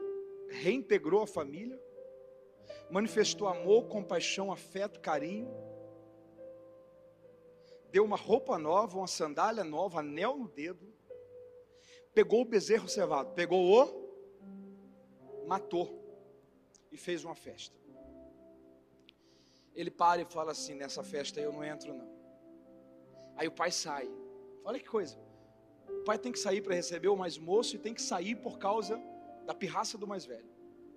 reintegrou 0.48 1.22
a 1.22 1.26
família, 1.26 1.80
manifestou 2.90 3.46
amor, 3.46 3.86
compaixão, 3.86 4.52
afeto, 4.52 5.00
carinho, 5.00 5.48
deu 7.90 8.04
uma 8.04 8.16
roupa 8.16 8.58
nova, 8.58 8.98
uma 8.98 9.06
sandália 9.06 9.62
nova, 9.62 10.00
anel 10.00 10.36
no 10.36 10.48
dedo, 10.48 10.93
pegou 12.14 12.42
o 12.42 12.44
bezerro 12.44 12.88
cevado, 12.88 13.34
pegou 13.34 13.60
o, 13.60 15.46
matou 15.46 15.86
e 16.92 16.96
fez 16.96 17.24
uma 17.24 17.34
festa. 17.34 17.76
Ele 19.74 19.90
para 19.90 20.22
e 20.22 20.24
fala 20.24 20.52
assim: 20.52 20.74
nessa 20.74 21.02
festa 21.02 21.40
eu 21.40 21.52
não 21.52 21.64
entro, 21.64 21.92
não. 21.92 22.08
Aí 23.36 23.48
o 23.48 23.52
pai 23.52 23.72
sai. 23.72 24.08
Olha 24.64 24.78
que 24.78 24.88
coisa. 24.88 25.18
O 25.88 26.04
pai 26.04 26.18
tem 26.18 26.30
que 26.30 26.38
sair 26.38 26.62
para 26.62 26.74
receber 26.74 27.08
o 27.08 27.16
mais 27.16 27.36
moço 27.36 27.74
e 27.74 27.78
tem 27.78 27.92
que 27.92 28.00
sair 28.00 28.36
por 28.36 28.58
causa 28.58 29.00
da 29.44 29.52
pirraça 29.52 29.98
do 29.98 30.06
mais 30.06 30.24
velho. 30.24 30.48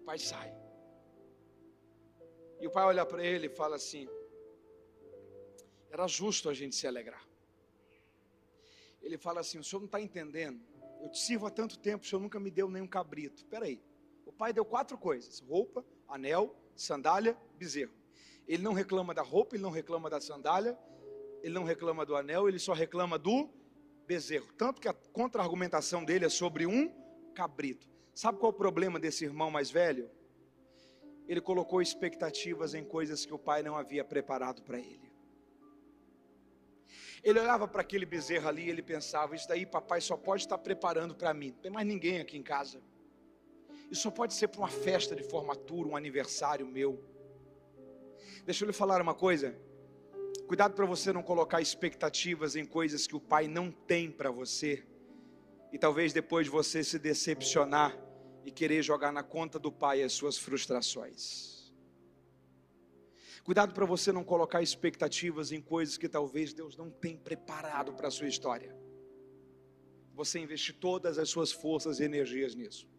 O 0.02 0.06
pai 0.06 0.20
sai. 0.20 0.56
E 2.60 2.68
o 2.68 2.72
pai 2.72 2.84
olha 2.84 3.06
para 3.06 3.24
ele 3.26 3.48
e 3.48 3.50
fala 3.50 3.76
assim: 3.76 4.08
era 5.90 6.08
justo 6.08 6.48
a 6.50 6.54
gente 6.54 6.76
se 6.76 6.86
alegrar. 6.86 7.28
Ele 9.02 9.18
fala 9.18 9.40
assim: 9.40 9.58
o 9.58 9.64
senhor 9.64 9.80
não 9.80 9.88
está 9.88 10.00
entendendo. 10.00 10.62
Eu 11.02 11.10
te 11.10 11.20
sirvo 11.20 11.46
há 11.46 11.50
tanto 11.50 11.78
tempo, 11.78 12.04
o 12.04 12.08
senhor 12.08 12.22
nunca 12.22 12.40
me 12.40 12.52
deu 12.52 12.70
nenhum 12.70 12.88
cabrito. 12.88 13.46
Peraí. 13.46 13.82
O 14.26 14.32
pai 14.32 14.52
deu 14.52 14.66
quatro 14.66 14.98
coisas: 14.98 15.40
roupa, 15.40 15.86
anel, 16.08 16.56
sandália, 16.76 17.38
bezerro. 17.58 17.94
Ele 18.48 18.64
não 18.64 18.74
reclama 18.74 19.14
da 19.14 19.22
roupa, 19.22 19.56
ele 19.56 19.64
não 19.64 19.72
reclama 19.72 20.10
da 20.10 20.22
sandália, 20.22 20.78
ele 21.42 21.54
não 21.54 21.64
reclama 21.64 22.06
do 22.06 22.16
anel, 22.16 22.48
ele 22.48 22.60
só 22.60 22.74
reclama 22.74 23.18
do 23.18 23.50
bezerro. 24.06 24.48
Tanto 24.58 24.82
que 24.82 24.88
a 24.88 24.94
contra-argumentação 24.94 26.04
dele 26.04 26.26
é 26.26 26.30
sobre 26.30 26.66
um 26.66 26.92
cabrito. 27.34 27.88
Sabe 28.14 28.40
qual 28.40 28.52
é 28.52 28.56
o 28.56 28.58
problema 28.58 29.00
desse 29.00 29.26
irmão 29.26 29.52
mais 29.52 29.70
velho? 29.70 30.10
Ele 31.28 31.42
colocou 31.42 31.82
expectativas 31.82 32.74
em 32.74 32.84
coisas 32.84 33.26
que 33.26 33.34
o 33.34 33.38
pai 33.38 33.62
não 33.62 33.76
havia 33.76 34.04
preparado 34.04 34.62
para 34.64 34.80
ele. 34.80 35.07
Ele 37.24 37.40
olhava 37.40 37.68
para 37.68 37.82
aquele 37.82 38.06
bezerro 38.06 38.48
ali 38.48 38.66
e 38.66 38.70
ele 38.70 38.82
pensava: 38.82 39.36
Isso 39.36 39.48
daí, 39.48 39.66
papai, 39.66 40.02
só 40.02 40.16
pode 40.16 40.44
estar 40.44 40.58
preparando 40.58 41.16
para 41.16 41.34
mim. 41.34 41.52
Não 41.52 41.60
tem 41.60 41.72
mais 41.72 41.88
ninguém 41.88 42.20
aqui 42.20 42.38
em 42.38 42.44
casa. 42.44 42.82
Isso 43.90 44.02
só 44.02 44.12
pode 44.12 44.34
ser 44.34 44.50
para 44.50 44.60
uma 44.60 44.68
festa 44.68 45.16
de 45.16 45.24
formatura, 45.24 45.88
um 45.88 45.96
aniversário 45.96 46.66
meu. 46.66 47.04
Deixa 48.46 48.64
eu 48.64 48.68
lhe 48.68 48.74
falar 48.74 49.02
uma 49.02 49.14
coisa. 49.14 49.56
Cuidado 50.48 50.74
para 50.74 50.86
você 50.86 51.12
não 51.12 51.24
colocar 51.24 51.62
expectativas 51.62 52.56
em 52.56 52.66
coisas 52.66 53.06
que 53.06 53.16
o 53.16 53.20
pai 53.20 53.48
não 53.48 53.72
tem 53.72 54.10
para 54.10 54.32
você. 54.32 54.86
E 55.72 55.78
talvez 55.78 56.14
depois 56.14 56.48
você 56.48 56.84
se 56.84 56.98
decepcionar 56.98 57.98
e 58.46 58.52
querer 58.52 58.82
jogar 58.82 59.12
na 59.12 59.24
conta 59.24 59.60
do 59.60 59.72
pai 59.72 60.02
as 60.02 60.14
suas 60.14 60.38
frustrações. 60.38 61.57
Cuidado 63.48 63.74
para 63.74 63.86
você 63.86 64.12
não 64.12 64.26
colocar 64.26 64.62
expectativas 64.62 65.54
em 65.54 65.62
coisas 65.62 65.98
que 65.98 66.10
talvez 66.10 66.52
Deus 66.52 66.76
não 66.76 66.90
tem 66.90 67.16
preparado 67.16 67.94
para 67.94 68.10
a 68.10 68.12
sua 68.12 68.28
história. 68.28 68.76
Você 70.14 70.38
investir 70.38 70.76
todas 70.76 71.18
as 71.18 71.30
suas 71.30 71.54
forças 71.54 72.02
e 72.02 72.04
energias 72.04 72.54
nisso. 72.54 72.90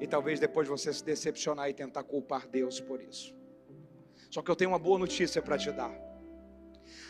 E 0.00 0.06
talvez 0.06 0.40
depois 0.40 0.66
você 0.66 0.90
se 0.90 1.04
decepcionar 1.04 1.68
e 1.68 1.74
tentar 1.74 2.02
culpar 2.04 2.48
Deus 2.48 2.80
por 2.80 2.98
isso. 3.02 3.34
Só 4.30 4.40
que 4.40 4.50
eu 4.50 4.56
tenho 4.56 4.70
uma 4.70 4.78
boa 4.78 4.98
notícia 4.98 5.42
para 5.42 5.58
te 5.58 5.70
dar. 5.70 5.94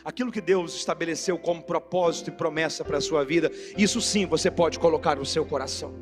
Aquilo 0.05 0.33
que 0.33 0.41
Deus 0.41 0.75
estabeleceu 0.75 1.39
como 1.39 1.63
propósito 1.63 2.31
e 2.31 2.33
promessa 2.33 2.85
para 2.85 2.99
a 2.99 3.01
sua 3.01 3.25
vida, 3.25 3.53
isso 3.79 4.01
sim 4.01 4.27
você 4.27 4.51
pode 4.51 4.81
colocar 4.81 5.15
no 5.15 5.25
seu 5.25 5.47
coração. 5.47 5.95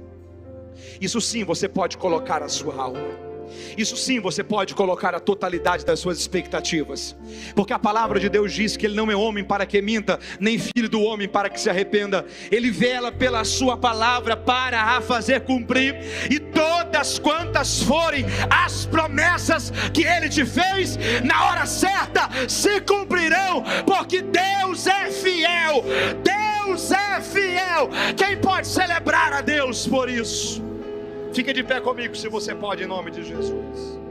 Isso 0.99 1.21
sim 1.21 1.45
você 1.45 1.69
pode 1.69 1.99
colocar 1.99 2.43
a 2.43 2.49
sua 2.49 2.75
alma. 2.83 3.34
Isso 3.77 3.97
sim 3.97 4.21
você 4.21 4.43
pode 4.43 4.75
colocar 4.75 5.15
a 5.15 5.21
totalidade 5.21 5.85
das 5.85 6.01
suas 6.01 6.19
expectativas, 6.19 7.17
porque 7.55 7.73
a 7.73 7.79
palavra 7.79 8.19
de 8.21 8.29
Deus 8.29 8.53
diz 8.53 8.77
que 8.77 8.87
Ele 8.87 8.95
não 8.95 9.11
é 9.11 9.17
homem 9.17 9.45
para 9.45 9.67
que 9.67 9.81
minta, 9.81 10.19
nem 10.41 10.59
filho 10.59 10.89
do 10.89 11.03
homem 11.03 11.29
para 11.29 11.49
que 11.49 11.61
se 11.61 11.71
arrependa. 11.71 12.25
Ele 12.51 12.71
vela 12.71 13.11
pela 13.13 13.45
Sua 13.45 13.77
palavra 13.77 14.37
para 14.37 14.81
a 14.81 15.01
fazer 15.01 15.41
cumprir, 15.41 15.97
e 16.31 16.39
todas 16.39 17.19
quantas 17.19 17.83
forem 17.83 18.25
as 18.51 18.87
promessas 18.87 19.73
que 19.93 20.05
Ele 20.05 20.29
te 20.29 20.45
fez, 20.45 20.99
na 21.25 21.47
hora 21.47 21.67
certa 21.67 22.29
se 22.49 22.81
cumprirão, 22.81 23.65
porque 23.87 24.23
Deus 24.23 24.87
é 24.87 25.11
fiel. 25.11 25.85
Deus 26.23 26.91
é 26.91 27.21
fiel. 27.21 27.91
Quem 28.17 28.37
pode 28.39 28.67
celebrar 28.67 29.33
a 29.33 29.41
Deus 29.41 29.87
por 29.87 30.09
isso? 30.09 30.63
Fique 31.35 31.53
de 31.53 31.65
pé 31.65 31.81
comigo 31.81 32.15
se 32.15 32.29
você 32.29 32.55
pode, 32.55 32.85
em 32.85 32.87
nome 32.87 33.11
de 33.11 33.25
Jesus. 33.25 34.04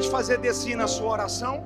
Pode 0.00 0.10
fazer 0.10 0.38
desse 0.38 0.74
na 0.74 0.86
sua 0.86 1.10
oração? 1.10 1.62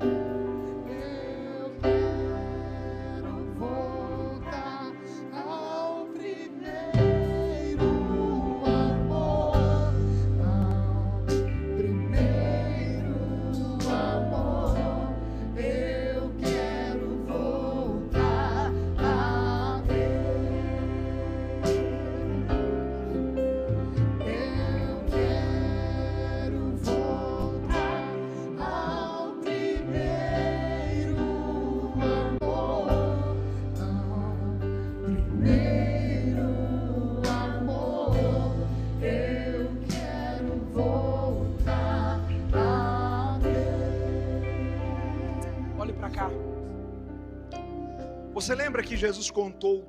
Você 48.45 48.53
lembra 48.53 48.83
que 48.83 48.95
Jesus 48.95 49.31
contou 49.31 49.83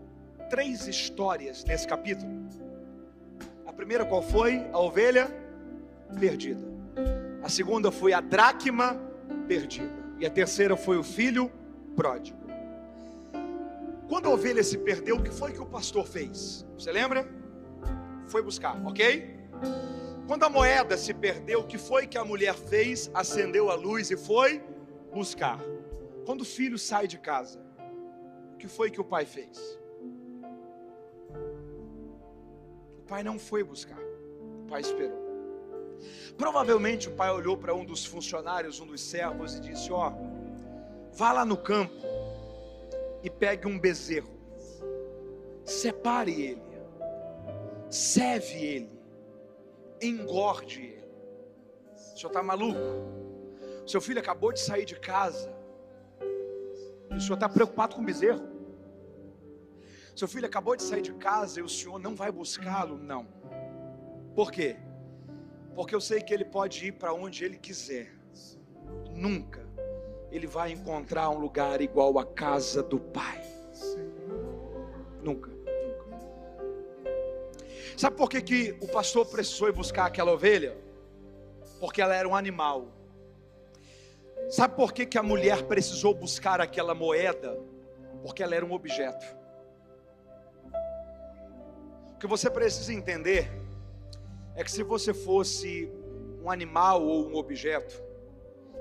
três 0.49 0.89
histórias 0.89 1.63
nesse 1.63 1.87
capítulo? 1.87 2.33
A 3.67 3.71
primeira 3.71 4.03
qual 4.07 4.23
foi? 4.23 4.67
A 4.73 4.79
ovelha 4.79 5.29
perdida. 6.19 6.67
A 7.43 7.51
segunda 7.51 7.93
foi 7.93 8.15
a 8.15 8.21
dracma 8.23 8.99
perdida. 9.47 9.93
E 10.19 10.25
a 10.25 10.31
terceira 10.31 10.75
foi 10.75 10.97
o 10.97 11.03
filho 11.03 11.53
pródigo. 11.95 12.39
Quando 14.09 14.25
a 14.25 14.31
ovelha 14.31 14.63
se 14.63 14.79
perdeu, 14.79 15.17
o 15.17 15.23
que 15.23 15.31
foi 15.31 15.53
que 15.53 15.61
o 15.61 15.67
pastor 15.67 16.07
fez? 16.07 16.67
Você 16.79 16.91
lembra? 16.91 17.29
Foi 18.25 18.41
buscar, 18.41 18.81
ok? 18.87 19.39
Quando 20.27 20.45
a 20.45 20.49
moeda 20.49 20.97
se 20.97 21.13
perdeu, 21.13 21.61
o 21.61 21.67
que 21.67 21.77
foi 21.77 22.07
que 22.07 22.17
a 22.17 22.25
mulher 22.25 22.55
fez? 22.55 23.11
Acendeu 23.13 23.71
a 23.71 23.75
luz 23.75 24.11
e 24.11 24.17
foi 24.17 24.63
buscar. 25.13 25.61
Quando 26.25 26.41
o 26.41 26.47
filho 26.47 26.79
sai 26.79 27.07
de 27.07 27.19
casa, 27.19 27.66
o 28.57 28.59
que 28.59 28.67
foi 28.67 28.91
que 28.91 28.99
o 28.99 29.05
pai 29.05 29.27
fez? 29.27 29.79
O 32.99 33.03
pai 33.07 33.23
não 33.23 33.39
foi 33.39 33.63
buscar, 33.63 34.01
o 34.01 34.67
pai 34.67 34.81
esperou. 34.81 35.27
Provavelmente 36.39 37.07
o 37.09 37.13
pai 37.13 37.31
olhou 37.31 37.59
para 37.59 37.75
um 37.75 37.85
dos 37.85 38.07
funcionários, 38.07 38.81
um 38.81 38.87
dos 38.87 39.03
servos, 39.03 39.57
e 39.57 39.61
disse: 39.61 39.93
Ó, 39.93 40.09
oh, 40.11 41.13
vá 41.15 41.33
lá 41.35 41.45
no 41.45 41.57
campo 41.57 42.01
e 43.23 43.29
pegue 43.29 43.69
um 43.69 43.79
bezerro, 43.79 44.35
separe 45.63 46.33
ele, 46.33 46.63
serve 47.91 48.55
ele, 48.55 49.01
engorde 50.01 50.81
ele. 50.81 51.11
O 51.95 52.19
senhor 52.19 52.31
está 52.31 52.43
maluco? 52.43 52.81
Seu 53.87 54.01
filho 54.01 54.19
acabou 54.19 54.51
de 54.51 54.61
sair 54.61 54.87
de 54.87 54.99
casa, 54.99 55.55
o 57.17 57.21
senhor 57.21 57.35
está 57.35 57.49
preocupado 57.49 57.95
com 57.97 58.03
o 58.03 58.05
bezerro? 58.05 58.47
Seu 60.15 60.27
filho 60.27 60.47
acabou 60.47 60.77
de 60.77 60.83
sair 60.83 61.03
de 61.03 61.13
casa 61.13 61.61
e 61.61 61.63
o 61.63 61.69
senhor 61.69 61.99
não 61.99 62.15
vai 62.15 62.33
buscá-lo? 62.33 62.97
Não. 62.97 63.27
Por 64.35 64.51
quê? 64.51 64.77
Porque 65.75 65.95
eu 65.95 66.01
sei 66.01 66.21
que 66.23 66.33
ele 66.33 66.45
pode 66.45 66.87
ir 66.87 66.93
para 66.93 67.13
onde 67.13 67.45
ele 67.45 67.59
quiser. 67.59 68.15
Nunca 69.15 69.67
ele 70.31 70.47
vai 70.47 70.73
encontrar 70.73 71.31
um 71.31 71.39
lugar 71.39 71.81
igual 71.81 72.19
a 72.19 72.25
casa 72.25 72.83
do 72.83 72.99
Pai. 72.99 73.43
Nunca, 75.23 75.51
nunca. 75.51 76.21
Sabe 77.97 78.17
por 78.17 78.29
que, 78.29 78.43
que 78.43 78.77
o 78.81 78.89
pastor 78.89 79.27
precisou 79.27 79.69
ir 79.69 79.73
buscar 79.73 80.07
aquela 80.07 80.33
ovelha? 80.33 80.77
Porque 81.81 82.01
ela 82.01 82.15
era 82.15 82.29
um 82.29 82.35
animal. 82.35 82.89
Sabe 84.49 84.77
por 84.77 84.93
que, 84.93 85.05
que 85.05 85.19
a 85.19 85.23
mulher 85.23 85.65
precisou 85.67 86.15
buscar 86.15 86.61
aquela 86.61 86.95
moeda? 86.95 87.59
Porque 88.23 88.43
ela 88.43 88.55
era 88.55 88.65
um 88.65 88.73
objeto. 88.73 89.27
O 92.13 92.19
que 92.19 92.27
você 92.27 92.49
precisa 92.49 92.93
entender 92.93 93.51
é 94.55 94.63
que 94.63 94.71
se 94.71 94.83
você 94.83 95.13
fosse 95.13 95.91
um 96.43 96.51
animal 96.51 97.03
ou 97.03 97.29
um 97.29 97.35
objeto, 97.35 98.03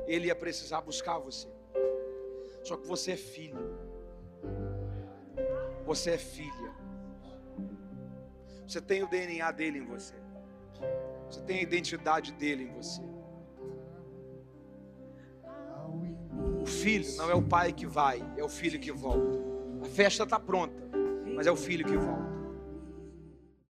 ele 0.06 0.28
ia 0.28 0.36
precisar 0.36 0.82
buscar 0.82 1.18
você. 1.18 1.48
Só 2.64 2.78
que 2.78 2.88
você 2.88 3.14
é 3.14 3.18
filho. 3.18 3.76
Você 5.86 6.12
é 6.12 6.18
filha. 6.18 6.74
Você 8.68 8.80
tem 8.80 9.04
o 9.04 9.08
DNA 9.08 9.52
dele 9.52 9.80
em 9.80 9.86
você. 9.86 10.14
Você 11.30 11.42
tem 11.42 11.60
a 11.60 11.62
identidade 11.62 12.32
dele 12.34 12.66
em 12.66 12.74
você. 12.74 13.02
O 16.66 16.68
filho 16.68 17.06
não 17.18 17.30
é 17.30 17.36
o 17.36 17.44
pai 17.44 17.72
que 17.72 17.86
vai, 17.86 18.26
é 18.36 18.44
o 18.44 18.50
filho 18.50 18.80
que 18.80 18.92
volta. 18.92 19.40
A 19.84 19.86
festa 19.86 20.24
está 20.24 20.40
pronta, 20.40 20.90
mas 21.36 21.46
é 21.46 21.52
o 21.52 21.56
filho 21.56 21.86
que 21.86 21.96
volta. 21.96 22.45